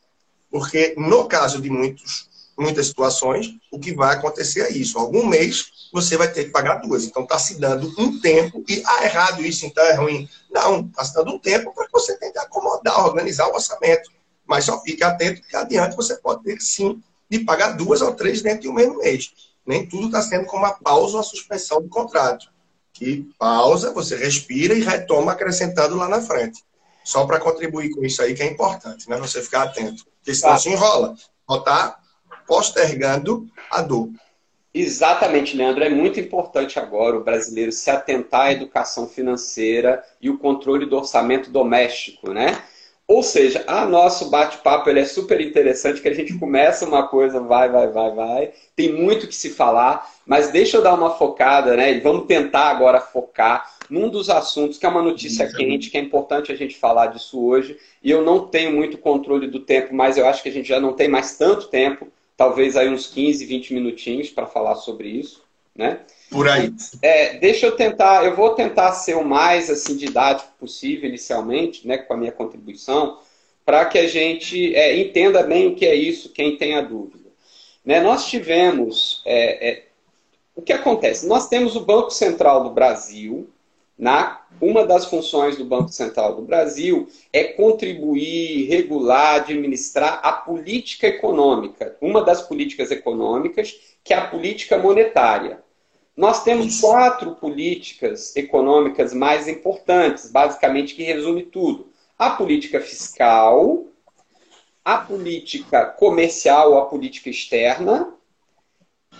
Porque, 0.51 0.93
no 0.97 1.28
caso 1.28 1.62
de 1.62 1.70
muitos, 1.70 2.30
muitas 2.58 2.88
situações, 2.88 3.55
o 3.72 3.80
que 3.80 3.93
vai 3.93 4.16
acontecer 4.16 4.62
é 4.62 4.72
isso. 4.72 4.97
Algum 4.97 5.26
mês 5.26 5.89
você 5.93 6.18
vai 6.18 6.32
ter 6.32 6.45
que 6.45 6.49
pagar 6.49 6.76
duas. 6.76 7.05
Então 7.05 7.24
está 7.24 7.38
se 7.38 7.60
dando 7.60 7.93
um 7.97 8.20
tempo 8.20 8.64
e 8.68 8.82
ah, 8.86 9.05
errado 9.05 9.45
isso, 9.45 9.66
então 9.66 9.84
é 9.86 9.93
ruim. 9.93 10.28
Não, 10.49 10.88
está 10.88 11.05
se 11.05 11.14
dando 11.14 11.32
um 11.32 11.39
tempo 11.39 11.74
para 11.74 11.86
que 11.86 11.91
você 11.91 12.18
tentar 12.18 12.43
acomodar, 12.43 13.05
organizar 13.05 13.47
o 13.47 13.53
orçamento. 13.53 14.10
Mas 14.45 14.66
só 14.66 14.82
fique 14.82 15.03
atento 15.03 15.41
que 15.41 15.55
adiante 15.55 15.95
você 15.95 16.16
pode 16.16 16.43
ter 16.43 16.60
sim 16.62 17.01
de 17.30 17.39
pagar 17.39 17.74
duas 17.74 18.01
ou 18.01 18.14
três 18.14 18.41
dentro 18.41 18.62
de 18.62 18.70
um 18.70 18.74
mesmo 18.74 18.97
mês. 18.97 19.32
Nem 19.66 19.86
tudo 19.86 20.08
está 20.08 20.22
sendo 20.22 20.45
como 20.45 20.64
uma 20.64 20.74
pausa 20.74 21.14
ou 21.14 21.18
uma 21.18 21.24
suspensão 21.24 21.82
do 21.82 21.89
contrato. 21.89 22.49
Que 22.93 23.30
pausa, 23.38 23.91
você 23.91 24.16
respira 24.16 24.74
e 24.74 24.82
retoma 24.82 25.34
acrescentando 25.34 25.95
lá 25.95 26.08
na 26.08 26.22
frente. 26.22 26.64
Só 27.03 27.26
para 27.26 27.39
contribuir 27.39 27.91
com 27.91 28.03
isso 28.03 28.22
aí 28.22 28.34
que 28.34 28.41
é 28.41 28.47
importante, 28.47 29.10
né? 29.10 29.18
Você 29.18 29.41
ficar 29.41 29.64
atento. 29.64 30.05
Porque 30.18 30.34
senão 30.34 30.53
tá. 30.53 30.60
se 30.60 30.70
enrola. 30.70 31.16
Está 31.49 31.99
postergando 32.48 33.45
a 33.70 33.82
dor. 33.82 34.10
Exatamente, 34.74 35.58
Leandro. 35.58 35.84
É 35.84 35.89
muito 35.89 36.20
importante 36.20 36.80
agora 36.80 37.18
o 37.18 37.24
brasileiro 37.24 37.72
se 37.72 37.89
atentar 37.89 38.41
à 38.41 38.52
educação 38.52 39.08
financeira 39.08 40.04
e 40.22 40.30
o 40.30 40.38
controle 40.38 40.86
do 40.86 40.95
orçamento 40.95 41.50
doméstico, 41.50 42.32
né? 42.32 42.62
Ou 43.08 43.24
seja, 43.24 43.64
a 43.68 43.86
nosso 43.86 44.30
bate-papo 44.30 44.89
ele 44.89 45.00
é 45.00 45.06
super 45.06 45.39
interessante, 45.39 46.02
que 46.02 46.10
a 46.10 46.14
gente 46.14 46.38
começa 46.38 46.86
uma 46.86 47.08
coisa, 47.08 47.39
vai, 47.39 47.70
vai, 47.70 47.88
vai, 47.88 48.12
vai, 48.14 48.52
tem 48.76 48.91
muito 48.91 49.28
que 49.28 49.36
se 49.36 49.50
falar, 49.50 50.06
mas 50.26 50.52
deixa 50.52 50.76
eu 50.76 50.84
dar 50.84 50.93
uma 50.93 51.12
focada, 51.12 51.76
né? 51.78 51.93
E 51.93 52.02
vamos 52.02 52.28
tentar 52.28 52.70
agora 52.70 53.00
focar 53.00 53.72
num 53.89 54.10
dos 54.10 54.30
assuntos 54.30 54.78
que 54.78 54.86
é 54.86 54.89
uma 54.89 55.02
notícia 55.02 55.50
quente, 55.52 55.89
que 55.89 55.98
é 55.98 56.02
importante 56.02 56.52
a 56.52 56.56
gente 56.56 56.78
falar 56.78 57.08
disso 57.08 57.41
hoje. 57.41 57.78
E 58.04 58.12
eu 58.12 58.22
não 58.24 58.45
tenho 58.45 58.74
muito 58.74 58.98
controle 58.98 59.48
do 59.48 59.62
tempo, 59.62 59.95
mas 59.95 60.18
eu 60.18 60.28
acho 60.28 60.43
que 60.43 60.50
a 60.50 60.52
gente 60.52 60.68
já 60.68 60.80
não 60.80 60.91
tem 60.91 61.08
mais 61.08 61.38
tanto 61.38 61.70
tempo 61.70 62.10
talvez 62.38 62.78
aí 62.78 62.88
uns 62.88 63.08
15, 63.08 63.44
20 63.44 63.74
minutinhos 63.74 64.30
para 64.30 64.46
falar 64.46 64.76
sobre 64.76 65.10
isso, 65.10 65.44
né? 65.76 66.02
Por 66.30 66.48
aí. 66.48 66.72
É, 67.02 67.38
deixa 67.40 67.66
eu 67.66 67.76
tentar, 67.76 68.24
eu 68.24 68.36
vou 68.36 68.52
tentar 68.52 68.92
ser 68.92 69.16
o 69.16 69.26
mais 69.26 69.70
assim 69.70 69.98
didático 69.98 70.52
possível 70.60 71.10
inicialmente, 71.10 71.88
né, 71.88 71.98
com 71.98 72.14
a 72.14 72.18
minha 72.18 72.32
contribuição, 72.32 73.20
para 73.66 73.86
que 73.86 73.98
a 73.98 74.08
gente 74.08 74.76
é, 74.76 74.98
entenda 74.98 75.42
bem 75.44 75.68
o 75.68 75.76
que 75.76 75.86
é 75.86 75.96
isso, 75.96 76.30
quem 76.30 76.58
tem 76.58 76.76
a 76.76 76.82
dúvida. 76.82 77.28
Né, 77.84 78.00
nós 78.02 78.28
tivemos, 78.28 79.22
é, 79.26 79.70
é 79.70 79.84
o 80.56 80.62
que 80.62 80.74
acontece? 80.74 81.28
Nós 81.28 81.48
temos 81.48 81.76
o 81.76 81.86
Banco 81.86 82.12
Central 82.12 82.64
do 82.64 82.70
Brasil, 82.72 83.50
na, 83.98 84.41
uma 84.62 84.86
das 84.86 85.06
funções 85.06 85.58
do 85.58 85.66
Banco 85.66 85.89
Central 85.89 86.36
do 86.36 86.43
Brasil 86.43 87.08
é 87.34 87.45
contribuir, 87.45 88.68
regular, 88.68 89.36
administrar 89.36 90.20
a 90.24 90.32
política 90.32 91.08
econômica, 91.08 91.98
uma 92.00 92.24
das 92.24 92.41
políticas 92.41 92.91
econômicas, 92.91 93.76
que 94.04 94.14
é 94.14 94.18
a 94.18 94.28
política 94.28 94.78
monetária. 94.78 95.64
Nós 96.16 96.43
temos 96.43 96.80
quatro 96.82 97.36
políticas 97.36 98.36
econômicas 98.36 99.14
mais 99.14 99.48
importantes, 99.48 100.32
basicamente, 100.32 100.95
que 100.95 101.04
resume 101.04 101.43
tudo: 101.43 101.91
a 102.18 102.32
política 102.32 102.80
fiscal, 102.80 103.86
a 104.84 104.98
política 104.98 105.86
comercial, 105.86 106.78
a 106.78 106.86
política 106.86 107.30
externa, 107.30 108.14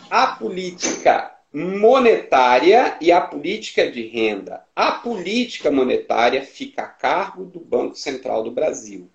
a 0.09 0.28
política 0.28 1.36
monetária 1.53 2.97
e 2.99 3.11
a 3.11 3.21
política 3.21 3.89
de 3.89 4.05
renda. 4.07 4.63
A 4.75 4.91
política 4.91 5.71
monetária 5.71 6.43
fica 6.43 6.83
a 6.83 6.87
cargo 6.87 7.45
do 7.45 7.59
Banco 7.59 7.95
Central 7.95 8.43
do 8.43 8.51
Brasil. 8.51 9.09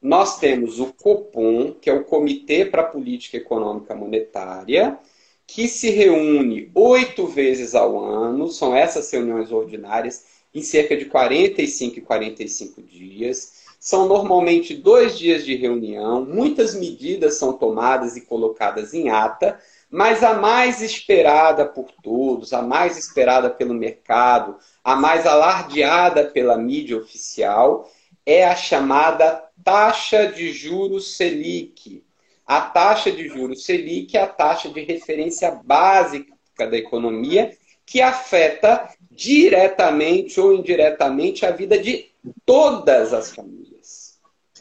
Nós 0.00 0.38
temos 0.38 0.80
o 0.80 0.92
COPOM, 0.92 1.74
que 1.80 1.90
é 1.90 1.92
o 1.92 2.04
Comitê 2.04 2.64
para 2.64 2.82
a 2.82 2.86
Política 2.86 3.36
Econômica 3.36 3.94
Monetária, 3.94 4.98
que 5.46 5.68
se 5.68 5.90
reúne 5.90 6.70
oito 6.74 7.26
vezes 7.26 7.74
ao 7.74 7.98
ano, 7.98 8.48
são 8.48 8.74
essas 8.74 9.10
reuniões 9.10 9.50
ordinárias, 9.50 10.24
em 10.54 10.62
cerca 10.62 10.96
de 10.96 11.04
45 11.04 11.98
e 11.98 12.02
45 12.02 12.82
dias. 12.82 13.60
São 13.78 14.06
normalmente 14.06 14.74
dois 14.74 15.18
dias 15.18 15.44
de 15.44 15.54
reunião, 15.54 16.24
muitas 16.24 16.74
medidas 16.74 17.34
são 17.34 17.52
tomadas 17.52 18.16
e 18.16 18.20
colocadas 18.20 18.94
em 18.94 19.08
ata, 19.08 19.58
mas 19.90 20.22
a 20.22 20.34
mais 20.34 20.80
esperada 20.80 21.66
por 21.66 21.90
todos, 22.02 22.52
a 22.52 22.62
mais 22.62 22.96
esperada 22.96 23.50
pelo 23.50 23.74
mercado, 23.74 24.56
a 24.84 24.94
mais 24.94 25.26
alardeada 25.26 26.26
pela 26.26 26.56
mídia 26.56 26.96
oficial, 26.96 27.90
é 28.24 28.44
a 28.44 28.54
chamada 28.54 29.42
taxa 29.64 30.28
de 30.28 30.52
juros 30.52 31.16
Selic. 31.16 32.04
A 32.46 32.60
taxa 32.60 33.10
de 33.10 33.28
juros 33.28 33.64
Selic 33.64 34.16
é 34.16 34.22
a 34.22 34.26
taxa 34.26 34.68
de 34.68 34.80
referência 34.82 35.50
básica 35.50 36.32
da 36.58 36.76
economia 36.76 37.56
que 37.84 38.00
afeta 38.00 38.88
diretamente 39.10 40.40
ou 40.40 40.54
indiretamente 40.54 41.44
a 41.44 41.50
vida 41.50 41.76
de 41.76 42.08
todas 42.46 43.12
as 43.12 43.34
famílias. 43.34 44.20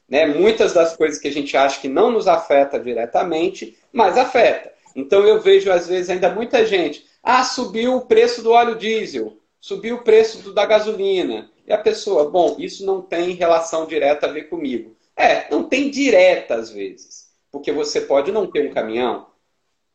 Né? 0.10 0.26
Muitas 0.26 0.74
das 0.74 0.96
coisas 0.96 1.20
que 1.20 1.28
a 1.28 1.32
gente 1.32 1.56
acha 1.56 1.80
que 1.80 1.88
não 1.88 2.12
nos 2.12 2.28
afeta 2.28 2.80
diretamente, 2.80 3.78
mas 3.94 4.18
afeta. 4.18 4.74
Então 4.96 5.26
eu 5.26 5.40
vejo 5.40 5.72
às 5.72 5.88
vezes 5.88 6.10
ainda 6.10 6.30
muita 6.34 6.66
gente, 6.66 7.06
ah, 7.24 7.44
subiu 7.44 7.96
o 7.96 8.06
preço 8.06 8.42
do 8.42 8.52
óleo 8.52 8.76
diesel, 8.76 9.38
subiu 9.60 9.98
o 9.98 10.04
preço 10.04 10.40
do, 10.40 10.54
da 10.54 10.66
gasolina. 10.66 11.52
E 11.68 11.74
a 11.74 11.78
pessoa, 11.78 12.30
bom, 12.30 12.56
isso 12.58 12.86
não 12.86 13.02
tem 13.02 13.32
relação 13.32 13.86
direta 13.86 14.28
a 14.28 14.32
ver 14.32 14.44
comigo. 14.50 14.96
É, 15.16 15.50
não 15.52 15.64
tem 15.64 15.90
direta 15.90 16.56
às 16.56 16.72
vezes. 16.72 17.30
Porque 17.52 17.72
você 17.72 18.02
pode 18.02 18.32
não 18.32 18.50
ter 18.50 18.68
um 18.68 18.74
caminhão, 18.74 19.28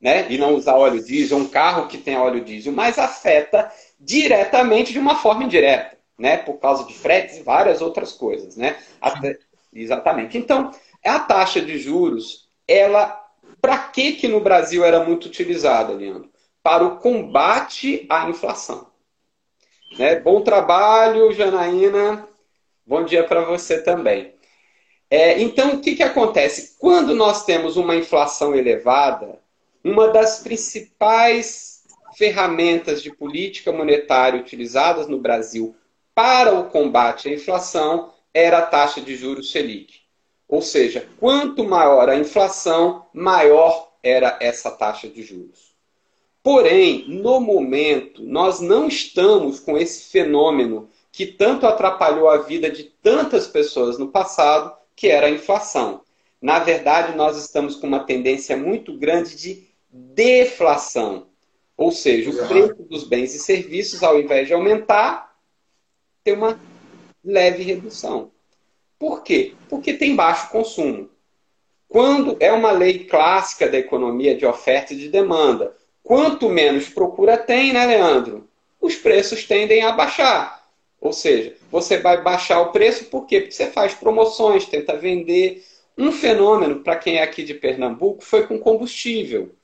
né? 0.00 0.30
E 0.30 0.36
não 0.36 0.54
usar 0.54 0.74
óleo 0.74 1.02
diesel, 1.02 1.38
um 1.38 1.48
carro 1.48 1.88
que 1.88 1.98
tem 1.98 2.16
óleo 2.16 2.44
diesel, 2.44 2.72
mas 2.72 2.98
afeta 2.98 3.72
diretamente 3.98 4.92
de 4.92 4.98
uma 4.98 5.16
forma 5.16 5.44
indireta, 5.44 5.96
né? 6.18 6.36
Por 6.36 6.54
causa 6.54 6.84
de 6.84 6.92
fretes 6.94 7.38
e 7.38 7.42
várias 7.42 7.80
outras 7.80 8.12
coisas, 8.12 8.56
né? 8.56 8.76
Até, 9.00 9.38
exatamente. 9.72 10.36
Então, 10.36 10.70
a 11.04 11.18
taxa 11.20 11.60
de 11.60 11.78
juros, 11.78 12.48
ela 12.66 13.23
para 13.64 13.78
que, 13.78 14.12
que 14.12 14.28
no 14.28 14.40
Brasil 14.40 14.84
era 14.84 15.02
muito 15.02 15.24
utilizada, 15.24 15.94
Leandro? 15.94 16.30
Para 16.62 16.84
o 16.84 16.98
combate 16.98 18.04
à 18.10 18.28
inflação. 18.28 18.88
Né? 19.98 20.20
Bom 20.20 20.42
trabalho, 20.42 21.32
Janaína. 21.32 22.28
Bom 22.86 23.06
dia 23.06 23.24
para 23.24 23.40
você 23.40 23.80
também. 23.80 24.34
É, 25.08 25.40
então, 25.40 25.76
o 25.76 25.80
que, 25.80 25.96
que 25.96 26.02
acontece? 26.02 26.76
Quando 26.78 27.14
nós 27.14 27.46
temos 27.46 27.78
uma 27.78 27.96
inflação 27.96 28.54
elevada, 28.54 29.40
uma 29.82 30.08
das 30.08 30.40
principais 30.40 31.84
ferramentas 32.18 33.02
de 33.02 33.10
política 33.10 33.72
monetária 33.72 34.38
utilizadas 34.38 35.08
no 35.08 35.18
Brasil 35.18 35.74
para 36.14 36.52
o 36.52 36.68
combate 36.68 37.30
à 37.30 37.32
inflação 37.32 38.12
era 38.34 38.58
a 38.58 38.66
taxa 38.66 39.00
de 39.00 39.16
juros 39.16 39.50
Selic. 39.50 40.03
Ou 40.48 40.62
seja, 40.62 41.08
quanto 41.18 41.64
maior 41.64 42.08
a 42.08 42.16
inflação, 42.16 43.06
maior 43.12 43.92
era 44.02 44.36
essa 44.40 44.70
taxa 44.70 45.08
de 45.08 45.22
juros. 45.22 45.74
Porém, 46.42 47.06
no 47.08 47.40
momento, 47.40 48.22
nós 48.22 48.60
não 48.60 48.86
estamos 48.86 49.58
com 49.58 49.78
esse 49.78 50.10
fenômeno 50.10 50.90
que 51.10 51.24
tanto 51.26 51.66
atrapalhou 51.66 52.28
a 52.28 52.38
vida 52.38 52.68
de 52.68 52.84
tantas 52.84 53.46
pessoas 53.46 53.98
no 53.98 54.08
passado, 54.08 54.76
que 54.94 55.08
era 55.08 55.26
a 55.26 55.30
inflação. 55.30 56.02
Na 56.42 56.58
verdade, 56.58 57.16
nós 57.16 57.38
estamos 57.38 57.76
com 57.76 57.86
uma 57.86 58.04
tendência 58.04 58.56
muito 58.56 58.92
grande 58.98 59.36
de 59.36 59.66
deflação. 59.90 61.28
Ou 61.76 61.90
seja, 61.90 62.28
o 62.30 62.46
preço 62.46 62.82
dos 62.82 63.04
bens 63.04 63.34
e 63.34 63.38
serviços, 63.38 64.02
ao 64.02 64.20
invés 64.20 64.46
de 64.46 64.52
aumentar, 64.52 65.34
tem 66.22 66.34
uma 66.34 66.60
leve 67.24 67.62
redução. 67.62 68.30
Por 68.98 69.22
quê? 69.22 69.54
Porque 69.68 69.92
tem 69.94 70.14
baixo 70.14 70.50
consumo. 70.50 71.10
Quando 71.88 72.36
é 72.40 72.50
uma 72.52 72.72
lei 72.72 73.04
clássica 73.04 73.68
da 73.68 73.78
economia 73.78 74.34
de 74.34 74.44
oferta 74.44 74.92
e 74.92 74.96
de 74.96 75.08
demanda, 75.08 75.76
quanto 76.02 76.48
menos 76.48 76.88
procura 76.88 77.36
tem, 77.36 77.72
né, 77.72 77.86
Leandro? 77.86 78.48
Os 78.80 78.96
preços 78.96 79.44
tendem 79.44 79.82
a 79.82 79.92
baixar. 79.92 80.64
Ou 81.00 81.12
seja, 81.12 81.54
você 81.70 81.98
vai 81.98 82.22
baixar 82.22 82.60
o 82.60 82.72
preço 82.72 83.04
por 83.06 83.26
quê? 83.26 83.40
Porque 83.40 83.54
você 83.54 83.70
faz 83.70 83.94
promoções, 83.94 84.66
tenta 84.66 84.96
vender. 84.96 85.64
Um 85.96 86.10
fenômeno, 86.10 86.80
para 86.80 86.96
quem 86.96 87.18
é 87.18 87.22
aqui 87.22 87.44
de 87.44 87.54
Pernambuco, 87.54 88.24
foi 88.24 88.46
com 88.46 88.58
combustível. 88.58 89.54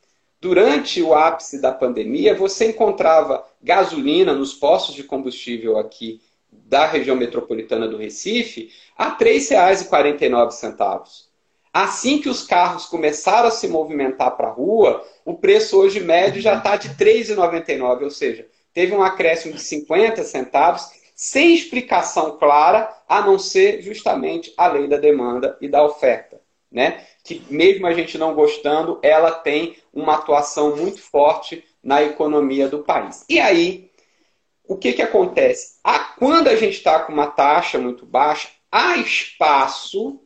Durante 0.40 1.02
o 1.02 1.12
ápice 1.12 1.60
da 1.60 1.72
pandemia, 1.72 2.34
você 2.34 2.66
encontrava 2.66 3.44
gasolina 3.62 4.32
nos 4.32 4.54
postos 4.54 4.94
de 4.94 5.02
combustível 5.02 5.76
aqui 5.76 6.20
da 6.70 6.86
região 6.86 7.16
metropolitana 7.16 7.88
do 7.88 7.96
Recife 7.96 8.70
a 8.96 9.08
R$ 9.08 9.16
3,49. 9.18 11.02
Assim 11.72 12.20
que 12.20 12.28
os 12.28 12.44
carros 12.44 12.86
começaram 12.86 13.48
a 13.48 13.50
se 13.50 13.66
movimentar 13.66 14.36
para 14.36 14.48
a 14.48 14.52
rua, 14.52 15.04
o 15.24 15.34
preço 15.34 15.76
hoje 15.76 15.98
médio 15.98 16.40
já 16.40 16.56
está 16.56 16.76
de 16.76 16.88
R$ 16.88 16.94
3,99, 16.94 18.04
ou 18.04 18.10
seja, 18.10 18.46
teve 18.72 18.94
um 18.94 19.02
acréscimo 19.02 19.54
de 19.54 19.60
50 19.60 20.22
centavos, 20.22 20.88
sem 21.14 21.54
explicação 21.54 22.38
clara, 22.38 22.88
a 23.08 23.20
não 23.20 23.36
ser 23.36 23.82
justamente 23.82 24.54
a 24.56 24.68
lei 24.68 24.86
da 24.86 24.96
demanda 24.96 25.58
e 25.60 25.68
da 25.68 25.84
oferta. 25.84 26.40
Né? 26.70 27.04
Que 27.24 27.42
mesmo 27.50 27.86
a 27.88 27.92
gente 27.92 28.16
não 28.16 28.32
gostando, 28.32 29.00
ela 29.02 29.32
tem 29.32 29.76
uma 29.92 30.14
atuação 30.14 30.76
muito 30.76 31.02
forte 31.02 31.64
na 31.82 32.02
economia 32.02 32.68
do 32.68 32.80
país. 32.80 33.24
E 33.28 33.40
aí, 33.40 33.89
o 34.70 34.76
que, 34.76 34.92
que 34.92 35.02
acontece? 35.02 35.80
quando 36.16 36.46
a 36.46 36.54
gente 36.54 36.76
está 36.76 37.00
com 37.00 37.12
uma 37.12 37.26
taxa 37.26 37.76
muito 37.76 38.06
baixa, 38.06 38.48
há 38.70 38.98
espaço 38.98 40.20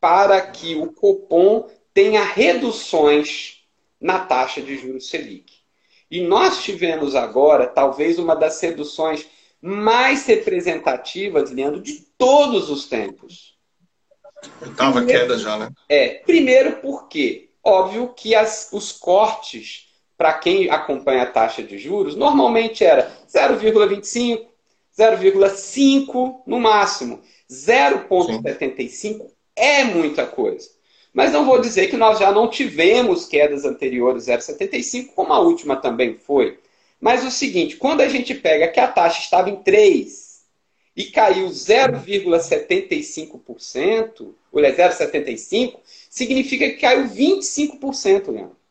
para 0.00 0.40
que 0.40 0.76
o 0.76 0.90
Copom 0.92 1.68
tenha 1.92 2.24
reduções 2.24 3.58
na 4.00 4.20
taxa 4.20 4.62
de 4.62 4.78
juros 4.78 5.10
Selic. 5.10 5.52
E 6.10 6.22
nós 6.22 6.62
tivemos 6.62 7.14
agora, 7.14 7.66
talvez, 7.66 8.18
uma 8.18 8.34
das 8.34 8.58
reduções 8.62 9.26
mais 9.60 10.24
representativas, 10.24 11.50
Leandro, 11.50 11.82
de 11.82 12.00
todos 12.16 12.70
os 12.70 12.86
tempos. 12.86 13.58
Oitava 14.62 15.04
queda 15.04 15.36
já, 15.36 15.58
né? 15.58 15.70
É. 15.88 16.14
Primeiro 16.24 16.76
porque, 16.76 17.50
óbvio 17.62 18.14
que 18.14 18.34
as, 18.34 18.70
os 18.72 18.90
cortes 18.90 19.91
para 20.22 20.34
quem 20.34 20.70
acompanha 20.70 21.24
a 21.24 21.26
taxa 21.26 21.64
de 21.64 21.76
juros, 21.76 22.14
normalmente 22.14 22.84
era 22.84 23.10
0,25, 23.28 24.46
0,5 24.96 26.42
no 26.46 26.60
máximo. 26.60 27.20
0,75 27.50 29.26
é 29.56 29.82
muita 29.82 30.24
coisa. 30.24 30.70
Mas 31.12 31.32
não 31.32 31.44
vou 31.44 31.60
dizer 31.60 31.88
que 31.88 31.96
nós 31.96 32.20
já 32.20 32.30
não 32.30 32.46
tivemos 32.46 33.26
quedas 33.26 33.64
anteriores 33.64 34.26
0,75, 34.26 35.08
como 35.08 35.32
a 35.32 35.40
última 35.40 35.74
também 35.74 36.14
foi. 36.14 36.60
Mas 37.00 37.24
o 37.24 37.30
seguinte, 37.32 37.76
quando 37.76 38.00
a 38.00 38.06
gente 38.06 38.32
pega 38.32 38.68
que 38.68 38.78
a 38.78 38.86
taxa 38.86 39.18
estava 39.18 39.50
em 39.50 39.56
3 39.56 40.44
e 40.94 41.06
caiu 41.06 41.48
0,75%, 41.48 44.34
ou 44.52 44.62
0,75%, 44.62 45.80
significa 46.08 46.70
que 46.70 46.76
caiu 46.76 47.08
25%, 47.08 48.30
Leandro. 48.30 48.61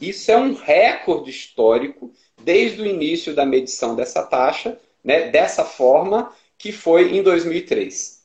Isso 0.00 0.30
é 0.30 0.36
um 0.36 0.54
recorde 0.54 1.30
histórico 1.30 2.12
desde 2.42 2.80
o 2.80 2.86
início 2.86 3.34
da 3.34 3.44
medição 3.44 3.96
dessa 3.96 4.22
taxa, 4.22 4.78
né, 5.04 5.30
dessa 5.30 5.62
forma, 5.64 6.32
que 6.56 6.72
foi 6.72 7.14
em 7.16 7.22
2003. 7.22 8.19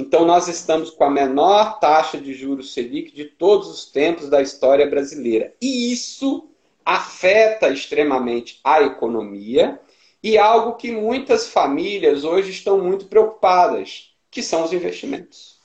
Então, 0.00 0.24
nós 0.24 0.48
estamos 0.48 0.88
com 0.88 1.04
a 1.04 1.10
menor 1.10 1.78
taxa 1.78 2.18
de 2.18 2.32
juros 2.32 2.72
Selic 2.72 3.14
de 3.14 3.26
todos 3.26 3.68
os 3.68 3.84
tempos 3.84 4.30
da 4.30 4.40
história 4.40 4.88
brasileira. 4.88 5.54
E 5.60 5.92
isso 5.92 6.48
afeta 6.82 7.68
extremamente 7.68 8.60
a 8.64 8.80
economia 8.80 9.78
e 10.22 10.38
algo 10.38 10.76
que 10.76 10.90
muitas 10.90 11.48
famílias 11.48 12.24
hoje 12.24 12.50
estão 12.50 12.82
muito 12.82 13.08
preocupadas, 13.08 14.14
que 14.30 14.42
são 14.42 14.64
os 14.64 14.72
investimentos. 14.72 15.58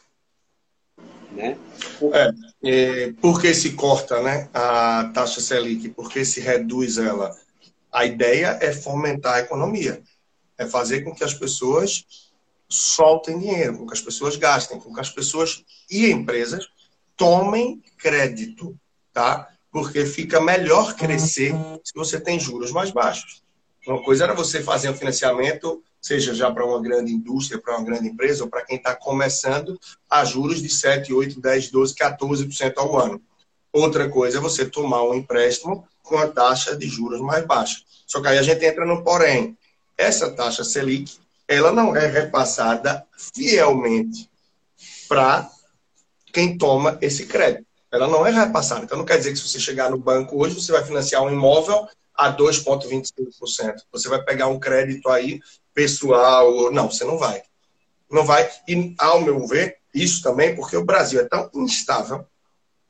Né? 1.32 1.58
Por... 1.98 2.14
É, 2.14 2.30
é, 2.62 3.14
porque 3.22 3.54
se 3.54 3.72
corta 3.72 4.22
né, 4.22 4.50
a 4.54 5.12
taxa 5.14 5.40
Selic? 5.40 5.88
Porque 5.92 6.26
se 6.26 6.42
reduz 6.42 6.98
ela? 6.98 7.34
A 7.90 8.06
ideia 8.06 8.60
é 8.62 8.74
fomentar 8.74 9.36
a 9.36 9.40
economia, 9.40 10.04
é 10.58 10.66
fazer 10.66 11.06
com 11.06 11.16
que 11.16 11.24
as 11.24 11.34
pessoas 11.34 12.25
soltem 12.68 13.40
dinheiro, 13.40 13.78
com 13.78 13.88
que 13.88 13.94
as 13.94 14.02
pessoas 14.02 14.36
gastem, 14.36 14.80
com 14.80 14.94
que 14.94 15.00
as 15.00 15.10
pessoas 15.10 15.64
e 15.90 16.10
empresas 16.10 16.68
tomem 17.16 17.82
crédito, 17.98 18.78
tá? 19.14 19.50
Porque 19.72 20.06
fica 20.06 20.40
melhor 20.40 20.96
crescer 20.96 21.54
se 21.84 21.94
você 21.94 22.20
tem 22.20 22.40
juros 22.40 22.72
mais 22.72 22.92
baixos. 22.92 23.44
Uma 23.88 24.04
coisa 24.04 24.24
era 24.24 24.34
você 24.34 24.64
fazer 24.64 24.90
um 24.90 24.96
financiamento, 24.96 25.84
seja 26.02 26.34
já 26.34 26.52
para 26.52 26.66
uma 26.66 26.82
grande 26.82 27.12
indústria, 27.12 27.62
para 27.62 27.78
uma 27.78 27.86
grande 27.86 28.08
empresa, 28.08 28.44
ou 28.44 28.50
para 28.50 28.66
quem 28.66 28.78
está 28.78 28.96
começando, 28.96 29.80
a 30.10 30.26
juros 30.26 30.62
de 30.62 30.70
7, 30.70 31.14
8, 31.14 31.40
10, 31.40 31.72
12, 31.72 31.96
14% 31.96 32.74
ao 32.78 32.98
ano. 32.98 33.22
Outra 33.72 34.10
coisa 34.10 34.38
é 34.38 34.42
você 34.42 34.66
tomar 34.66 35.04
um 35.04 35.14
empréstimo 35.14 35.88
com 36.02 36.18
a 36.18 36.28
taxa 36.28 36.76
de 36.76 36.88
juros 36.88 37.20
mais 37.22 37.46
baixa. 37.46 37.82
Só 38.08 38.22
que 38.22 38.28
aí 38.28 38.38
a 38.38 38.44
gente 38.44 38.64
entra 38.64 38.86
no 38.86 39.04
porém. 39.04 39.58
Essa 39.98 40.32
taxa 40.32 40.64
Selic, 40.64 41.18
ela 41.48 41.72
não 41.72 41.96
é 41.96 42.06
repassada 42.08 43.06
fielmente 43.34 44.30
para 45.08 45.50
quem 46.34 46.58
toma 46.58 46.98
esse 47.02 47.26
crédito. 47.26 47.66
Ela 47.92 48.08
não 48.08 48.26
é 48.26 48.32
repassada. 48.32 48.84
Então 48.84 48.98
não 48.98 49.06
quer 49.06 49.18
dizer 49.18 49.32
que 49.32 49.38
se 49.38 49.48
você 49.48 49.60
chegar 49.60 49.90
no 49.90 49.98
banco 49.98 50.38
hoje, 50.38 50.56
você 50.56 50.72
vai 50.72 50.84
financiar 50.84 51.24
um 51.24 51.32
imóvel 51.32 51.88
a 52.14 52.36
2,25%. 52.36 53.84
Você 53.92 54.10
vai 54.10 54.22
pegar 54.24 54.48
um 54.48 54.60
crédito 54.60 55.10
aí 55.10 55.40
pessoal. 55.74 56.72
Não, 56.72 56.92
você 56.92 57.06
não 57.06 57.18
vai. 57.18 57.42
Não 58.10 58.26
vai. 58.26 58.50
E, 58.68 58.94
ao 58.98 59.22
meu 59.22 59.46
ver, 59.48 59.78
isso 59.94 60.22
também 60.22 60.56
porque 60.56 60.76
o 60.76 60.84
Brasil 60.84 61.22
é 61.22 61.26
tão 61.26 61.50
instável 61.54 62.26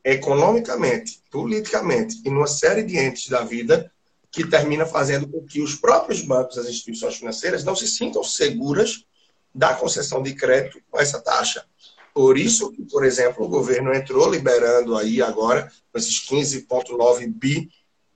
economicamente, 0.03 1.19
politicamente 1.31 2.21
e 2.23 2.29
numa 2.29 2.47
série 2.47 2.83
de 2.83 2.97
entes 2.97 3.27
da 3.27 3.41
vida 3.41 3.91
que 4.35 4.45
termina 4.45 4.85
fazendo 4.85 5.25
com 5.29 5.45
que 5.45 5.61
os 5.61 5.75
próprios 5.75 6.21
bancos, 6.21 6.57
as 6.57 6.67
instituições 6.67 7.15
financeiras, 7.15 7.63
não 7.63 7.73
se 7.73 7.87
sintam 7.87 8.21
seguras 8.21 9.05
da 9.53 9.73
concessão 9.73 10.21
de 10.21 10.35
crédito 10.35 10.81
com 10.91 10.99
essa 10.99 11.21
taxa. 11.21 11.63
Por 12.13 12.37
isso 12.37 12.69
que, 12.73 12.83
por 12.83 13.05
exemplo, 13.05 13.45
o 13.45 13.47
governo 13.47 13.93
entrou 13.93 14.29
liberando 14.29 14.97
aí 14.97 15.21
agora 15.21 15.71
esses 15.93 16.19
15,9 16.27 17.33
bi 17.33 17.69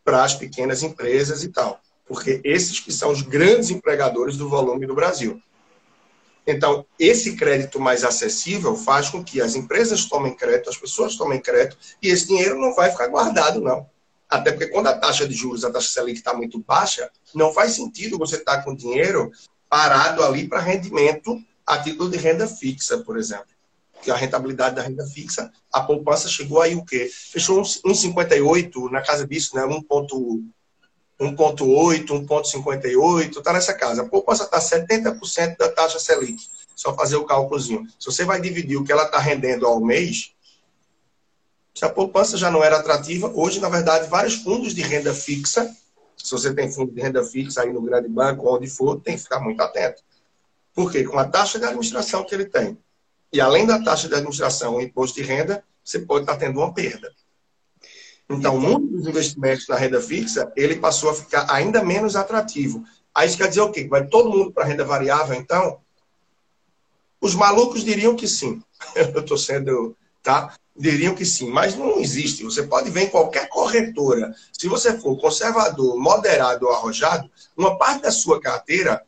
para 0.04 0.26
as 0.26 0.36
pequenas 0.36 0.84
empresas 0.84 1.42
e 1.42 1.48
tal. 1.54 1.80
Porque 2.06 2.42
esses 2.44 2.82
que 2.82 2.92
são 2.92 3.12
os 3.12 3.22
grandes 3.22 3.70
empregadores 3.70 4.36
do 4.36 4.50
volume 4.50 4.86
do 4.86 4.94
Brasil. 4.94 5.42
Então, 6.46 6.86
esse 7.00 7.38
crédito 7.38 7.80
mais 7.80 8.04
acessível 8.04 8.76
faz 8.76 9.08
com 9.08 9.24
que 9.24 9.40
as 9.40 9.56
empresas 9.56 10.04
tomem 10.04 10.36
crédito, 10.36 10.70
as 10.70 10.78
pessoas 10.78 11.16
tomem 11.16 11.40
crédito, 11.40 11.78
e 12.02 12.10
esse 12.10 12.28
dinheiro 12.28 12.60
não 12.60 12.76
vai 12.76 12.92
ficar 12.92 13.08
guardado, 13.08 13.62
não. 13.62 13.88
Até 14.30 14.52
porque 14.52 14.68
quando 14.68 14.88
a 14.88 14.98
taxa 14.98 15.28
de 15.28 15.34
juros, 15.34 15.66
a 15.66 15.72
taxa 15.72 15.90
Selic 15.90 16.20
está 16.20 16.34
muito 16.34 16.60
baixa, 16.60 17.10
não 17.34 17.52
faz 17.52 17.74
sentido 17.74 18.18
você 18.18 18.36
estar 18.36 18.58
tá 18.58 18.64
com 18.64 18.76
dinheiro 18.76 19.32
parado 19.68 20.24
ali 20.24 20.48
para 20.48 20.60
rendimento 20.60 21.42
a 21.66 21.80
título 21.80 22.10
de 22.10 22.18
renda 22.18 22.48
fixa, 22.48 23.00
por 23.00 23.18
exemplo 23.18 23.60
que 24.02 24.12
a 24.12 24.16
rentabilidade 24.16 24.76
da 24.76 24.82
renda 24.82 25.06
fixa, 25.06 25.52
a 25.72 25.82
poupança 25.82 26.28
chegou 26.28 26.62
aí 26.62 26.76
o 26.76 26.86
quê? 26.86 27.10
Fechou 27.12 27.62
1,58 27.62 28.90
na 28.90 29.02
casa 29.02 29.28
disso, 29.28 29.56
né? 29.56 29.64
1,8, 29.64 30.44
1,58, 31.20 33.38
está 33.38 33.54
nessa 33.54 33.74
casa. 33.74 34.04
A 34.04 34.08
poupança 34.08 34.44
está 34.44 34.60
70% 34.60 35.58
da 35.58 35.70
taxa 35.70 36.00
Selic. 36.00 36.42
Só 36.76 36.96
fazer 36.96 37.18
o 37.18 37.26
cálculozinho. 37.26 37.86
Se 38.00 38.06
você 38.06 38.24
vai 38.24 38.40
dividir 38.40 38.78
o 38.78 38.86
que 38.86 38.92
ela 38.92 39.04
está 39.04 39.20
rendendo 39.20 39.68
ao 39.68 39.82
mês, 39.82 40.32
se 41.80 41.86
a 41.86 41.90
poupança 41.90 42.36
já 42.36 42.52
não 42.52 42.62
era 42.62 42.76
atrativa, 42.76 43.32
hoje, 43.34 43.62
na 43.62 43.70
verdade, 43.70 44.10
vários 44.10 44.36
fundos 44.36 44.76
de 44.76 44.82
renda 44.82 45.14
fixa, 45.14 45.74
se 46.18 46.30
você 46.30 46.54
tem 46.54 46.70
fundo 46.70 46.92
de 46.92 47.00
renda 47.00 47.24
fixa 47.24 47.62
aí 47.62 47.72
no 47.72 47.82
grande 47.82 48.10
banco, 48.10 48.54
onde 48.54 48.68
for, 48.68 49.00
tem 49.00 49.16
que 49.16 49.24
ficar 49.24 49.40
muito 49.40 49.62
atento. 49.62 50.04
Por 50.74 50.92
quê? 50.92 51.06
Com 51.06 51.18
a 51.18 51.24
taxa 51.24 51.58
de 51.58 51.64
administração 51.64 52.26
que 52.26 52.36
ele 52.36 52.44
tem, 52.44 52.78
e 53.32 53.40
além 53.40 53.66
da 53.66 53.82
taxa 53.82 54.10
de 54.10 54.14
administração, 54.14 54.76
o 54.76 54.82
imposto 54.82 55.22
de 55.22 55.24
renda, 55.24 55.64
você 55.82 56.00
pode 56.00 56.24
estar 56.24 56.36
tendo 56.36 56.60
uma 56.60 56.74
perda. 56.74 57.14
Então, 58.30 58.58
o 58.58 58.60
mundo 58.60 58.98
dos 58.98 59.08
investimentos 59.08 59.66
na 59.70 59.78
renda 59.78 60.02
fixa, 60.02 60.52
ele 60.58 60.76
passou 60.76 61.12
a 61.12 61.16
ficar 61.16 61.50
ainda 61.50 61.82
menos 61.82 62.14
atrativo. 62.18 62.84
Aí 63.16 63.26
isso 63.26 63.38
quer 63.38 63.48
dizer 63.48 63.62
o 63.62 63.72
quê? 63.72 63.88
Vai 63.88 64.06
todo 64.06 64.30
mundo 64.30 64.52
para 64.52 64.66
a 64.66 64.68
renda 64.68 64.84
variável, 64.84 65.34
então? 65.34 65.80
Os 67.22 67.34
malucos 67.36 67.86
diriam 67.86 68.18
que 68.18 68.28
sim. 68.28 68.62
Eu 69.16 69.22
estou 69.22 69.38
sendo, 69.38 69.96
tá? 70.22 70.54
Diriam 70.76 71.14
que 71.14 71.26
sim, 71.26 71.50
mas 71.50 71.76
não 71.76 72.00
existe. 72.00 72.44
Você 72.44 72.64
pode 72.64 72.90
ver 72.90 73.04
em 73.04 73.10
qualquer 73.10 73.50
corretora. 73.50 74.34
Se 74.54 74.68
você 74.68 74.98
for 74.98 75.20
conservador, 75.20 75.98
moderado 75.98 76.66
ou 76.66 76.74
arrojado, 76.74 77.30
uma 77.58 77.78
parte 77.78 78.04
da 78.04 78.12
sua 78.12 78.40
carteira 78.40 79.04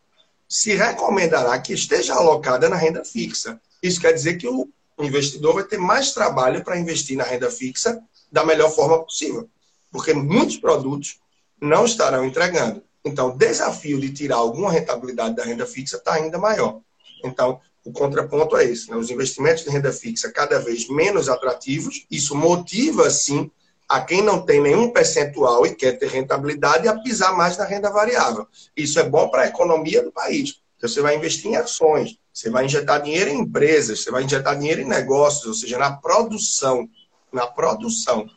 se 0.47 0.75
recomendará 0.75 1.57
que 1.59 1.73
esteja 1.73 2.13
alocada 2.13 2.67
na 2.67 2.75
renda 2.75 3.05
fixa. 3.05 3.59
Isso 3.81 4.01
quer 4.01 4.11
dizer 4.11 4.35
que 4.37 4.47
o 4.47 4.67
investidor 4.99 5.53
vai 5.55 5.63
ter 5.63 5.77
mais 5.77 6.11
trabalho 6.11 6.63
para 6.63 6.77
investir 6.77 7.15
na 7.15 7.23
renda 7.23 7.49
fixa 7.49 8.01
da 8.31 8.45
melhor 8.45 8.69
forma 8.69 9.03
possível, 9.03 9.49
porque 9.91 10.13
muitos 10.13 10.57
produtos 10.57 11.19
não 11.59 11.85
estarão 11.85 12.25
entregando. 12.25 12.83
Então, 13.03 13.29
o 13.29 13.37
desafio 13.37 13.99
de 13.99 14.11
tirar 14.11 14.37
alguma 14.37 14.71
rentabilidade 14.71 15.35
da 15.35 15.43
renda 15.43 15.65
fixa 15.65 15.97
está 15.97 16.13
ainda 16.13 16.37
maior. 16.37 16.81
Então, 17.23 17.59
o 17.83 17.91
contraponto 17.91 18.55
é 18.57 18.65
esse: 18.65 18.89
né? 18.89 18.95
os 18.95 19.09
investimentos 19.09 19.63
de 19.63 19.69
renda 19.69 19.91
fixa 19.91 20.31
cada 20.31 20.59
vez 20.59 20.87
menos 20.87 21.29
atrativos. 21.29 22.05
Isso 22.09 22.35
motiva, 22.35 23.09
sim, 23.09 23.49
a 23.89 24.01
quem 24.01 24.21
não 24.21 24.45
tem 24.45 24.61
nenhum 24.61 24.91
percentual 24.91 25.65
e 25.65 25.75
quer 25.75 25.93
ter 25.93 26.09
rentabilidade 26.09 26.87
a 26.87 26.97
pisar 26.99 27.35
mais 27.35 27.57
na 27.57 27.65
renda 27.65 27.89
variável. 27.89 28.47
Isso 28.75 28.99
é 28.99 29.03
bom 29.03 29.29
para 29.29 29.43
a 29.43 29.47
economia 29.47 30.03
do 30.03 30.11
país. 30.11 30.61
Você 30.81 31.01
vai 31.01 31.15
investir 31.15 31.51
em 31.51 31.55
ações, 31.55 32.17
você 32.33 32.49
vai 32.49 32.65
injetar 32.65 33.01
dinheiro 33.01 33.29
em 33.29 33.39
empresas, 33.39 34.01
você 34.01 34.09
vai 34.09 34.23
injetar 34.23 34.57
dinheiro 34.57 34.81
em 34.81 34.87
negócios, 34.87 35.45
ou 35.45 35.53
seja, 35.53 35.77
na 35.77 35.91
produção. 35.91 36.89
Na 37.31 37.45
produção. 37.45 38.27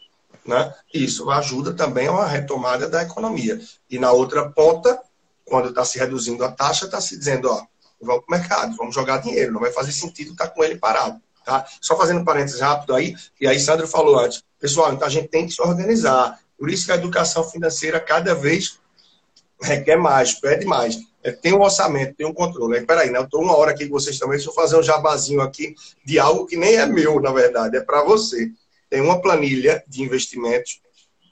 Né? 0.44 0.74
Isso 0.92 1.30
ajuda 1.30 1.72
também 1.72 2.08
a 2.08 2.12
uma 2.12 2.26
retomada 2.26 2.88
da 2.88 3.02
economia. 3.02 3.60
E 3.88 3.98
na 3.98 4.12
outra 4.12 4.50
ponta, 4.50 5.00
quando 5.44 5.70
está 5.70 5.84
se 5.84 5.98
reduzindo 5.98 6.44
a 6.44 6.50
taxa, 6.50 6.84
está 6.84 7.00
se 7.00 7.16
dizendo, 7.16 7.50
ó, 7.50 7.64
vamos 8.04 8.24
para 8.24 8.36
o 8.36 8.38
mercado, 8.38 8.76
vamos 8.76 8.94
jogar 8.94 9.18
dinheiro, 9.18 9.52
não 9.52 9.60
vai 9.60 9.72
fazer 9.72 9.92
sentido 9.92 10.32
estar 10.32 10.48
tá 10.48 10.50
com 10.50 10.62
ele 10.62 10.76
parado. 10.76 11.20
Tá? 11.44 11.66
Só 11.80 11.96
fazendo 11.96 12.24
parênteses 12.24 12.60
rápido 12.60 12.94
aí, 12.94 13.14
e 13.40 13.46
aí 13.46 13.60
Sandro 13.60 13.86
falou 13.86 14.18
antes, 14.18 14.42
pessoal, 14.58 14.92
então 14.92 15.06
a 15.06 15.10
gente 15.10 15.28
tem 15.28 15.46
que 15.46 15.52
se 15.52 15.60
organizar. 15.60 16.38
Por 16.58 16.70
isso 16.70 16.86
que 16.86 16.92
a 16.92 16.94
educação 16.94 17.44
financeira 17.44 18.00
cada 18.00 18.34
vez 18.34 18.78
requer 19.60 19.96
mais, 19.96 20.32
pede 20.32 20.64
mais. 20.64 20.98
É, 21.22 21.32
tem 21.32 21.54
um 21.54 21.62
orçamento, 21.62 22.14
tem 22.14 22.26
um 22.26 22.34
controle. 22.34 22.76
Aí, 22.76 22.86
peraí, 22.86 23.10
né? 23.10 23.18
eu 23.18 23.24
estou 23.24 23.42
uma 23.42 23.56
hora 23.56 23.70
aqui 23.70 23.86
com 23.86 23.98
vocês 23.98 24.18
também, 24.18 24.36
deixa 24.36 24.50
eu 24.50 24.54
fazer 24.54 24.76
um 24.76 24.82
jabazinho 24.82 25.40
aqui 25.40 25.74
de 26.04 26.18
algo 26.18 26.46
que 26.46 26.56
nem 26.56 26.76
é 26.76 26.86
meu, 26.86 27.20
na 27.20 27.32
verdade, 27.32 27.76
é 27.76 27.80
para 27.80 28.02
você. 28.02 28.50
Tem 28.90 29.00
uma 29.00 29.20
planilha 29.20 29.82
de 29.88 30.02
investimentos 30.02 30.80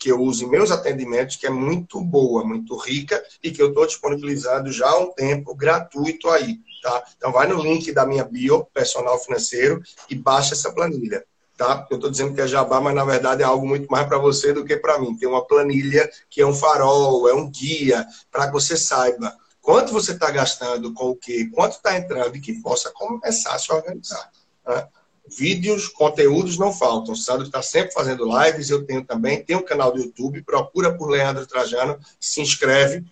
que 0.03 0.09
eu 0.09 0.21
uso 0.21 0.45
em 0.45 0.51
meus 0.51 0.73
atendimentos, 0.73 1.37
que 1.37 1.47
é 1.47 1.51
muito 1.51 2.01
boa, 2.01 2.45
muito 2.45 2.77
rica, 2.77 3.23
e 3.43 3.53
que 3.53 3.63
eu 3.63 3.69
estou 3.69 3.87
disponibilizando 3.87 4.73
já 4.73 4.89
há 4.89 4.99
um 4.99 5.13
tempo, 5.13 5.55
gratuito 5.55 6.29
aí. 6.29 6.59
Tá? 6.83 7.05
Então 7.17 7.31
vai 7.31 7.47
no 7.47 7.63
link 7.63 7.93
da 7.93 8.05
minha 8.05 8.25
bio, 8.25 8.65
personal 8.75 9.17
financeiro, 9.21 9.81
e 10.11 10.17
baixa 10.17 10.55
essa 10.55 10.73
planilha 10.73 11.25
tá? 11.55 11.87
Eu 11.91 11.97
estou 11.97 12.11
dizendo 12.11 12.35
que 12.35 12.41
é 12.41 12.49
jabá, 12.49 12.81
mas 12.81 12.95
na 12.95 13.05
verdade 13.05 13.43
é 13.43 13.45
algo 13.45 13.65
muito 13.65 13.87
mais 13.89 14.09
para 14.09 14.19
você 14.19 14.53
do 14.53 14.65
que 14.65 14.77
para 14.77 14.99
mim. 14.99 15.17
Tem 15.17 15.29
uma 15.29 15.47
planilha 15.47 16.11
que 16.29 16.41
é 16.41 16.47
um 16.47 16.55
farol, 16.55 17.29
é 17.29 17.35
um 17.35 17.49
guia, 17.49 18.05
para 18.33 18.47
que 18.47 18.53
você 18.53 18.77
saiba 18.77 19.33
quanto 19.61 19.93
você 19.93 20.11
está 20.11 20.29
gastando 20.33 20.93
com 20.93 21.11
o 21.11 21.17
quê, 21.17 21.49
quanto 21.55 21.77
está 21.77 21.97
entrando 21.97 22.37
e 22.37 22.41
que 22.41 22.61
possa 22.61 22.91
começar 22.91 23.55
a 23.55 23.59
se 23.61 23.73
organizar. 23.73 24.29
Né? 24.67 24.89
Vídeos, 25.27 25.89
conteúdos 25.89 26.59
não 26.59 26.73
faltam. 26.73 27.15
O 27.15 27.17
Sandro 27.17 27.47
está 27.47 27.63
sempre 27.63 27.93
fazendo 27.93 28.27
lives, 28.27 28.71
eu 28.71 28.85
tenho 28.85 29.05
também, 29.05 29.43
tem 29.43 29.57
um 29.57 29.65
canal 29.65 29.93
do 29.93 30.01
YouTube, 30.01 30.43
procura 30.43 30.93
por 30.93 31.09
Leandro 31.09 31.47
Trajano, 31.47 31.99
se 32.21 32.41
inscreve, 32.41 33.05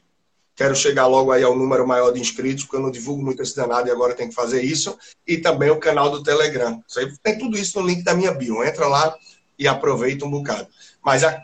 Quero 0.61 0.77
chegar 0.77 1.07
logo 1.07 1.33
aí 1.33 1.43
ao 1.43 1.57
número 1.57 1.89
maior 1.89 2.11
de 2.11 2.21
inscritos, 2.21 2.65
porque 2.65 2.77
eu 2.77 2.83
não 2.83 2.91
divulgo 2.91 3.23
muito 3.23 3.41
esse 3.41 3.57
danado 3.57 3.89
e 3.89 3.91
agora 3.91 4.15
tenho 4.15 4.29
que 4.29 4.35
fazer 4.35 4.63
isso. 4.63 4.95
E 5.27 5.39
também 5.39 5.71
o 5.71 5.81
canal 5.81 6.11
do 6.11 6.23
Telegram. 6.23 6.85
Tem 7.23 7.39
tudo 7.39 7.57
isso 7.57 7.81
no 7.81 7.87
link 7.87 8.03
da 8.03 8.13
minha 8.13 8.31
bio. 8.31 8.63
Entra 8.63 8.87
lá 8.87 9.17
e 9.59 9.67
aproveita 9.67 10.27
um 10.27 10.31
bocado. 10.31 10.69
Mas 11.03 11.25
a 11.25 11.43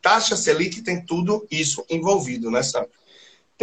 taxa 0.00 0.36
Selic 0.36 0.82
tem 0.82 1.06
tudo 1.06 1.46
isso 1.52 1.84
envolvido, 1.88 2.50
né, 2.50 2.64
Sandro? 2.64 2.90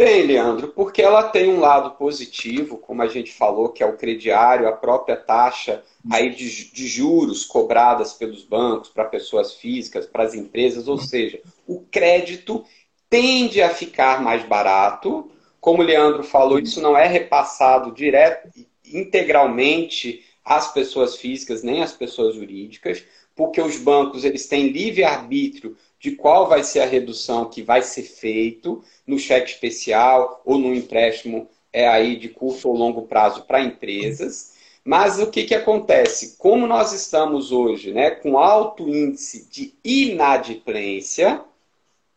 Tem, 0.00 0.22
Leandro, 0.22 0.68
porque 0.68 1.02
ela 1.02 1.24
tem 1.24 1.50
um 1.50 1.60
lado 1.60 1.90
positivo, 1.90 2.78
como 2.78 3.02
a 3.02 3.06
gente 3.06 3.30
falou, 3.34 3.68
que 3.68 3.82
é 3.82 3.86
o 3.86 3.98
crediário, 3.98 4.66
a 4.66 4.72
própria 4.72 5.14
taxa 5.14 5.82
aí 6.10 6.30
de, 6.30 6.72
de 6.72 6.86
juros 6.86 7.44
cobradas 7.44 8.14
pelos 8.14 8.42
bancos 8.42 8.88
para 8.88 9.04
pessoas 9.04 9.52
físicas, 9.52 10.06
para 10.06 10.24
as 10.24 10.32
empresas, 10.32 10.88
ou 10.88 10.96
seja, 10.96 11.42
o 11.66 11.82
crédito 11.90 12.64
tende 13.10 13.60
a 13.60 13.68
ficar 13.68 14.22
mais 14.22 14.42
barato. 14.42 15.30
Como 15.60 15.82
o 15.82 15.84
Leandro 15.84 16.22
falou, 16.22 16.58
isso 16.58 16.80
não 16.80 16.96
é 16.96 17.06
repassado 17.06 17.92
direto, 17.92 18.48
integralmente 18.86 20.24
às 20.42 20.72
pessoas 20.72 21.16
físicas 21.16 21.62
nem 21.62 21.82
às 21.82 21.92
pessoas 21.92 22.36
jurídicas, 22.36 23.04
porque 23.36 23.60
os 23.60 23.76
bancos 23.76 24.24
eles 24.24 24.46
têm 24.46 24.68
livre 24.68 25.04
arbítrio 25.04 25.76
de 26.00 26.12
qual 26.12 26.48
vai 26.48 26.64
ser 26.64 26.80
a 26.80 26.86
redução 26.86 27.44
que 27.44 27.62
vai 27.62 27.82
ser 27.82 28.04
feito 28.04 28.82
no 29.06 29.18
cheque 29.18 29.50
especial 29.50 30.40
ou 30.46 30.56
no 30.58 30.74
empréstimo 30.74 31.46
é 31.72 31.86
aí 31.86 32.16
de 32.16 32.28
curto 32.30 32.68
ou 32.68 32.76
longo 32.76 33.02
prazo 33.02 33.42
para 33.42 33.62
empresas. 33.62 34.54
Mas 34.82 35.20
o 35.20 35.30
que, 35.30 35.44
que 35.44 35.54
acontece? 35.54 36.36
Como 36.38 36.66
nós 36.66 36.92
estamos 36.92 37.52
hoje 37.52 37.92
né, 37.92 38.10
com 38.10 38.38
alto 38.38 38.88
índice 38.88 39.46
de 39.50 39.74
inadimplência, 39.84 41.44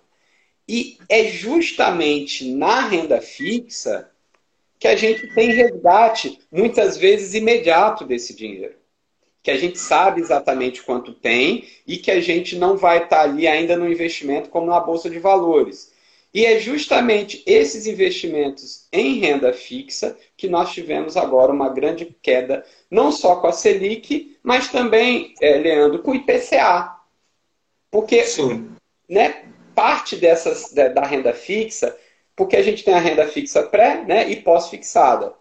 E 0.68 0.98
é 1.08 1.24
justamente 1.24 2.52
na 2.52 2.80
renda 2.80 3.20
fixa 3.20 4.10
que 4.78 4.86
a 4.86 4.94
gente 4.94 5.26
tem 5.34 5.52
resgate, 5.52 6.38
muitas 6.52 6.96
vezes 6.96 7.34
imediato, 7.34 8.04
desse 8.04 8.36
dinheiro 8.36 8.76
que 9.46 9.50
a 9.52 9.56
gente 9.56 9.78
sabe 9.78 10.20
exatamente 10.20 10.82
quanto 10.82 11.12
tem 11.12 11.68
e 11.86 11.98
que 11.98 12.10
a 12.10 12.20
gente 12.20 12.56
não 12.56 12.76
vai 12.76 13.04
estar 13.04 13.20
ali 13.20 13.46
ainda 13.46 13.76
no 13.76 13.88
investimento 13.88 14.48
como 14.48 14.66
na 14.66 14.80
bolsa 14.80 15.08
de 15.08 15.20
valores. 15.20 15.92
E 16.36 16.44
é 16.44 16.60
justamente 16.60 17.42
esses 17.46 17.86
investimentos 17.86 18.86
em 18.92 19.18
renda 19.18 19.54
fixa 19.54 20.14
que 20.36 20.46
nós 20.46 20.70
tivemos 20.70 21.16
agora 21.16 21.50
uma 21.50 21.70
grande 21.70 22.14
queda, 22.20 22.62
não 22.90 23.10
só 23.10 23.36
com 23.36 23.46
a 23.46 23.52
Selic, 23.52 24.36
mas 24.42 24.68
também, 24.68 25.34
é, 25.40 25.56
Leandro, 25.56 26.00
com 26.00 26.10
o 26.10 26.14
IPCA. 26.14 26.94
Porque 27.90 28.22
né, 29.08 29.46
parte 29.74 30.14
dessas, 30.16 30.74
da 30.74 31.06
renda 31.06 31.32
fixa, 31.32 31.96
porque 32.36 32.56
a 32.56 32.62
gente 32.62 32.84
tem 32.84 32.92
a 32.92 33.00
renda 33.00 33.26
fixa 33.26 33.62
pré 33.62 34.04
né, 34.04 34.28
e 34.28 34.36
pós-fixada. 34.36 35.32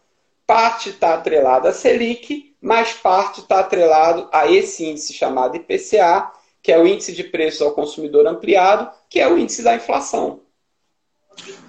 Parte 0.47 0.91
está 0.91 1.15
atrelada 1.15 1.67
à 1.69 1.73
Selic 1.73 2.55
mas 2.65 2.93
parte 2.93 3.41
está 3.41 3.59
atrelado 3.59 4.27
a 4.31 4.51
esse 4.51 4.83
índice 4.83 5.13
chamado 5.13 5.55
IPCA, 5.55 6.31
que 6.63 6.71
é 6.71 6.79
o 6.79 6.87
índice 6.87 7.13
de 7.13 7.23
preços 7.23 7.61
ao 7.61 7.73
consumidor 7.73 8.25
ampliado, 8.25 8.89
que 9.07 9.19
é 9.19 9.27
o 9.27 9.37
índice 9.37 9.61
da 9.61 9.75
inflação. 9.75 10.39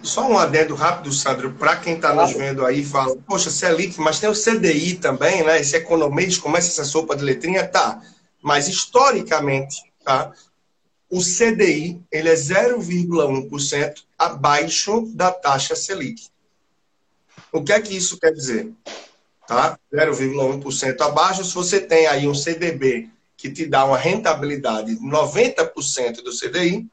Só 0.03 0.29
um 0.29 0.39
adendo 0.39 0.75
rápido, 0.75 1.13
Sandro, 1.13 1.53
para 1.55 1.77
quem 1.77 1.97
está 1.97 2.15
nos 2.15 2.33
vendo 2.33 2.65
aí 2.65 2.85
fala, 2.85 3.17
poxa, 3.27 3.51
Selic, 3.51 4.01
mas 4.01 4.21
tem 4.21 4.29
o 4.29 4.35
CDI 4.35 4.95
também, 4.95 5.43
né? 5.45 5.61
Esse 5.61 5.77
economês 5.77 6.39
começa 6.39 6.69
essa 6.69 6.85
sopa 6.85 7.17
de 7.17 7.25
letrinha, 7.25 7.67
tá. 7.67 8.01
Mas 8.43 8.69
historicamente, 8.69 9.83
tá? 10.05 10.33
O 11.11 11.21
CDI, 11.21 12.01
ele 12.11 12.29
é 12.29 12.35
0,1% 12.35 13.95
abaixo 14.19 15.11
da 15.15 15.31
taxa 15.31 15.75
Selic. 15.75 16.29
O 17.53 17.63
que 17.63 17.73
é 17.73 17.81
que 17.81 17.97
isso 17.97 18.19
quer 18.19 18.33
dizer? 18.33 18.73
tá? 19.47 19.79
0,1% 19.93 21.01
abaixo. 21.01 21.45
Se 21.45 21.55
você 21.55 21.81
tem 21.81 22.07
aí 22.07 22.27
um 22.27 22.35
CDB 22.35 23.09
que 23.37 23.51
te 23.51 23.67
dá 23.67 23.85
uma 23.85 23.97
rentabilidade 23.97 24.97
de 24.97 25.01
90% 25.01 26.23
do 26.23 26.37
CDI, 26.37 26.87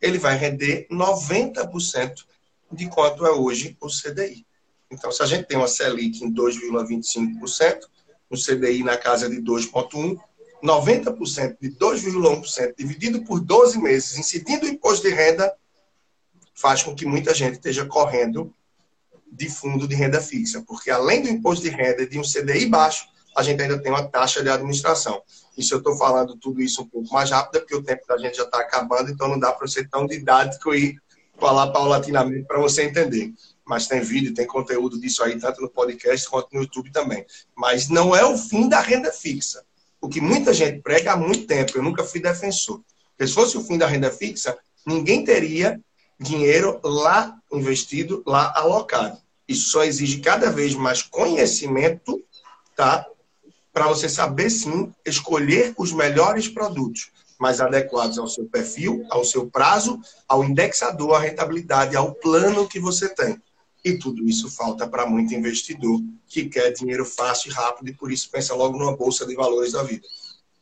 ele 0.00 0.18
vai 0.18 0.36
render 0.36 0.86
90% 0.90 2.24
de 2.72 2.88
quanto 2.88 3.26
é 3.26 3.30
hoje 3.30 3.76
o 3.80 3.88
CDI. 3.88 4.46
Então, 4.90 5.12
se 5.12 5.22
a 5.22 5.26
gente 5.26 5.46
tem 5.46 5.56
uma 5.56 5.68
Selic 5.68 6.24
em 6.24 6.32
2,25%, 6.32 7.80
um 8.30 8.36
CDI 8.36 8.82
na 8.82 8.96
casa 8.96 9.28
de 9.28 9.40
2,1%, 9.40 10.18
90% 10.62 11.56
de 11.60 11.70
2,1% 11.70 12.74
dividido 12.76 13.24
por 13.24 13.40
12 13.40 13.78
meses, 13.80 14.18
incidindo 14.18 14.66
o 14.66 14.68
imposto 14.68 15.08
de 15.08 15.14
renda, 15.14 15.52
faz 16.54 16.82
com 16.82 16.94
que 16.94 17.06
muita 17.06 17.34
gente 17.34 17.54
esteja 17.54 17.86
correndo 17.86 18.54
de 19.32 19.48
fundo 19.48 19.86
de 19.86 19.94
renda 19.94 20.20
fixa, 20.20 20.62
porque 20.66 20.90
além 20.90 21.22
do 21.22 21.28
imposto 21.28 21.64
de 21.64 21.70
renda 21.70 22.06
de 22.06 22.18
um 22.18 22.22
CDI 22.22 22.66
baixo, 22.66 23.08
a 23.36 23.42
gente 23.42 23.62
ainda 23.62 23.80
tem 23.80 23.90
uma 23.90 24.06
taxa 24.06 24.42
de 24.42 24.48
administração. 24.48 25.22
E 25.56 25.62
se 25.62 25.72
eu 25.72 25.78
estou 25.78 25.96
falando 25.96 26.36
tudo 26.36 26.60
isso 26.60 26.82
um 26.82 26.86
pouco 26.86 27.12
mais 27.12 27.30
rápido, 27.30 27.56
é 27.56 27.60
porque 27.60 27.76
o 27.76 27.82
tempo 27.82 28.06
da 28.06 28.16
gente 28.18 28.36
já 28.36 28.44
está 28.44 28.60
acabando, 28.60 29.10
então 29.10 29.28
não 29.28 29.38
dá 29.38 29.52
para 29.52 29.66
ser 29.68 29.88
tão 29.88 30.06
didático 30.06 30.74
e 30.74 30.96
falar 31.38 31.68
paulatinamente 31.68 32.46
para 32.46 32.60
você 32.60 32.84
entender. 32.84 33.32
Mas 33.66 33.86
tem 33.86 34.00
vídeo, 34.00 34.34
tem 34.34 34.46
conteúdo 34.46 35.00
disso 35.00 35.22
aí, 35.22 35.38
tanto 35.38 35.60
no 35.60 35.70
podcast 35.70 36.28
quanto 36.28 36.48
no 36.52 36.62
YouTube 36.62 36.90
também. 36.92 37.24
Mas 37.56 37.88
não 37.88 38.14
é 38.14 38.24
o 38.24 38.36
fim 38.36 38.68
da 38.68 38.80
renda 38.80 39.12
fixa. 39.12 39.64
O 40.00 40.08
que 40.08 40.20
muita 40.20 40.52
gente 40.52 40.80
prega 40.80 41.12
há 41.12 41.16
muito 41.16 41.46
tempo, 41.46 41.76
eu 41.76 41.82
nunca 41.82 42.04
fui 42.04 42.20
defensor. 42.20 42.82
Porque 43.16 43.28
se 43.28 43.34
fosse 43.34 43.56
o 43.56 43.62
fim 43.62 43.78
da 43.78 43.86
renda 43.86 44.10
fixa, 44.10 44.56
ninguém 44.86 45.24
teria 45.24 45.80
dinheiro 46.18 46.80
lá 46.82 47.38
investido, 47.52 48.22
lá 48.26 48.52
alocado. 48.56 49.18
Isso 49.46 49.70
só 49.70 49.84
exige 49.84 50.20
cada 50.20 50.50
vez 50.50 50.74
mais 50.74 51.02
conhecimento, 51.02 52.22
tá? 52.76 53.06
Para 53.72 53.88
você 53.88 54.08
saber 54.08 54.50
sim 54.50 54.92
escolher 55.04 55.72
os 55.78 55.92
melhores 55.92 56.48
produtos, 56.48 57.10
mais 57.38 57.60
adequados 57.60 58.18
ao 58.18 58.28
seu 58.28 58.44
perfil, 58.46 59.04
ao 59.10 59.24
seu 59.24 59.46
prazo, 59.46 60.00
ao 60.28 60.44
indexador, 60.44 61.14
à 61.14 61.20
rentabilidade, 61.20 61.96
ao 61.96 62.12
plano 62.14 62.68
que 62.68 62.80
você 62.80 63.08
tem. 63.08 63.40
E 63.84 63.96
tudo 63.96 64.28
isso 64.28 64.50
falta 64.50 64.86
para 64.86 65.06
muito 65.06 65.34
investidor 65.34 66.00
que 66.28 66.44
quer 66.46 66.70
dinheiro 66.72 67.04
fácil 67.04 67.50
e 67.50 67.54
rápido 67.54 67.88
e 67.88 67.94
por 67.94 68.12
isso 68.12 68.30
pensa 68.30 68.54
logo 68.54 68.76
numa 68.78 68.94
bolsa 68.94 69.26
de 69.26 69.34
valores 69.34 69.72
da 69.72 69.82
vida. 69.82 70.06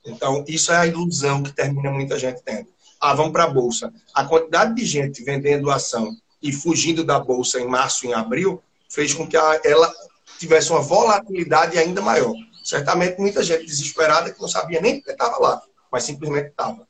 Então, 0.06 0.44
isso 0.46 0.70
é 0.70 0.76
a 0.76 0.86
ilusão 0.86 1.42
que 1.42 1.52
termina 1.52 1.90
muita 1.90 2.18
gente 2.18 2.40
tendo 2.44 2.68
ah, 3.00 3.14
vamos 3.14 3.32
para 3.32 3.44
a 3.44 3.48
Bolsa. 3.48 3.92
A 4.12 4.24
quantidade 4.24 4.74
de 4.74 4.84
gente 4.84 5.22
vendendo 5.22 5.70
ação 5.70 6.16
e 6.42 6.52
fugindo 6.52 7.04
da 7.04 7.18
Bolsa 7.18 7.60
em 7.60 7.66
março 7.66 8.04
e 8.04 8.08
em 8.08 8.12
abril 8.14 8.62
fez 8.88 9.14
com 9.14 9.26
que 9.26 9.36
ela 9.36 9.92
tivesse 10.38 10.70
uma 10.70 10.80
volatilidade 10.80 11.78
ainda 11.78 12.00
maior. 12.00 12.34
Certamente 12.68 13.18
muita 13.18 13.42
gente 13.42 13.64
desesperada 13.64 14.30
que 14.30 14.38
não 14.42 14.46
sabia 14.46 14.78
nem 14.78 15.00
que 15.00 15.10
estava 15.10 15.38
lá, 15.38 15.62
mas 15.90 16.04
simplesmente 16.04 16.50
estava. 16.50 16.86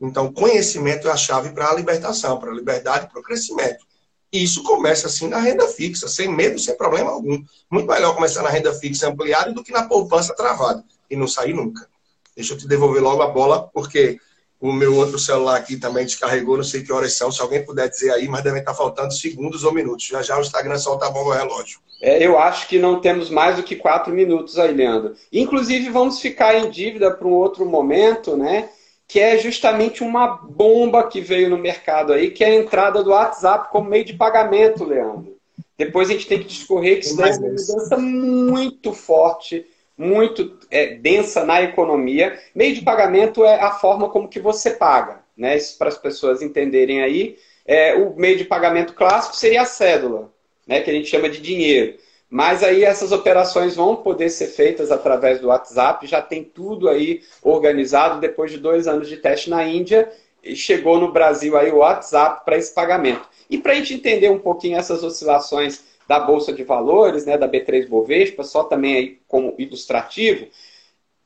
Então, 0.00 0.32
conhecimento 0.32 1.06
é 1.06 1.12
a 1.12 1.16
chave 1.16 1.50
para 1.50 1.70
a 1.70 1.74
libertação, 1.74 2.36
para 2.40 2.50
a 2.50 2.54
liberdade, 2.54 3.08
para 3.08 3.20
o 3.20 3.22
crescimento. 3.22 3.86
E 4.32 4.42
isso 4.42 4.64
começa 4.64 5.06
assim 5.06 5.28
na 5.28 5.38
renda 5.38 5.68
fixa, 5.68 6.08
sem 6.08 6.28
medo, 6.28 6.58
sem 6.58 6.76
problema 6.76 7.12
algum. 7.12 7.40
Muito 7.70 7.86
melhor 7.86 8.12
começar 8.16 8.42
na 8.42 8.48
renda 8.48 8.74
fixa 8.74 9.08
ampliada 9.08 9.52
do 9.52 9.62
que 9.62 9.70
na 9.70 9.84
poupança 9.84 10.34
travada 10.34 10.84
e 11.08 11.14
não 11.14 11.28
sair 11.28 11.54
nunca. 11.54 11.88
Deixa 12.34 12.54
eu 12.54 12.58
te 12.58 12.66
devolver 12.66 13.00
logo 13.00 13.22
a 13.22 13.28
bola, 13.28 13.68
porque 13.68 14.18
o 14.60 14.72
meu 14.72 14.96
outro 14.96 15.16
celular 15.16 15.54
aqui 15.54 15.76
também 15.76 16.04
descarregou, 16.04 16.56
não 16.56 16.64
sei 16.64 16.82
que 16.82 16.92
horas 16.92 17.12
são, 17.12 17.30
se 17.30 17.40
alguém 17.40 17.64
puder 17.64 17.88
dizer 17.88 18.10
aí, 18.10 18.26
mas 18.26 18.42
devem 18.42 18.58
estar 18.58 18.74
faltando 18.74 19.14
segundos 19.14 19.62
ou 19.62 19.72
minutos. 19.72 20.06
Já 20.06 20.22
já 20.22 20.36
o 20.36 20.40
Instagram 20.40 20.76
solta 20.76 21.06
a 21.06 21.10
bomba 21.10 21.36
relógio. 21.36 21.78
É, 22.04 22.22
eu 22.22 22.38
acho 22.38 22.68
que 22.68 22.78
não 22.78 23.00
temos 23.00 23.30
mais 23.30 23.56
do 23.56 23.62
que 23.62 23.74
quatro 23.74 24.12
minutos 24.12 24.58
aí, 24.58 24.74
Leandro. 24.74 25.14
Inclusive, 25.32 25.88
vamos 25.88 26.20
ficar 26.20 26.54
em 26.54 26.68
dívida 26.68 27.10
para 27.10 27.26
um 27.26 27.32
outro 27.32 27.64
momento, 27.64 28.36
né? 28.36 28.68
Que 29.08 29.20
é 29.20 29.38
justamente 29.38 30.04
uma 30.04 30.26
bomba 30.36 31.08
que 31.08 31.22
veio 31.22 31.48
no 31.48 31.56
mercado 31.56 32.12
aí, 32.12 32.30
que 32.30 32.44
é 32.44 32.48
a 32.48 32.54
entrada 32.54 33.02
do 33.02 33.08
WhatsApp 33.08 33.70
como 33.70 33.88
meio 33.88 34.04
de 34.04 34.12
pagamento, 34.12 34.84
Leandro. 34.84 35.34
Depois 35.78 36.10
a 36.10 36.12
gente 36.12 36.26
tem 36.26 36.40
que 36.40 36.44
discorrer 36.44 36.98
que 36.98 37.06
isso 37.06 37.22
é 37.22 37.24
uma 37.24 37.40
mudança 37.40 37.96
muito 37.96 38.92
forte, 38.92 39.64
muito 39.96 40.58
é, 40.70 40.96
densa 40.96 41.42
na 41.42 41.62
economia. 41.62 42.38
Meio 42.54 42.74
de 42.74 42.82
pagamento 42.82 43.46
é 43.46 43.58
a 43.58 43.70
forma 43.70 44.10
como 44.10 44.28
que 44.28 44.40
você 44.40 44.72
paga, 44.72 45.20
né? 45.34 45.56
Isso 45.56 45.78
para 45.78 45.88
as 45.88 45.96
pessoas 45.96 46.42
entenderem 46.42 47.02
aí. 47.02 47.38
É, 47.64 47.94
o 47.94 48.14
meio 48.14 48.36
de 48.36 48.44
pagamento 48.44 48.92
clássico 48.92 49.34
seria 49.34 49.62
a 49.62 49.64
cédula 49.64 50.33
né, 50.66 50.80
que 50.80 50.90
a 50.90 50.92
gente 50.92 51.08
chama 51.08 51.28
de 51.28 51.40
dinheiro. 51.40 51.98
Mas 52.28 52.62
aí 52.62 52.84
essas 52.84 53.12
operações 53.12 53.76
vão 53.76 53.96
poder 53.96 54.28
ser 54.28 54.48
feitas 54.48 54.90
através 54.90 55.40
do 55.40 55.48
WhatsApp, 55.48 56.06
já 56.06 56.20
tem 56.20 56.42
tudo 56.42 56.88
aí 56.88 57.22
organizado 57.42 58.20
depois 58.20 58.50
de 58.50 58.58
dois 58.58 58.88
anos 58.88 59.08
de 59.08 59.18
teste 59.18 59.50
na 59.50 59.64
Índia 59.64 60.10
chegou 60.54 60.98
no 60.98 61.12
Brasil 61.12 61.56
aí 61.56 61.70
o 61.70 61.78
WhatsApp 61.78 62.44
para 62.44 62.58
esse 62.58 62.74
pagamento. 62.74 63.26
E 63.48 63.56
para 63.56 63.72
a 63.72 63.74
gente 63.76 63.94
entender 63.94 64.30
um 64.30 64.38
pouquinho 64.38 64.76
essas 64.76 65.02
oscilações 65.02 65.82
da 66.06 66.20
Bolsa 66.20 66.52
de 66.52 66.64
Valores, 66.64 67.24
né, 67.24 67.38
da 67.38 67.48
B3 67.48 67.88
Bovespa, 67.88 68.44
só 68.44 68.64
também 68.64 68.94
aí 68.96 69.18
como 69.26 69.54
ilustrativo, 69.56 70.46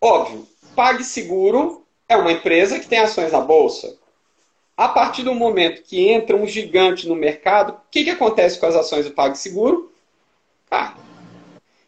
óbvio, 0.00 0.46
PagSeguro 0.76 1.84
é 2.08 2.16
uma 2.16 2.30
empresa 2.30 2.78
que 2.78 2.86
tem 2.86 3.00
ações 3.00 3.32
na 3.32 3.40
Bolsa. 3.40 3.96
A 4.78 4.86
partir 4.86 5.24
do 5.24 5.34
momento 5.34 5.82
que 5.82 6.08
entra 6.08 6.36
um 6.36 6.46
gigante 6.46 7.08
no 7.08 7.16
mercado, 7.16 7.72
o 7.72 7.76
que, 7.90 8.04
que 8.04 8.10
acontece 8.10 8.60
com 8.60 8.66
as 8.66 8.76
ações 8.76 9.06
do 9.06 9.10
PagSeguro? 9.10 9.90
Ah, 10.70 10.94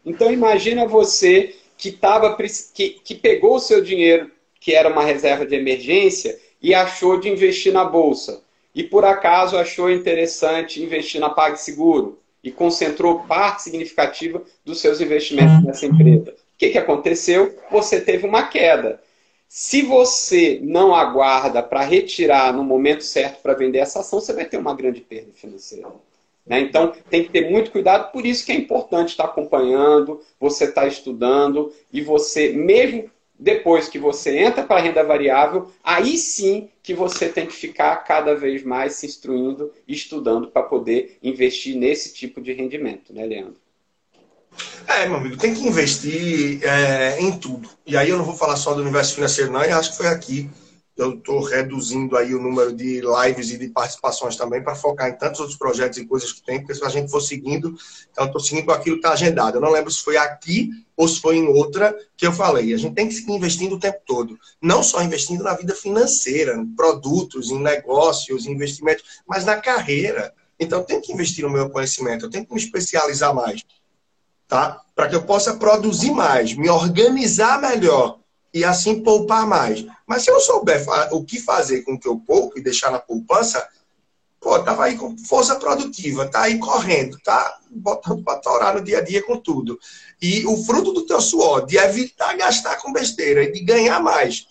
então 0.05 0.29
imagina 0.29 0.85
você 0.85 1.55
que, 1.77 1.89
tava, 1.89 2.35
que, 2.35 2.89
que 2.89 3.15
pegou 3.15 3.55
o 3.55 3.59
seu 3.61 3.81
dinheiro, 3.81 4.29
que 4.59 4.73
era 4.73 4.89
uma 4.89 5.05
reserva 5.05 5.45
de 5.45 5.55
emergência, 5.55 6.37
e 6.61 6.73
achou 6.73 7.17
de 7.17 7.29
investir 7.29 7.71
na 7.71 7.85
bolsa. 7.85 8.43
E 8.75 8.83
por 8.83 9.05
acaso 9.05 9.57
achou 9.57 9.89
interessante 9.89 10.83
investir 10.83 11.21
na 11.21 11.29
PagSeguro 11.29 12.19
e 12.43 12.51
concentrou 12.51 13.19
parte 13.19 13.63
significativa 13.63 14.43
dos 14.65 14.81
seus 14.81 14.99
investimentos 14.99 15.63
nessa 15.63 15.85
empresa. 15.85 16.31
O 16.31 16.57
que, 16.57 16.71
que 16.71 16.77
aconteceu? 16.77 17.57
Você 17.71 18.01
teve 18.01 18.27
uma 18.27 18.47
queda. 18.47 19.01
Se 19.53 19.81
você 19.81 20.61
não 20.63 20.95
aguarda 20.95 21.61
para 21.61 21.81
retirar 21.81 22.53
no 22.53 22.63
momento 22.63 23.03
certo 23.03 23.41
para 23.41 23.53
vender 23.53 23.79
essa 23.79 23.99
ação, 23.99 24.21
você 24.21 24.31
vai 24.31 24.45
ter 24.45 24.55
uma 24.55 24.73
grande 24.73 25.01
perda 25.01 25.29
financeira. 25.33 25.89
Né? 26.47 26.61
Então, 26.61 26.93
tem 27.09 27.25
que 27.25 27.31
ter 27.31 27.51
muito 27.51 27.69
cuidado, 27.69 28.13
por 28.13 28.25
isso 28.25 28.45
que 28.45 28.53
é 28.53 28.55
importante 28.55 29.09
estar 29.09 29.25
acompanhando, 29.25 30.21
você 30.39 30.63
estar 30.63 30.87
estudando, 30.87 31.69
e 31.91 31.99
você, 32.01 32.53
mesmo 32.53 33.11
depois 33.37 33.89
que 33.89 33.99
você 33.99 34.37
entra 34.37 34.63
para 34.63 34.77
a 34.77 34.83
renda 34.83 35.03
variável, 35.03 35.69
aí 35.83 36.17
sim 36.17 36.69
que 36.81 36.93
você 36.93 37.27
tem 37.27 37.45
que 37.45 37.53
ficar 37.53 37.93
cada 38.05 38.33
vez 38.33 38.63
mais 38.63 38.93
se 38.93 39.05
instruindo, 39.05 39.73
estudando 39.85 40.47
para 40.47 40.63
poder 40.63 41.17
investir 41.21 41.75
nesse 41.75 42.13
tipo 42.13 42.39
de 42.39 42.53
rendimento, 42.53 43.13
né, 43.13 43.25
Leandro? 43.25 43.59
É, 44.87 45.07
meu 45.07 45.17
amigo, 45.17 45.37
tem 45.37 45.53
que 45.53 45.65
investir 45.65 46.61
é, 46.63 47.19
em 47.19 47.31
tudo. 47.37 47.69
E 47.85 47.95
aí 47.95 48.09
eu 48.09 48.17
não 48.17 48.25
vou 48.25 48.35
falar 48.35 48.57
só 48.57 48.73
do 48.73 48.81
universo 48.81 49.15
financeiro, 49.15 49.51
não, 49.51 49.63
e 49.63 49.69
acho 49.69 49.91
que 49.91 49.97
foi 49.97 50.07
aqui. 50.07 50.49
Eu 50.97 51.13
estou 51.13 51.41
reduzindo 51.41 52.17
aí 52.17 52.35
o 52.35 52.41
número 52.41 52.73
de 52.73 53.01
lives 53.01 53.49
e 53.49 53.57
de 53.57 53.69
participações 53.69 54.35
também 54.35 54.61
para 54.61 54.75
focar 54.75 55.09
em 55.09 55.17
tantos 55.17 55.39
outros 55.39 55.57
projetos 55.57 55.97
e 55.97 56.05
coisas 56.05 56.33
que 56.33 56.43
tem, 56.43 56.59
porque 56.59 56.75
se 56.75 56.85
a 56.85 56.89
gente 56.89 57.09
for 57.09 57.21
seguindo, 57.21 57.73
então 58.11 58.25
estou 58.25 58.41
seguindo 58.41 58.71
aquilo 58.71 58.97
que 58.97 58.99
está 58.99 59.13
agendado. 59.13 59.57
Eu 59.57 59.61
não 59.61 59.71
lembro 59.71 59.89
se 59.89 60.03
foi 60.03 60.17
aqui 60.17 60.69
ou 60.95 61.07
se 61.07 61.21
foi 61.21 61.37
em 61.37 61.47
outra 61.47 61.97
que 62.17 62.27
eu 62.27 62.33
falei. 62.33 62.73
A 62.73 62.77
gente 62.77 62.93
tem 62.93 63.07
que 63.07 63.15
seguir 63.15 63.31
investindo 63.31 63.75
o 63.75 63.79
tempo 63.79 63.99
todo. 64.05 64.37
Não 64.61 64.83
só 64.83 65.01
investindo 65.01 65.43
na 65.43 65.55
vida 65.55 65.73
financeira, 65.73 66.55
em 66.55 66.67
produtos, 66.75 67.49
em 67.49 67.59
negócios, 67.59 68.45
em 68.45 68.51
investimentos, 68.51 69.03
mas 69.25 69.45
na 69.45 69.55
carreira. 69.55 70.33
Então, 70.59 70.79
eu 70.79 70.85
tenho 70.85 71.01
que 71.01 71.13
investir 71.13 71.43
no 71.43 71.49
meu 71.49 71.69
conhecimento, 71.69 72.25
eu 72.25 72.29
tenho 72.29 72.45
que 72.45 72.53
me 72.53 72.59
especializar 72.59 73.33
mais 73.33 73.63
tá? 74.51 74.81
Para 74.93 75.07
que 75.07 75.15
eu 75.15 75.23
possa 75.23 75.55
produzir 75.55 76.11
mais, 76.11 76.53
me 76.53 76.69
organizar 76.69 77.61
melhor 77.61 78.19
e 78.53 78.65
assim 78.65 79.01
poupar 79.01 79.47
mais. 79.47 79.85
Mas 80.05 80.23
se 80.23 80.29
eu 80.29 80.41
souber 80.41 80.85
o 81.13 81.23
que 81.23 81.39
fazer 81.39 81.83
com 81.83 81.97
que 81.97 82.05
eu 82.05 82.17
pouco 82.17 82.59
e 82.59 82.61
deixar 82.61 82.91
na 82.91 82.99
poupança, 82.99 83.65
pô, 84.41 84.59
tava 84.59 84.83
aí 84.83 84.97
com 84.97 85.17
força 85.17 85.55
produtiva, 85.55 86.27
tá 86.27 86.41
aí 86.41 86.59
correndo, 86.59 87.17
tá 87.23 87.59
botando 87.69 88.25
para 88.25 88.39
torar 88.39 88.75
no 88.75 88.83
dia 88.83 88.97
a 88.97 89.01
dia 89.01 89.23
com 89.23 89.37
tudo. 89.37 89.79
E 90.21 90.45
o 90.45 90.57
fruto 90.65 90.91
do 90.91 91.05
teu 91.05 91.21
suor, 91.21 91.65
de 91.65 91.77
evitar 91.77 92.35
gastar 92.35 92.75
com 92.75 92.91
besteira 92.91 93.43
e 93.43 93.53
de 93.53 93.61
ganhar 93.61 94.01
mais, 94.01 94.47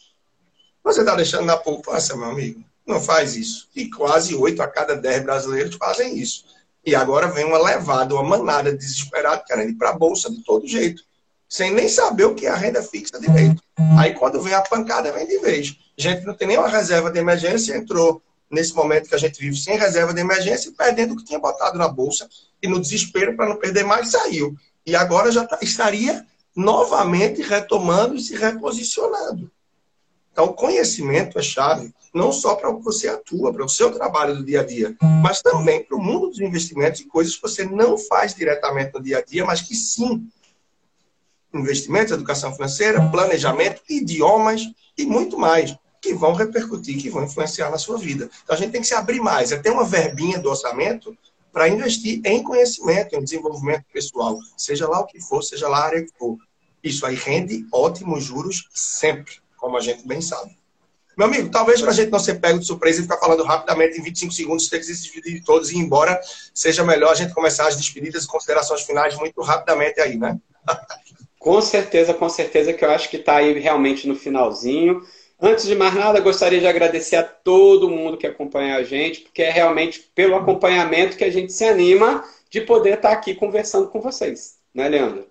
você 0.83 1.05
tá 1.05 1.15
deixando 1.15 1.45
na 1.45 1.59
poupança, 1.59 2.17
meu 2.17 2.31
amigo? 2.31 2.65
Não 2.87 3.03
faz 3.03 3.37
isso. 3.37 3.69
E 3.77 3.91
quase 3.91 4.35
oito 4.35 4.63
a 4.63 4.67
cada 4.67 4.97
dez 4.97 5.23
brasileiros 5.23 5.77
fazem 5.77 6.17
isso. 6.19 6.47
E 6.85 6.95
agora 6.95 7.29
vem 7.29 7.45
uma 7.45 7.59
levada, 7.59 8.15
uma 8.15 8.25
manada 8.25 8.75
desesperada 8.75 9.45
querendo 9.47 9.71
ir 9.71 9.75
para 9.75 9.91
a 9.91 9.99
bolsa 9.99 10.31
de 10.31 10.43
todo 10.43 10.67
jeito, 10.67 11.03
sem 11.49 11.73
nem 11.73 11.89
saber 11.89 12.25
o 12.25 12.35
que 12.35 12.47
é 12.47 12.51
a 12.51 12.57
renda 12.57 12.83
fixa 12.83 13.21
direito. 13.21 13.63
Aí 13.99 14.15
quando 14.15 14.41
vem 14.41 14.55
a 14.55 14.63
pancada, 14.63 15.13
vem 15.13 15.27
de 15.27 15.39
vez. 15.39 15.77
A 15.99 16.03
gente 16.03 16.25
não 16.25 16.35
tem 16.35 16.49
nenhuma 16.49 16.69
reserva 16.69 17.11
de 17.11 17.19
emergência, 17.19 17.77
entrou 17.77 18.23
nesse 18.51 18.75
momento 18.75 19.09
que 19.09 19.15
a 19.15 19.19
gente 19.19 19.39
vive 19.39 19.57
sem 19.57 19.79
reserva 19.79 20.13
de 20.13 20.21
emergência, 20.21 20.73
perdendo 20.77 21.15
o 21.15 21.17
que 21.17 21.25
tinha 21.25 21.39
botado 21.39 21.79
na 21.79 21.87
bolsa 21.87 22.29
e 22.63 22.67
no 22.67 22.81
desespero 22.81 23.37
para 23.37 23.49
não 23.49 23.57
perder 23.57 23.85
mais 23.85 24.11
saiu. 24.11 24.55
E 24.85 24.97
agora 24.97 25.31
já 25.31 25.47
tá, 25.47 25.59
estaria 25.63 26.25
novamente 26.57 27.43
retomando 27.43 28.17
e 28.17 28.21
se 28.21 28.35
reposicionando. 28.35 29.51
Então, 30.33 30.53
conhecimento 30.53 31.39
é 31.39 31.43
chave 31.43 31.93
não 32.13 32.33
só 32.33 32.57
para 32.57 32.69
o 32.69 32.79
que 32.79 32.85
você 32.85 33.09
atua, 33.09 33.53
para 33.53 33.65
o 33.65 33.69
seu 33.69 33.93
trabalho 33.93 34.37
do 34.37 34.45
dia 34.45 34.61
a 34.61 34.65
dia, 34.65 34.97
mas 35.23 35.41
também 35.43 35.85
para 35.85 35.97
o 35.97 36.03
mundo 36.03 36.29
dos 36.29 36.41
investimentos 36.41 37.01
e 37.01 37.05
coisas 37.05 37.37
que 37.37 37.43
você 37.43 37.65
não 37.65 37.97
faz 37.97 38.35
diretamente 38.35 38.93
no 38.95 39.03
dia 39.03 39.19
a 39.19 39.23
dia, 39.23 39.45
mas 39.45 39.63
que 39.63 39.75
sim. 39.75 40.29
Investimentos, 41.53 42.13
educação 42.13 42.53
financeira, 42.53 43.09
planejamento, 43.11 43.83
idiomas 43.89 44.63
e 44.97 45.05
muito 45.05 45.39
mais, 45.39 45.77
que 46.01 46.15
vão 46.15 46.33
repercutir, 46.33 47.01
que 47.01 47.11
vão 47.11 47.25
influenciar 47.25 47.71
na 47.71 47.79
sua 47.79 47.99
vida. 47.99 48.31
Então 48.43 48.57
a 48.57 48.59
gente 48.59 48.73
tem 48.73 48.81
que 48.81 48.87
se 48.87 48.95
abrir 48.95 49.21
mais, 49.21 49.53
é 49.53 49.59
ter 49.59 49.71
uma 49.71 49.85
verbinha 49.85 50.39
do 50.39 50.49
orçamento 50.49 51.17
para 51.53 51.69
investir 51.69 52.21
em 52.25 52.43
conhecimento, 52.43 53.15
em 53.15 53.23
desenvolvimento 53.23 53.85
pessoal, 53.93 54.39
seja 54.57 54.89
lá 54.89 55.01
o 55.01 55.07
que 55.07 55.21
for, 55.21 55.43
seja 55.43 55.69
lá 55.69 55.79
a 55.79 55.85
área 55.87 56.03
que 56.03 56.13
for. 56.17 56.37
Isso 56.83 57.05
aí 57.05 57.17
rende 57.17 57.67
ótimos 57.73 58.25
juros 58.25 58.69
sempre, 58.73 59.35
como 59.61 59.77
a 59.77 59.81
gente 59.81 60.07
bem 60.07 60.21
sabe. 60.21 60.59
Meu 61.17 61.27
amigo, 61.27 61.51
talvez 61.51 61.81
para 61.81 61.91
a 61.91 61.95
gente 61.95 62.11
não 62.11 62.19
ser 62.19 62.41
pego 62.41 62.59
de 62.59 62.67
surpresa 62.67 63.01
e 63.01 63.03
ficar 63.03 63.19
falando 63.19 63.45
rapidamente 63.45 63.99
em 63.99 64.03
25 64.03 64.33
segundos, 64.33 64.69
ter 64.69 64.79
que 64.79 64.87
se 64.87 64.93
despedir 64.93 65.35
de 65.35 65.45
todos 65.45 65.71
e 65.71 65.77
ir 65.77 65.79
embora, 65.79 66.19
seja 66.55 66.83
melhor 66.83 67.13
a 67.13 67.15
gente 67.15 67.35
começar 67.35 67.69
as 67.69 67.77
despedidas 67.77 68.25
e 68.25 68.27
considerações 68.27 68.83
finais 68.83 69.15
muito 69.17 69.41
rapidamente 69.43 70.01
aí, 70.01 70.17
né? 70.17 70.39
com 71.39 71.61
certeza, 71.61 72.15
com 72.15 72.29
certeza 72.29 72.73
que 72.73 72.85
eu 72.85 72.91
acho 72.91 73.11
que 73.11 73.19
está 73.19 73.37
aí 73.37 73.59
realmente 73.59 74.09
no 74.09 74.17
finalzinho. 74.17 75.03
Antes 75.39 75.67
de 75.67 75.75
mais 75.75 75.95
nada, 75.95 76.21
gostaria 76.21 76.61
de 76.61 76.67
agradecer 76.67 77.17
a 77.17 77.23
todo 77.23 77.91
mundo 77.91 78.17
que 78.17 78.27
acompanha 78.27 78.77
a 78.77 78.83
gente, 78.83 79.21
porque 79.21 79.43
é 79.43 79.51
realmente 79.51 80.11
pelo 80.15 80.37
acompanhamento 80.37 81.17
que 81.17 81.25
a 81.25 81.31
gente 81.31 81.53
se 81.53 81.65
anima 81.65 82.25
de 82.51 82.61
poder 82.61 82.95
estar 82.95 83.11
tá 83.11 83.15
aqui 83.15 83.35
conversando 83.35 83.89
com 83.89 84.01
vocês, 84.01 84.57
né, 84.75 84.89
Leandro? 84.89 85.27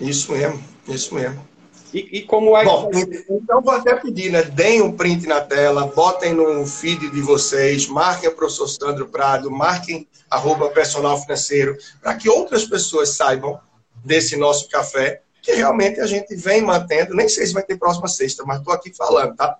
Isso 0.00 0.32
mesmo, 0.32 0.62
isso 0.88 1.14
mesmo. 1.14 1.51
E, 1.92 2.18
e 2.18 2.22
como 2.22 2.56
é 2.56 2.64
Bom, 2.64 2.90
então 3.30 3.60
vou 3.60 3.74
até 3.74 3.94
pedir, 3.96 4.32
né? 4.32 4.42
Deem 4.42 4.80
um 4.80 4.92
print 4.96 5.26
na 5.26 5.40
tela, 5.40 5.86
botem 5.86 6.32
no 6.32 6.66
feed 6.66 7.10
de 7.10 7.20
vocês, 7.20 7.86
marquem 7.86 8.30
o 8.30 8.34
professor 8.34 8.66
Sandro 8.66 9.08
Prado, 9.08 9.50
marquem 9.50 10.08
arroba 10.30 10.70
personal 10.70 11.20
financeiro, 11.20 11.76
para 12.00 12.14
que 12.14 12.28
outras 12.28 12.64
pessoas 12.64 13.10
saibam 13.10 13.60
desse 14.02 14.36
nosso 14.36 14.68
café, 14.70 15.20
que 15.42 15.52
realmente 15.52 16.00
a 16.00 16.06
gente 16.06 16.34
vem 16.34 16.62
mantendo, 16.62 17.14
nem 17.14 17.28
sei 17.28 17.46
se 17.46 17.52
vai 17.52 17.62
ter 17.62 17.76
próxima 17.76 18.08
sexta, 18.08 18.42
mas 18.46 18.58
estou 18.58 18.72
aqui 18.72 18.94
falando, 18.96 19.36
tá? 19.36 19.58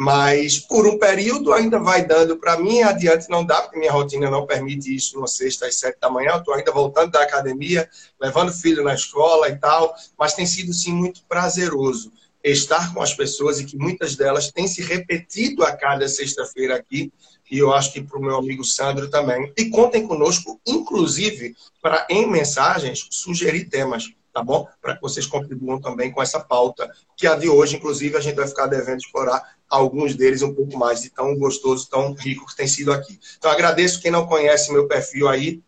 Mas 0.00 0.60
por 0.60 0.86
um 0.86 0.96
período 0.96 1.52
ainda 1.52 1.76
vai 1.80 2.06
dando 2.06 2.36
para 2.36 2.56
mim, 2.56 2.82
adiante 2.82 3.28
não 3.28 3.44
dá, 3.44 3.62
porque 3.62 3.80
minha 3.80 3.90
rotina 3.90 4.30
não 4.30 4.46
permite 4.46 4.94
isso 4.94 5.16
numa 5.16 5.26
sexta 5.26 5.66
às 5.66 5.74
sete 5.74 5.98
da 6.00 6.08
manhã. 6.08 6.34
Eu 6.34 6.38
estou 6.38 6.54
ainda 6.54 6.70
voltando 6.70 7.10
da 7.10 7.20
academia, 7.20 7.90
levando 8.20 8.52
filho 8.52 8.84
na 8.84 8.94
escola 8.94 9.48
e 9.48 9.56
tal, 9.56 9.92
mas 10.16 10.34
tem 10.34 10.46
sido 10.46 10.72
sim 10.72 10.92
muito 10.92 11.22
prazeroso. 11.28 12.12
estar 12.44 12.94
com 12.94 13.02
as 13.02 13.12
pessoas 13.12 13.58
e 13.58 13.64
que 13.64 13.76
muitas 13.76 14.14
delas 14.14 14.52
têm 14.52 14.68
se 14.68 14.82
repetido 14.82 15.64
a 15.64 15.72
cada 15.72 16.08
sexta-feira 16.08 16.76
aqui, 16.76 17.12
e 17.50 17.58
eu 17.58 17.74
acho 17.74 17.92
que 17.92 18.00
para 18.00 18.18
o 18.18 18.22
meu 18.22 18.36
amigo 18.36 18.62
Sandro 18.62 19.10
também. 19.10 19.52
E 19.56 19.68
contem 19.68 20.06
conosco, 20.06 20.60
inclusive, 20.64 21.56
para 21.82 22.06
em 22.08 22.30
mensagens 22.30 23.08
sugerir 23.10 23.64
temas, 23.68 24.12
tá 24.32 24.42
bom? 24.42 24.66
Para 24.80 24.94
que 24.94 25.02
vocês 25.02 25.26
contribuam 25.26 25.80
também 25.80 26.10
com 26.10 26.22
essa 26.22 26.40
pauta, 26.40 26.90
que 27.16 27.26
a 27.26 27.34
de 27.34 27.48
hoje, 27.48 27.76
inclusive, 27.76 28.16
a 28.16 28.20
gente 28.20 28.36
vai 28.36 28.46
ficar 28.46 28.66
devendo 28.66 28.98
explorar 28.98 29.56
alguns 29.68 30.14
deles 30.14 30.42
um 30.42 30.54
pouco 30.54 30.76
mais, 30.76 31.02
de 31.02 31.10
tão 31.10 31.36
gostoso, 31.36 31.88
tão 31.90 32.12
rico 32.12 32.46
que 32.46 32.56
tem 32.56 32.66
sido 32.66 32.92
aqui. 32.92 33.18
Então, 33.36 33.50
agradeço 33.50 34.00
quem 34.00 34.10
não 34.10 34.26
conhece 34.26 34.72
meu 34.72 34.86
perfil 34.86 35.28
aí. 35.28 35.62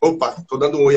Opa, 0.00 0.36
estou 0.38 0.58
dando 0.58 0.78
um 0.78 0.84
oi 0.84 0.90